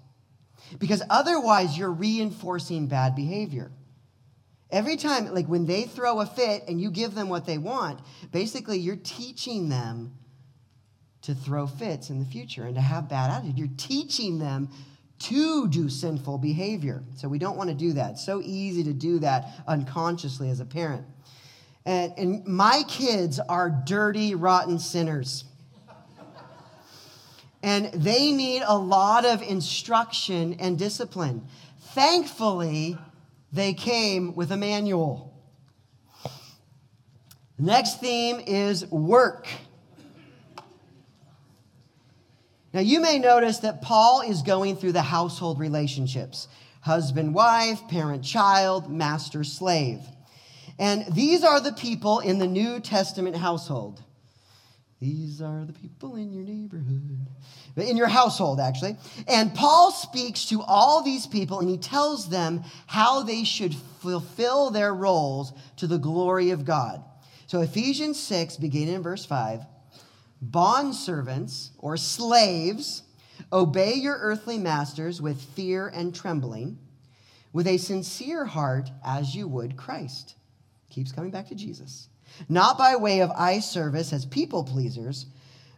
Because 0.79 1.03
otherwise, 1.09 1.77
you're 1.77 1.91
reinforcing 1.91 2.87
bad 2.87 3.15
behavior. 3.15 3.71
Every 4.71 4.97
time, 4.97 5.31
like 5.33 5.47
when 5.47 5.67
they 5.67 5.83
throw 5.83 6.19
a 6.19 6.25
fit 6.25 6.63
and 6.67 6.81
you 6.81 6.89
give 6.89 7.13
them 7.13 7.29
what 7.29 7.45
they 7.45 7.59
want, 7.59 7.99
basically 8.31 8.79
you're 8.79 8.95
teaching 8.95 9.69
them 9.69 10.15
to 11.21 11.35
throw 11.35 11.67
fits 11.67 12.09
in 12.09 12.19
the 12.19 12.25
future 12.25 12.63
and 12.63 12.75
to 12.75 12.81
have 12.81 13.07
bad 13.07 13.29
attitude. 13.29 13.57
You're 13.57 13.67
teaching 13.77 14.39
them 14.39 14.69
to 15.19 15.67
do 15.69 15.89
sinful 15.89 16.39
behavior. 16.39 17.03
So 17.15 17.29
we 17.29 17.39
don't 17.39 17.55
want 17.55 17.69
to 17.69 17.75
do 17.75 17.93
that. 17.93 18.11
It's 18.11 18.25
so 18.25 18.41
easy 18.43 18.83
to 18.83 18.93
do 18.93 19.19
that 19.19 19.47
unconsciously 19.67 20.49
as 20.49 20.59
a 20.59 20.65
parent. 20.65 21.05
And, 21.85 22.13
and 22.17 22.47
my 22.47 22.83
kids 22.87 23.39
are 23.39 23.69
dirty, 23.69 24.35
rotten 24.35 24.79
sinners. 24.79 25.43
and 27.61 27.87
they 27.93 28.31
need 28.31 28.63
a 28.65 28.77
lot 28.77 29.25
of 29.25 29.41
instruction 29.41 30.55
and 30.59 30.77
discipline. 30.79 31.45
Thankfully, 31.93 32.97
they 33.51 33.73
came 33.73 34.35
with 34.35 34.51
a 34.51 34.57
manual. 34.57 35.33
Next 37.59 37.99
theme 37.99 38.41
is 38.47 38.85
work. 38.87 39.47
Now, 42.73 42.79
you 42.79 42.99
may 42.99 43.19
notice 43.19 43.59
that 43.59 43.83
Paul 43.83 44.21
is 44.21 44.41
going 44.41 44.77
through 44.77 44.93
the 44.93 45.03
household 45.03 45.59
relationships 45.59 46.47
husband, 46.81 47.33
wife, 47.33 47.87
parent, 47.87 48.23
child, 48.23 48.91
master, 48.91 49.43
slave. 49.43 50.01
And 50.79 51.05
these 51.13 51.43
are 51.43 51.59
the 51.59 51.73
people 51.73 52.19
in 52.19 52.39
the 52.39 52.47
New 52.47 52.79
Testament 52.79 53.35
household. 53.35 54.01
These 54.99 55.41
are 55.41 55.65
the 55.65 55.73
people 55.73 56.15
in 56.15 56.31
your 56.31 56.43
neighborhood, 56.43 57.27
in 57.75 57.97
your 57.97 58.07
household, 58.07 58.61
actually. 58.61 58.95
And 59.27 59.53
Paul 59.53 59.91
speaks 59.91 60.45
to 60.45 60.61
all 60.61 61.03
these 61.03 61.27
people 61.27 61.59
and 61.59 61.69
he 61.69 61.77
tells 61.77 62.29
them 62.29 62.63
how 62.87 63.21
they 63.23 63.43
should 63.43 63.75
fulfill 64.01 64.69
their 64.69 64.93
roles 64.93 65.51
to 65.77 65.87
the 65.87 65.97
glory 65.97 66.51
of 66.51 66.63
God. 66.63 67.03
So, 67.47 67.59
Ephesians 67.59 68.17
6, 68.17 68.55
beginning 68.57 68.95
in 68.95 69.03
verse 69.03 69.25
5 69.25 69.65
bond 70.41 70.95
servants 70.95 71.71
or 71.77 71.97
slaves, 71.97 73.03
Obey 73.51 73.95
your 73.95 74.17
earthly 74.19 74.57
masters 74.57 75.21
with 75.21 75.41
fear 75.41 75.87
and 75.87 76.15
trembling, 76.15 76.79
with 77.51 77.67
a 77.67 77.77
sincere 77.77 78.45
heart 78.45 78.89
as 79.05 79.35
you 79.35 79.47
would 79.47 79.75
Christ. 79.77 80.35
Keeps 80.93 81.11
coming 81.11 81.31
back 81.31 81.47
to 81.47 81.55
Jesus. 81.55 82.07
Not 82.47 82.77
by 82.77 82.95
way 82.95 83.21
of 83.21 83.31
eye 83.31 83.59
service 83.59 84.13
as 84.13 84.25
people 84.27 84.63
pleasers, 84.63 85.25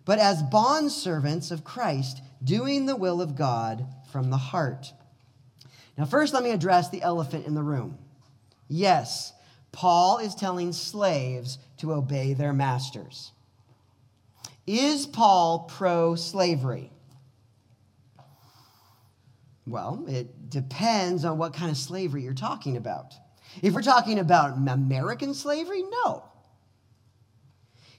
but 0.03 0.19
as 0.19 0.43
bond 0.43 0.91
servants 0.91 1.51
of 1.51 1.63
Christ, 1.63 2.21
doing 2.43 2.85
the 2.85 2.97
will 2.97 3.21
of 3.21 3.37
God 3.37 3.87
from 4.11 4.29
the 4.29 4.37
heart. 4.37 4.91
Now, 5.97 6.03
first, 6.03 6.33
let 6.33 6.43
me 6.43 6.51
address 6.51 6.89
the 6.89 7.01
elephant 7.01 7.45
in 7.45 7.55
the 7.55 7.63
room. 7.63 7.97
Yes, 8.67 9.31
Paul 9.71 10.17
is 10.17 10.35
telling 10.35 10.73
slaves 10.73 11.59
to 11.77 11.93
obey 11.93 12.33
their 12.33 12.51
masters. 12.51 13.31
Is 14.67 15.07
Paul 15.07 15.59
pro 15.59 16.15
slavery? 16.15 16.91
Well, 19.65 20.03
it 20.09 20.49
depends 20.49 21.23
on 21.23 21.37
what 21.37 21.53
kind 21.53 21.71
of 21.71 21.77
slavery 21.77 22.23
you're 22.23 22.33
talking 22.33 22.75
about. 22.75 23.13
If 23.61 23.73
we're 23.73 23.81
talking 23.81 24.19
about 24.19 24.57
American 24.57 25.33
slavery, 25.33 25.83
no. 25.83 26.23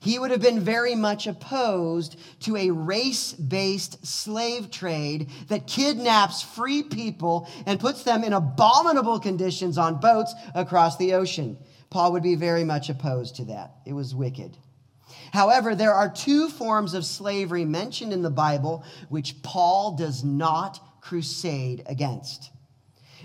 He 0.00 0.18
would 0.18 0.30
have 0.30 0.42
been 0.42 0.60
very 0.60 0.94
much 0.94 1.26
opposed 1.26 2.16
to 2.40 2.56
a 2.56 2.70
race 2.70 3.32
based 3.32 4.06
slave 4.06 4.70
trade 4.70 5.30
that 5.48 5.66
kidnaps 5.66 6.42
free 6.42 6.82
people 6.82 7.48
and 7.66 7.80
puts 7.80 8.04
them 8.04 8.22
in 8.22 8.32
abominable 8.32 9.18
conditions 9.18 9.78
on 9.78 9.98
boats 10.00 10.32
across 10.54 10.96
the 10.96 11.14
ocean. 11.14 11.58
Paul 11.90 12.12
would 12.12 12.22
be 12.22 12.34
very 12.34 12.62
much 12.62 12.88
opposed 12.88 13.36
to 13.36 13.46
that. 13.46 13.76
It 13.84 13.94
was 13.94 14.14
wicked. 14.14 14.56
However, 15.32 15.74
there 15.74 15.94
are 15.94 16.08
two 16.08 16.50
forms 16.50 16.94
of 16.94 17.04
slavery 17.04 17.64
mentioned 17.64 18.12
in 18.12 18.22
the 18.22 18.30
Bible 18.30 18.84
which 19.08 19.42
Paul 19.42 19.96
does 19.96 20.22
not 20.22 21.00
crusade 21.00 21.82
against. 21.86 22.50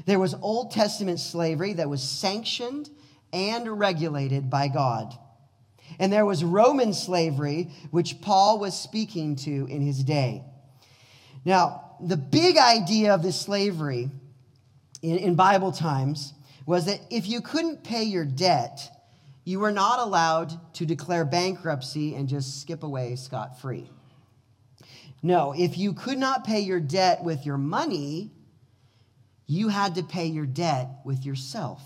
There 0.06 0.20
was 0.20 0.34
Old 0.36 0.72
Testament 0.72 1.20
slavery 1.20 1.74
that 1.74 1.90
was 1.90 2.02
sanctioned 2.02 2.90
and 3.34 3.80
regulated 3.80 4.50
by 4.50 4.68
God. 4.68 5.18
And 6.00 6.12
there 6.12 6.26
was 6.26 6.44
Roman 6.44 6.94
slavery, 6.94 7.70
which 7.92 8.22
Paul 8.22 8.60
was 8.60 8.78
speaking 8.78 9.36
to 9.38 9.68
in 9.68 9.82
his 9.82 10.04
day. 10.04 10.44
Now, 11.44 11.96
the 12.00 12.18
big 12.18 12.58
idea 12.58 13.14
of 13.14 13.24
this 13.24 13.40
slavery 13.40 14.10
in, 15.02 15.18
in 15.18 15.36
Bible 15.36 15.72
times 15.72 16.34
was 16.66 16.86
that 16.86 17.00
if 17.10 17.28
you 17.28 17.42
couldn't 17.42 17.84
pay 17.84 18.04
your 18.04 18.26
debt, 18.26 18.80
you 19.44 19.60
were 19.60 19.72
not 19.72 20.00
allowed 20.00 20.74
to 20.76 20.86
declare 20.86 21.26
bankruptcy 21.26 22.16
and 22.16 22.30
just 22.30 22.62
skip 22.62 22.84
away 22.84 23.16
scot 23.16 23.60
free. 23.60 23.90
No, 25.24 25.54
if 25.56 25.78
you 25.78 25.94
could 25.94 26.18
not 26.18 26.46
pay 26.46 26.62
your 26.62 26.80
debt 26.80 27.24
with 27.24 27.46
your 27.46 27.58
money, 27.58 28.32
you 29.52 29.68
had 29.68 29.96
to 29.96 30.04
pay 30.04 30.28
your 30.28 30.46
debt 30.46 30.88
with 31.04 31.26
yourself. 31.26 31.82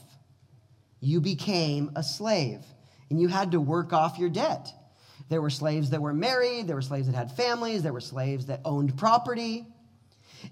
You 0.99 1.19
became 1.19 1.91
a 1.95 2.03
slave 2.03 2.63
and 3.09 3.19
you 3.19 3.27
had 3.27 3.53
to 3.53 3.59
work 3.59 3.91
off 3.91 4.19
your 4.19 4.29
debt. 4.29 4.71
There 5.29 5.41
were 5.41 5.49
slaves 5.49 5.89
that 5.89 5.99
were 5.99 6.13
married, 6.13 6.67
there 6.67 6.75
were 6.75 6.83
slaves 6.83 7.07
that 7.07 7.15
had 7.15 7.31
families, 7.31 7.81
there 7.81 7.91
were 7.91 8.01
slaves 8.01 8.45
that 8.45 8.61
owned 8.65 8.95
property. 8.99 9.65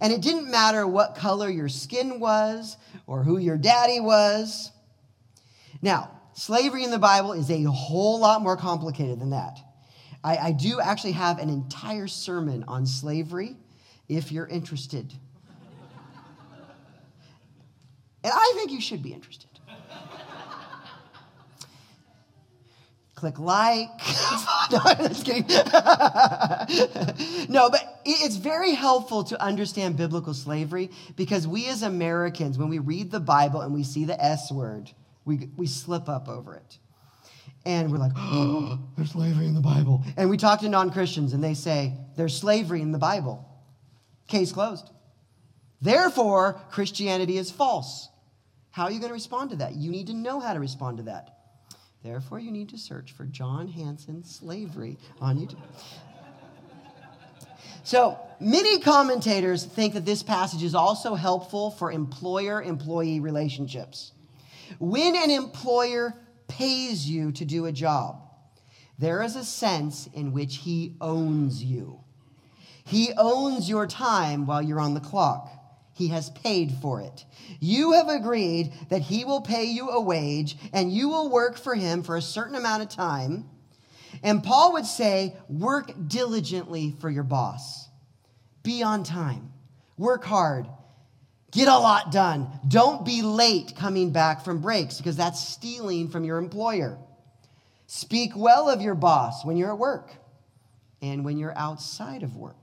And 0.01 0.11
it 0.11 0.21
didn't 0.21 0.49
matter 0.49 0.87
what 0.87 1.13
color 1.13 1.51
your 1.51 1.69
skin 1.69 2.19
was 2.19 2.77
or 3.05 3.21
who 3.21 3.37
your 3.37 3.57
daddy 3.57 3.99
was. 3.99 4.71
Now, 5.83 6.19
slavery 6.33 6.83
in 6.83 6.89
the 6.89 6.97
Bible 6.97 7.33
is 7.33 7.51
a 7.51 7.61
whole 7.65 8.19
lot 8.19 8.41
more 8.41 8.57
complicated 8.57 9.19
than 9.19 9.29
that. 9.29 9.59
I, 10.23 10.37
I 10.37 10.51
do 10.51 10.79
actually 10.81 11.11
have 11.11 11.37
an 11.37 11.51
entire 11.51 12.07
sermon 12.07 12.65
on 12.67 12.87
slavery 12.87 13.55
if 14.09 14.31
you're 14.31 14.47
interested. 14.47 15.13
And 18.23 18.31
I 18.33 18.53
think 18.55 18.71
you 18.71 18.81
should 18.81 19.03
be 19.03 19.13
interested. 19.13 19.49
click 23.23 23.39
like. 23.39 23.87
no, 24.71 24.79
I'm 24.83 25.07
just 25.07 25.25
kidding. 25.25 25.47
no, 27.49 27.69
but 27.69 28.01
it's 28.03 28.35
very 28.35 28.73
helpful 28.73 29.23
to 29.25 29.41
understand 29.41 29.95
biblical 29.95 30.33
slavery 30.33 30.89
because 31.15 31.47
we 31.47 31.69
as 31.69 31.83
Americans, 31.83 32.57
when 32.57 32.67
we 32.67 32.79
read 32.79 33.11
the 33.11 33.21
Bible 33.21 33.61
and 33.61 33.73
we 33.73 33.83
see 33.83 34.03
the 34.03 34.21
S 34.21 34.51
word, 34.51 34.91
we, 35.23 35.47
we 35.55 35.67
slip 35.67 36.09
up 36.09 36.27
over 36.27 36.55
it. 36.55 36.77
And 37.65 37.89
we're 37.93 37.97
like, 37.97 38.11
oh, 38.17 38.77
there's 38.97 39.11
slavery 39.11 39.45
in 39.45 39.53
the 39.53 39.61
Bible. 39.61 40.03
And 40.17 40.29
we 40.29 40.35
talk 40.35 40.59
to 40.59 40.67
non 40.67 40.91
Christians 40.91 41.31
and 41.31 41.41
they 41.41 41.53
say, 41.53 41.93
there's 42.17 42.35
slavery 42.37 42.81
in 42.81 42.91
the 42.91 42.99
Bible. 42.99 43.47
Case 44.27 44.51
closed. 44.51 44.89
Therefore, 45.81 46.59
Christianity 46.71 47.37
is 47.37 47.51
false. 47.51 48.09
How 48.73 48.85
are 48.85 48.91
you 48.91 48.97
going 48.97 49.11
to 49.11 49.13
respond 49.13 49.51
to 49.51 49.55
that? 49.57 49.75
You 49.75 49.91
need 49.91 50.07
to 50.07 50.15
know 50.15 50.39
how 50.39 50.55
to 50.55 50.59
respond 50.59 50.97
to 50.97 51.03
that. 51.03 51.37
Therefore, 52.03 52.39
you 52.39 52.49
need 52.49 52.69
to 52.69 52.77
search 52.79 53.11
for 53.11 53.23
John 53.25 53.67
Hanson 53.67 54.23
slavery 54.23 54.97
on 55.21 55.37
YouTube. 55.37 55.61
So, 57.83 58.17
many 58.39 58.79
commentators 58.79 59.63
think 59.63 59.93
that 59.93 60.05
this 60.05 60.23
passage 60.23 60.63
is 60.63 60.73
also 60.73 61.13
helpful 61.13 61.69
for 61.69 61.91
employer 61.91 62.63
employee 62.63 63.19
relationships. 63.19 64.11
When 64.79 65.15
an 65.15 65.29
employer 65.29 66.15
pays 66.47 67.07
you 67.07 67.31
to 67.33 67.45
do 67.45 67.67
a 67.67 67.71
job, 67.71 68.23
there 68.97 69.21
is 69.21 69.35
a 69.35 69.45
sense 69.45 70.09
in 70.15 70.31
which 70.31 70.57
he 70.57 70.95
owns 70.99 71.63
you. 71.63 71.99
He 72.83 73.11
owns 73.19 73.69
your 73.69 73.85
time 73.85 74.47
while 74.47 74.63
you're 74.63 74.79
on 74.79 74.95
the 74.95 74.99
clock. 74.99 75.52
He 75.93 76.07
has 76.07 76.31
paid 76.31 76.73
for 76.81 77.01
it. 77.01 77.25
You 77.59 77.93
have 77.93 78.09
agreed 78.09 78.73
that 78.89 79.01
he 79.01 79.25
will 79.25 79.41
pay 79.41 79.65
you 79.65 79.89
a 79.89 80.01
wage 80.01 80.57
and 80.73 80.91
you 80.91 81.09
will 81.09 81.29
work 81.29 81.57
for 81.57 81.75
him 81.75 82.03
for 82.03 82.17
a 82.17 82.21
certain 82.21 82.55
amount 82.55 82.81
of 82.83 82.89
time. 82.89 83.49
And 84.23 84.43
Paul 84.43 84.73
would 84.73 84.85
say, 84.85 85.35
work 85.47 85.91
diligently 86.07 86.95
for 86.99 87.09
your 87.09 87.23
boss. 87.23 87.87
Be 88.63 88.81
on 88.81 89.03
time. 89.03 89.51
Work 89.97 90.23
hard. 90.23 90.67
Get 91.51 91.67
a 91.67 91.77
lot 91.77 92.11
done. 92.11 92.47
Don't 92.67 93.05
be 93.05 93.21
late 93.21 93.75
coming 93.75 94.11
back 94.11 94.43
from 94.43 94.59
breaks 94.59 94.97
because 94.97 95.17
that's 95.17 95.39
stealing 95.39 96.09
from 96.09 96.23
your 96.23 96.39
employer. 96.39 96.97
Speak 97.85 98.31
well 98.35 98.69
of 98.69 98.81
your 98.81 98.95
boss 98.95 99.45
when 99.45 99.57
you're 99.57 99.71
at 99.71 99.77
work 99.77 100.11
and 101.01 101.23
when 101.23 101.37
you're 101.37 101.55
outside 101.55 102.23
of 102.23 102.35
work. 102.35 102.55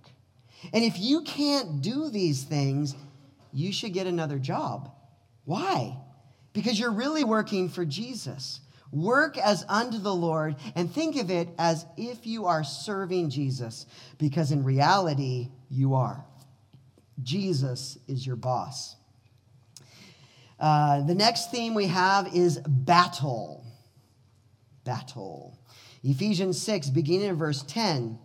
And 0.73 0.85
if 0.85 0.99
you 0.99 1.23
can't 1.23 1.81
do 1.81 2.11
these 2.11 2.43
things, 2.43 2.97
you 3.53 3.73
should 3.73 3.93
get 3.93 4.07
another 4.07 4.39
job. 4.39 4.91
Why? 5.45 5.97
Because 6.53 6.79
you're 6.79 6.93
really 6.93 7.25
working 7.25 7.69
for 7.69 7.85
Jesus. 7.85 8.61
Work 8.93 9.39
as 9.39 9.65
unto 9.69 9.99
the 9.99 10.15
Lord 10.15 10.57
and 10.75 10.93
think 10.93 11.17
of 11.17 11.31
it 11.31 11.49
as 11.59 11.87
if 11.97 12.27
you 12.27 12.47
are 12.47 12.65
serving 12.65 13.31
Jesus, 13.31 13.87
because 14.19 14.51
in 14.51 14.65
reality, 14.65 15.49
you 15.71 15.95
are. 15.95 16.25
Jesus 17.23 17.99
is 18.09 18.27
your 18.27 18.37
boss. 18.37 18.97
Uh, 20.59 21.03
the 21.03 21.15
next 21.15 21.51
theme 21.51 21.75
we 21.75 21.87
have 21.87 22.35
is 22.35 22.59
battle. 22.59 23.65
Battle. 24.85 25.59
Ephesians 26.03 26.61
6, 26.61 26.91
beginning 26.91 27.29
in 27.29 27.37
verse 27.37 27.63
10. 27.63 28.19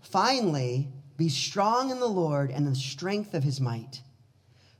Finally, 0.00 0.88
be 1.16 1.28
strong 1.28 1.90
in 1.90 2.00
the 2.00 2.06
Lord 2.06 2.50
and 2.50 2.66
the 2.66 2.74
strength 2.74 3.34
of 3.34 3.42
his 3.42 3.60
might. 3.60 4.02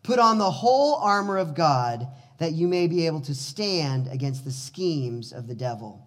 Put 0.03 0.19
on 0.19 0.39
the 0.39 0.51
whole 0.51 0.97
armor 0.97 1.39
of 1.39 1.55
God 1.55 2.09
that 2.39 2.53
you 2.53 2.67
may 2.67 2.89
be 2.89 3.07
able 3.07 3.21
to 3.23 3.35
stand 3.35 4.09
against 4.09 4.45
the 4.45 4.51
schemes 4.51 5.33
of 5.33 5.47
the 5.47 5.55
devil. 5.55 6.07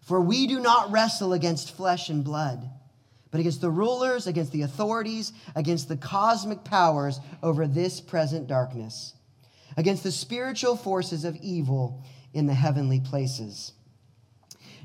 For 0.00 0.20
we 0.20 0.46
do 0.46 0.58
not 0.58 0.90
wrestle 0.90 1.32
against 1.32 1.76
flesh 1.76 2.08
and 2.08 2.24
blood, 2.24 2.68
but 3.30 3.38
against 3.38 3.60
the 3.60 3.70
rulers, 3.70 4.26
against 4.26 4.50
the 4.50 4.62
authorities, 4.62 5.32
against 5.54 5.88
the 5.88 5.96
cosmic 5.96 6.64
powers 6.64 7.20
over 7.42 7.68
this 7.68 8.00
present 8.00 8.48
darkness, 8.48 9.14
against 9.76 10.02
the 10.02 10.10
spiritual 10.10 10.76
forces 10.76 11.24
of 11.24 11.36
evil 11.36 12.02
in 12.34 12.46
the 12.46 12.54
heavenly 12.54 12.98
places. 12.98 13.72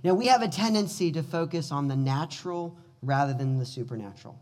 Now, 0.04 0.14
we 0.14 0.28
have 0.28 0.44
a 0.44 0.48
tendency 0.48 1.12
to 1.14 1.24
focus 1.24 1.72
on 1.72 1.88
the 1.88 1.96
natural 1.96 2.78
rather 3.02 3.34
than 3.34 3.58
the 3.58 3.66
supernatural. 3.66 4.40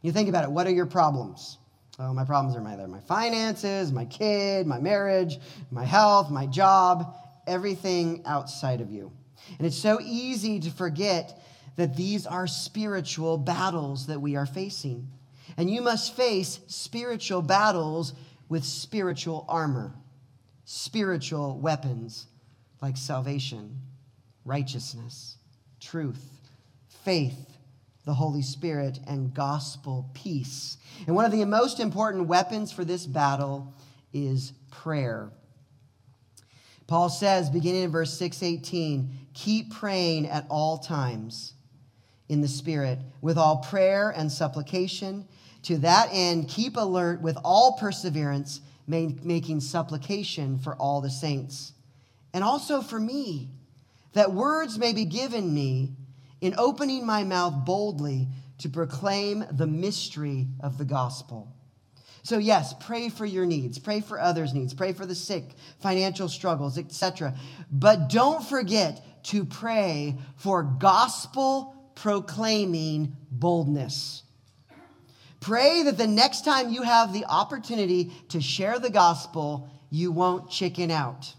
You 0.00 0.12
think 0.12 0.30
about 0.30 0.44
it 0.44 0.50
what 0.50 0.66
are 0.66 0.72
your 0.72 0.86
problems? 0.86 1.58
Oh, 1.98 2.12
my 2.12 2.24
problems 2.24 2.56
are 2.56 2.60
my, 2.60 2.76
my 2.86 3.00
finances, 3.00 3.90
my 3.90 4.04
kid, 4.04 4.66
my 4.66 4.78
marriage, 4.78 5.38
my 5.70 5.84
health, 5.84 6.30
my 6.30 6.46
job, 6.46 7.14
everything 7.46 8.22
outside 8.26 8.80
of 8.80 8.90
you. 8.90 9.12
And 9.58 9.66
it's 9.66 9.78
so 9.78 9.98
easy 10.02 10.60
to 10.60 10.70
forget 10.70 11.40
that 11.76 11.96
these 11.96 12.26
are 12.26 12.46
spiritual 12.46 13.38
battles 13.38 14.06
that 14.08 14.20
we 14.20 14.36
are 14.36 14.46
facing. 14.46 15.08
And 15.56 15.70
you 15.70 15.80
must 15.80 16.14
face 16.14 16.60
spiritual 16.66 17.40
battles 17.40 18.12
with 18.48 18.64
spiritual 18.64 19.46
armor, 19.48 19.94
spiritual 20.64 21.58
weapons 21.58 22.26
like 22.82 22.96
salvation, 22.96 23.80
righteousness, 24.44 25.36
truth, 25.80 26.22
faith, 27.04 27.55
the 28.06 28.14
Holy 28.14 28.40
Spirit, 28.40 29.00
and 29.06 29.34
gospel 29.34 30.08
peace. 30.14 30.78
And 31.06 31.14
one 31.14 31.26
of 31.26 31.32
the 31.32 31.44
most 31.44 31.80
important 31.80 32.28
weapons 32.28 32.72
for 32.72 32.84
this 32.84 33.04
battle 33.04 33.74
is 34.12 34.52
prayer. 34.70 35.30
Paul 36.86 37.08
says, 37.08 37.50
beginning 37.50 37.82
in 37.82 37.90
verse 37.90 38.16
618, 38.16 39.10
keep 39.34 39.74
praying 39.74 40.28
at 40.28 40.46
all 40.48 40.78
times 40.78 41.54
in 42.28 42.40
the 42.40 42.48
Spirit 42.48 43.00
with 43.20 43.36
all 43.36 43.56
prayer 43.56 44.10
and 44.10 44.30
supplication. 44.30 45.26
To 45.64 45.78
that 45.78 46.08
end, 46.12 46.48
keep 46.48 46.76
alert 46.76 47.20
with 47.20 47.36
all 47.42 47.76
perseverance, 47.76 48.60
making 48.86 49.60
supplication 49.60 50.60
for 50.60 50.76
all 50.76 51.00
the 51.00 51.10
saints. 51.10 51.72
And 52.32 52.44
also 52.44 52.82
for 52.82 53.00
me, 53.00 53.50
that 54.12 54.32
words 54.32 54.78
may 54.78 54.92
be 54.92 55.04
given 55.04 55.52
me 55.52 55.96
in 56.40 56.54
opening 56.58 57.06
my 57.06 57.24
mouth 57.24 57.64
boldly 57.64 58.28
to 58.58 58.68
proclaim 58.68 59.44
the 59.50 59.66
mystery 59.66 60.48
of 60.60 60.78
the 60.78 60.84
gospel 60.84 61.56
so, 62.26 62.38
yes, 62.38 62.74
pray 62.80 63.08
for 63.08 63.24
your 63.24 63.46
needs, 63.46 63.78
pray 63.78 64.00
for 64.00 64.18
others' 64.18 64.52
needs, 64.52 64.74
pray 64.74 64.92
for 64.92 65.06
the 65.06 65.14
sick, 65.14 65.44
financial 65.78 66.28
struggles, 66.28 66.76
etc. 66.76 67.36
But 67.70 68.08
don't 68.08 68.44
forget 68.44 69.00
to 69.26 69.44
pray 69.44 70.18
for 70.34 70.64
gospel 70.64 71.92
proclaiming 71.94 73.16
boldness. 73.30 74.24
Pray 75.38 75.84
that 75.84 75.98
the 75.98 76.08
next 76.08 76.44
time 76.44 76.70
you 76.70 76.82
have 76.82 77.12
the 77.12 77.26
opportunity 77.26 78.10
to 78.30 78.40
share 78.40 78.80
the 78.80 78.90
gospel, 78.90 79.70
you 79.90 80.10
won't 80.10 80.50
chicken 80.50 80.90
out. 80.90 81.32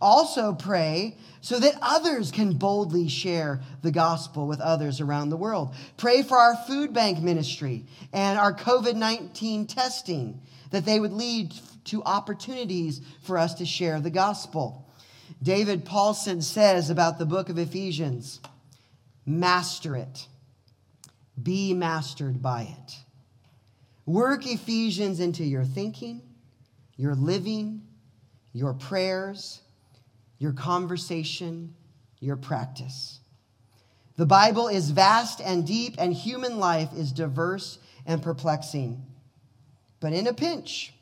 Also, 0.00 0.52
pray 0.52 1.16
so 1.40 1.58
that 1.58 1.74
others 1.82 2.30
can 2.30 2.52
boldly 2.54 3.08
share 3.08 3.60
the 3.82 3.90
gospel 3.90 4.46
with 4.46 4.60
others 4.60 5.00
around 5.00 5.30
the 5.30 5.36
world. 5.36 5.74
Pray 5.96 6.22
for 6.22 6.36
our 6.36 6.56
food 6.66 6.92
bank 6.92 7.20
ministry 7.20 7.84
and 8.12 8.38
our 8.38 8.54
COVID 8.54 8.94
19 8.94 9.66
testing, 9.66 10.40
that 10.70 10.84
they 10.84 11.00
would 11.00 11.12
lead 11.12 11.52
to 11.84 12.02
opportunities 12.04 13.00
for 13.22 13.38
us 13.38 13.54
to 13.54 13.66
share 13.66 14.00
the 14.00 14.10
gospel. 14.10 14.88
David 15.42 15.84
Powlison 15.84 16.42
says 16.42 16.90
about 16.90 17.18
the 17.18 17.26
book 17.26 17.48
of 17.48 17.58
Ephesians 17.58 18.40
master 19.26 19.96
it, 19.96 20.26
be 21.40 21.74
mastered 21.74 22.40
by 22.40 22.62
it. 22.62 22.96
Work 24.06 24.46
Ephesians 24.46 25.20
into 25.20 25.44
your 25.44 25.64
thinking, 25.64 26.22
your 26.96 27.14
living, 27.14 27.82
your 28.52 28.72
prayers 28.72 29.60
your 30.38 30.52
conversation, 30.52 31.74
your 32.20 32.36
practice. 32.36 33.20
The 34.16 34.26
Bible 34.26 34.68
is 34.68 34.90
vast 34.90 35.40
and 35.40 35.66
deep, 35.66 35.94
and 35.98 36.12
human 36.12 36.58
life 36.58 36.90
is 36.96 37.12
diverse 37.12 37.78
and 38.06 38.22
perplexing. 38.22 39.04
But 40.00 40.12
in 40.12 40.26
a 40.26 40.32
pinch, 40.32 40.92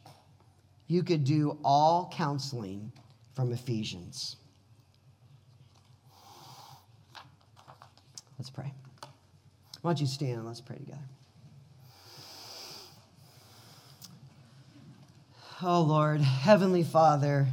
you 0.86 1.02
could 1.02 1.24
do 1.24 1.58
all 1.64 2.10
counseling 2.14 2.92
from 3.34 3.52
Ephesians. 3.52 4.36
Let's 8.38 8.50
pray. 8.50 8.72
Why 9.80 9.90
don't 9.90 10.00
you 10.00 10.06
stand 10.06 10.38
and 10.38 10.46
let's 10.46 10.60
pray 10.60 10.76
together? 10.76 10.98
Oh 15.62 15.80
Lord, 15.80 16.20
Heavenly 16.20 16.84
Father, 16.84 17.46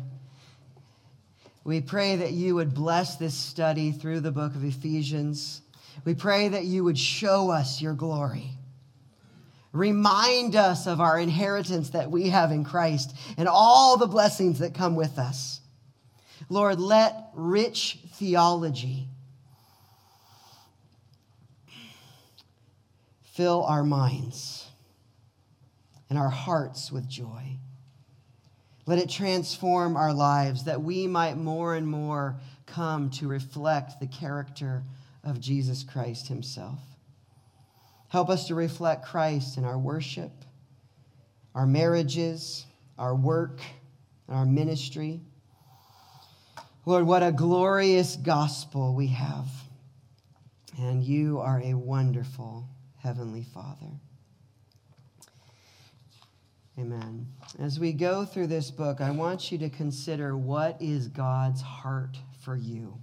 we 1.64 1.80
pray 1.80 2.18
that 2.18 2.32
you 2.32 2.56
would 2.56 2.74
bless 2.74 3.16
this 3.16 3.34
study 3.34 3.92
through 3.92 4.20
the 4.20 4.32
book 4.32 4.54
of 4.56 4.64
Ephesians. 4.64 5.62
We 6.04 6.14
pray 6.14 6.50
that 6.50 6.66
you 6.66 6.84
would 6.84 6.98
show 6.98 7.52
us 7.52 7.82
your 7.82 7.94
glory. 7.94 8.52
Remind 9.72 10.56
us 10.56 10.88
of 10.88 11.00
our 11.00 11.18
inheritance 11.18 11.92
that 11.92 12.12
we 12.12 12.30
have 12.30 12.52
in 12.52 12.64
Christ 12.64 13.16
and 13.38 13.48
all 13.48 13.98
the 13.98 14.08
blessings 14.08 14.60
that 14.60 14.76
come 14.76 14.96
with 14.96 15.18
us. 15.18 15.62
Lord, 16.50 16.80
let 16.80 17.30
rich 17.34 18.00
theology 18.16 19.08
fill 23.24 23.64
our 23.64 23.84
minds 23.84 24.68
and 26.10 26.20
our 26.20 26.30
hearts 26.30 26.92
with 26.92 27.08
joy. 27.08 27.58
Let 28.86 29.00
it 29.00 29.10
transform 29.10 29.96
our 29.96 30.14
lives 30.14 30.66
that 30.66 30.82
we 30.82 31.08
might 31.08 31.38
more 31.38 31.76
and 31.76 31.88
more 31.88 32.38
come 32.66 33.10
to 33.12 33.28
reflect 33.28 34.00
the 34.00 34.08
character 34.08 34.84
of 35.24 35.40
Jesus 35.40 35.84
Christ 35.84 36.28
Himself. 36.28 36.80
Help 38.10 38.30
us 38.30 38.48
to 38.48 38.56
reflect 38.56 39.06
Christ 39.06 39.58
in 39.58 39.64
our 39.64 39.78
worship, 39.78 40.32
our 41.56 41.66
marriages, 41.66 42.66
our 42.98 43.16
work, 43.16 43.60
our 44.28 44.46
ministry. 44.46 45.22
Lord, 46.86 47.06
what 47.06 47.24
a 47.24 47.32
glorious 47.32 48.18
gospel 48.18 48.94
we 48.94 49.08
have. 49.08 49.48
And 50.78 51.04
you 51.04 51.40
are 51.40 51.62
a 51.64 51.74
wonderful 51.76 52.68
Heavenly 52.98 53.44
Father. 53.54 53.92
Amen. 56.80 57.28
As 57.60 57.80
we 57.80 57.94
go 57.94 58.26
through 58.26 58.48
this 58.48 58.72
book, 58.72 59.00
I 59.00 59.12
want 59.12 59.52
you 59.52 59.60
to 59.60 59.70
consider 59.70 60.36
what 60.36 60.82
is 60.82 61.08
God's 61.08 61.62
heart 61.62 62.18
for 62.42 62.56
you? 62.56 62.98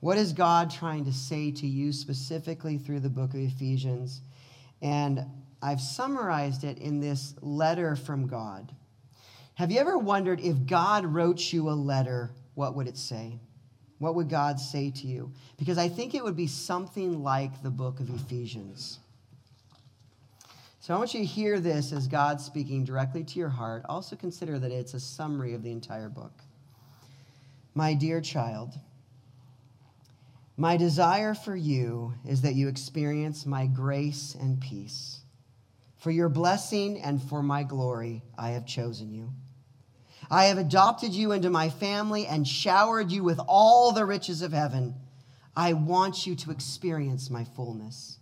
What 0.00 0.18
is 0.18 0.32
God 0.32 0.68
trying 0.68 1.04
to 1.04 1.12
say 1.12 1.52
to 1.52 1.66
you 1.68 1.92
specifically 1.92 2.78
through 2.78 3.00
the 3.00 3.08
book 3.08 3.34
of 3.34 3.40
Ephesians? 3.40 4.20
And 4.80 5.24
I've 5.62 5.80
summarized 5.80 6.64
it 6.64 6.78
in 6.78 6.98
this 6.98 7.34
letter 7.40 7.94
from 7.94 8.26
God. 8.26 8.72
Have 9.54 9.70
you 9.70 9.78
ever 9.78 9.96
wondered 9.96 10.40
if 10.40 10.66
God 10.66 11.06
wrote 11.06 11.52
you 11.52 11.68
a 11.68 11.70
letter, 11.70 12.32
what 12.54 12.74
would 12.74 12.88
it 12.88 12.96
say? 12.96 13.38
What 13.98 14.16
would 14.16 14.28
God 14.28 14.58
say 14.58 14.90
to 14.90 15.06
you? 15.06 15.32
Because 15.56 15.78
I 15.78 15.88
think 15.88 16.16
it 16.16 16.24
would 16.24 16.34
be 16.34 16.48
something 16.48 17.22
like 17.22 17.62
the 17.62 17.70
book 17.70 18.00
of 18.00 18.12
Ephesians. 18.12 18.98
So 20.82 20.92
I 20.92 20.98
want 20.98 21.14
you 21.14 21.20
to 21.20 21.24
hear 21.26 21.60
this 21.60 21.92
as 21.92 22.08
God 22.08 22.40
speaking 22.40 22.84
directly 22.84 23.22
to 23.22 23.38
your 23.38 23.48
heart. 23.48 23.84
Also 23.88 24.16
consider 24.16 24.58
that 24.58 24.72
it's 24.72 24.94
a 24.94 24.98
summary 24.98 25.54
of 25.54 25.62
the 25.62 25.70
entire 25.70 26.08
book. 26.08 26.32
My 27.72 27.94
dear 27.94 28.20
child, 28.20 28.74
my 30.56 30.76
desire 30.76 31.34
for 31.34 31.54
you 31.54 32.14
is 32.26 32.42
that 32.42 32.56
you 32.56 32.66
experience 32.66 33.46
my 33.46 33.66
grace 33.66 34.34
and 34.40 34.60
peace. 34.60 35.20
For 35.98 36.10
your 36.10 36.28
blessing 36.28 37.00
and 37.00 37.22
for 37.22 37.44
my 37.44 37.62
glory, 37.62 38.24
I 38.36 38.50
have 38.50 38.66
chosen 38.66 39.12
you. 39.12 39.28
I 40.32 40.46
have 40.46 40.58
adopted 40.58 41.12
you 41.12 41.30
into 41.30 41.48
my 41.48 41.70
family 41.70 42.26
and 42.26 42.46
showered 42.46 43.12
you 43.12 43.22
with 43.22 43.38
all 43.46 43.92
the 43.92 44.04
riches 44.04 44.42
of 44.42 44.52
heaven. 44.52 44.96
I 45.54 45.74
want 45.74 46.26
you 46.26 46.34
to 46.34 46.50
experience 46.50 47.30
my 47.30 47.44
fullness. 47.44 48.18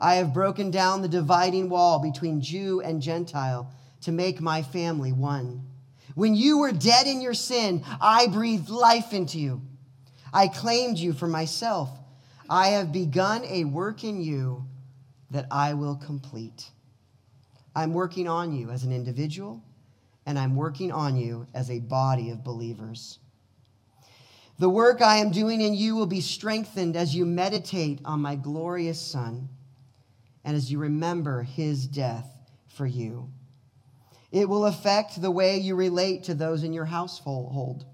I 0.00 0.16
have 0.16 0.32
broken 0.32 0.70
down 0.70 1.02
the 1.02 1.08
dividing 1.08 1.68
wall 1.68 1.98
between 1.98 2.40
Jew 2.40 2.80
and 2.80 3.02
Gentile 3.02 3.72
to 4.02 4.12
make 4.12 4.40
my 4.40 4.62
family 4.62 5.12
one. 5.12 5.64
When 6.14 6.36
you 6.36 6.58
were 6.58 6.72
dead 6.72 7.06
in 7.06 7.20
your 7.20 7.34
sin, 7.34 7.84
I 8.00 8.28
breathed 8.28 8.68
life 8.68 9.12
into 9.12 9.38
you. 9.38 9.62
I 10.32 10.48
claimed 10.48 10.98
you 10.98 11.12
for 11.12 11.26
myself. 11.26 11.90
I 12.48 12.68
have 12.68 12.92
begun 12.92 13.44
a 13.44 13.64
work 13.64 14.04
in 14.04 14.20
you 14.20 14.64
that 15.30 15.46
I 15.50 15.74
will 15.74 15.96
complete. 15.96 16.70
I'm 17.74 17.92
working 17.92 18.28
on 18.28 18.52
you 18.52 18.70
as 18.70 18.84
an 18.84 18.92
individual, 18.92 19.62
and 20.26 20.38
I'm 20.38 20.56
working 20.56 20.92
on 20.92 21.16
you 21.16 21.46
as 21.54 21.70
a 21.70 21.80
body 21.80 22.30
of 22.30 22.44
believers. 22.44 23.18
The 24.58 24.68
work 24.68 25.02
I 25.02 25.16
am 25.16 25.30
doing 25.30 25.60
in 25.60 25.74
you 25.74 25.94
will 25.94 26.06
be 26.06 26.20
strengthened 26.20 26.96
as 26.96 27.14
you 27.14 27.26
meditate 27.26 28.00
on 28.04 28.20
my 28.20 28.34
glorious 28.34 29.00
Son 29.00 29.48
and 30.44 30.56
as 30.56 30.70
you 30.70 30.78
remember 30.78 31.42
his 31.42 31.86
death 31.86 32.28
for 32.68 32.86
you. 32.86 33.30
It 34.30 34.48
will 34.48 34.66
affect 34.66 35.20
the 35.20 35.30
way 35.30 35.58
you 35.58 35.74
relate 35.74 36.24
to 36.24 36.34
those 36.34 36.62
in 36.62 36.72
your 36.72 36.84
household 36.84 37.84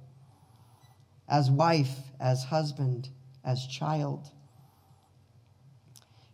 as 1.28 1.50
wife, 1.50 1.96
as 2.20 2.44
husband, 2.44 3.08
as 3.44 3.66
child. 3.66 4.28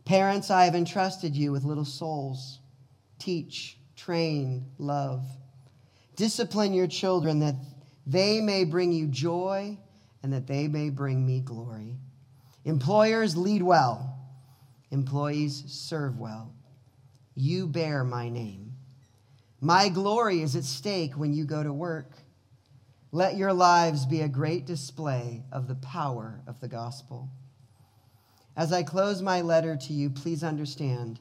Parents, 0.04 0.50
I 0.50 0.64
have 0.64 0.74
entrusted 0.74 1.36
you 1.36 1.52
with 1.52 1.64
little 1.64 1.84
souls. 1.84 2.58
Teach, 3.18 3.78
train, 3.94 4.66
love. 4.78 5.24
Discipline 6.16 6.72
your 6.72 6.88
children 6.88 7.40
that 7.40 7.54
they 8.06 8.40
may 8.40 8.64
bring 8.64 8.92
you 8.92 9.06
joy 9.06 9.78
and 10.22 10.32
that 10.32 10.46
they 10.46 10.66
may 10.66 10.90
bring 10.90 11.24
me 11.24 11.40
glory. 11.40 11.98
Employers, 12.64 13.36
lead 13.36 13.62
well 13.62 14.19
Employees, 14.90 15.64
serve 15.66 16.18
well. 16.18 16.52
You 17.34 17.66
bear 17.66 18.04
my 18.04 18.28
name. 18.28 18.72
My 19.60 19.88
glory 19.88 20.40
is 20.42 20.56
at 20.56 20.64
stake 20.64 21.14
when 21.14 21.32
you 21.32 21.44
go 21.44 21.62
to 21.62 21.72
work. 21.72 22.12
Let 23.12 23.36
your 23.36 23.52
lives 23.52 24.06
be 24.06 24.20
a 24.20 24.28
great 24.28 24.66
display 24.66 25.44
of 25.52 25.68
the 25.68 25.74
power 25.76 26.40
of 26.46 26.60
the 26.60 26.68
gospel. 26.68 27.28
As 28.56 28.72
I 28.72 28.82
close 28.82 29.22
my 29.22 29.40
letter 29.40 29.76
to 29.76 29.92
you, 29.92 30.10
please 30.10 30.42
understand 30.42 31.20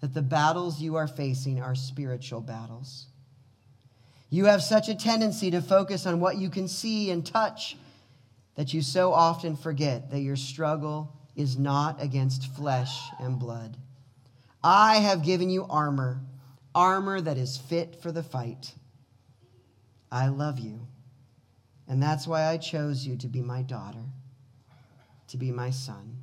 that 0.00 0.14
the 0.14 0.22
battles 0.22 0.80
you 0.80 0.96
are 0.96 1.08
facing 1.08 1.60
are 1.60 1.74
spiritual 1.74 2.40
battles. 2.40 3.06
You 4.30 4.44
have 4.44 4.62
such 4.62 4.88
a 4.88 4.94
tendency 4.94 5.50
to 5.50 5.62
focus 5.62 6.06
on 6.06 6.20
what 6.20 6.36
you 6.36 6.50
can 6.50 6.68
see 6.68 7.10
and 7.10 7.24
touch 7.24 7.76
that 8.56 8.74
you 8.74 8.82
so 8.82 9.12
often 9.12 9.56
forget 9.56 10.10
that 10.10 10.20
your 10.20 10.36
struggle 10.36 11.17
is 11.38 11.56
not 11.56 12.02
against 12.02 12.52
flesh 12.54 13.10
and 13.20 13.38
blood. 13.38 13.76
I 14.62 14.96
have 14.96 15.22
given 15.22 15.48
you 15.48 15.64
armor, 15.70 16.20
armor 16.74 17.20
that 17.20 17.38
is 17.38 17.56
fit 17.56 18.02
for 18.02 18.10
the 18.10 18.24
fight. 18.24 18.74
I 20.10 20.26
love 20.28 20.58
you, 20.58 20.88
and 21.86 22.02
that's 22.02 22.26
why 22.26 22.46
I 22.46 22.56
chose 22.56 23.06
you 23.06 23.16
to 23.18 23.28
be 23.28 23.40
my 23.40 23.62
daughter, 23.62 24.02
to 25.28 25.36
be 25.36 25.52
my 25.52 25.70
son. 25.70 26.18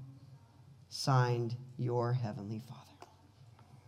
Signed, 0.89 1.55
your 1.77 2.11
Heavenly 2.11 2.59
Father. 2.59 2.84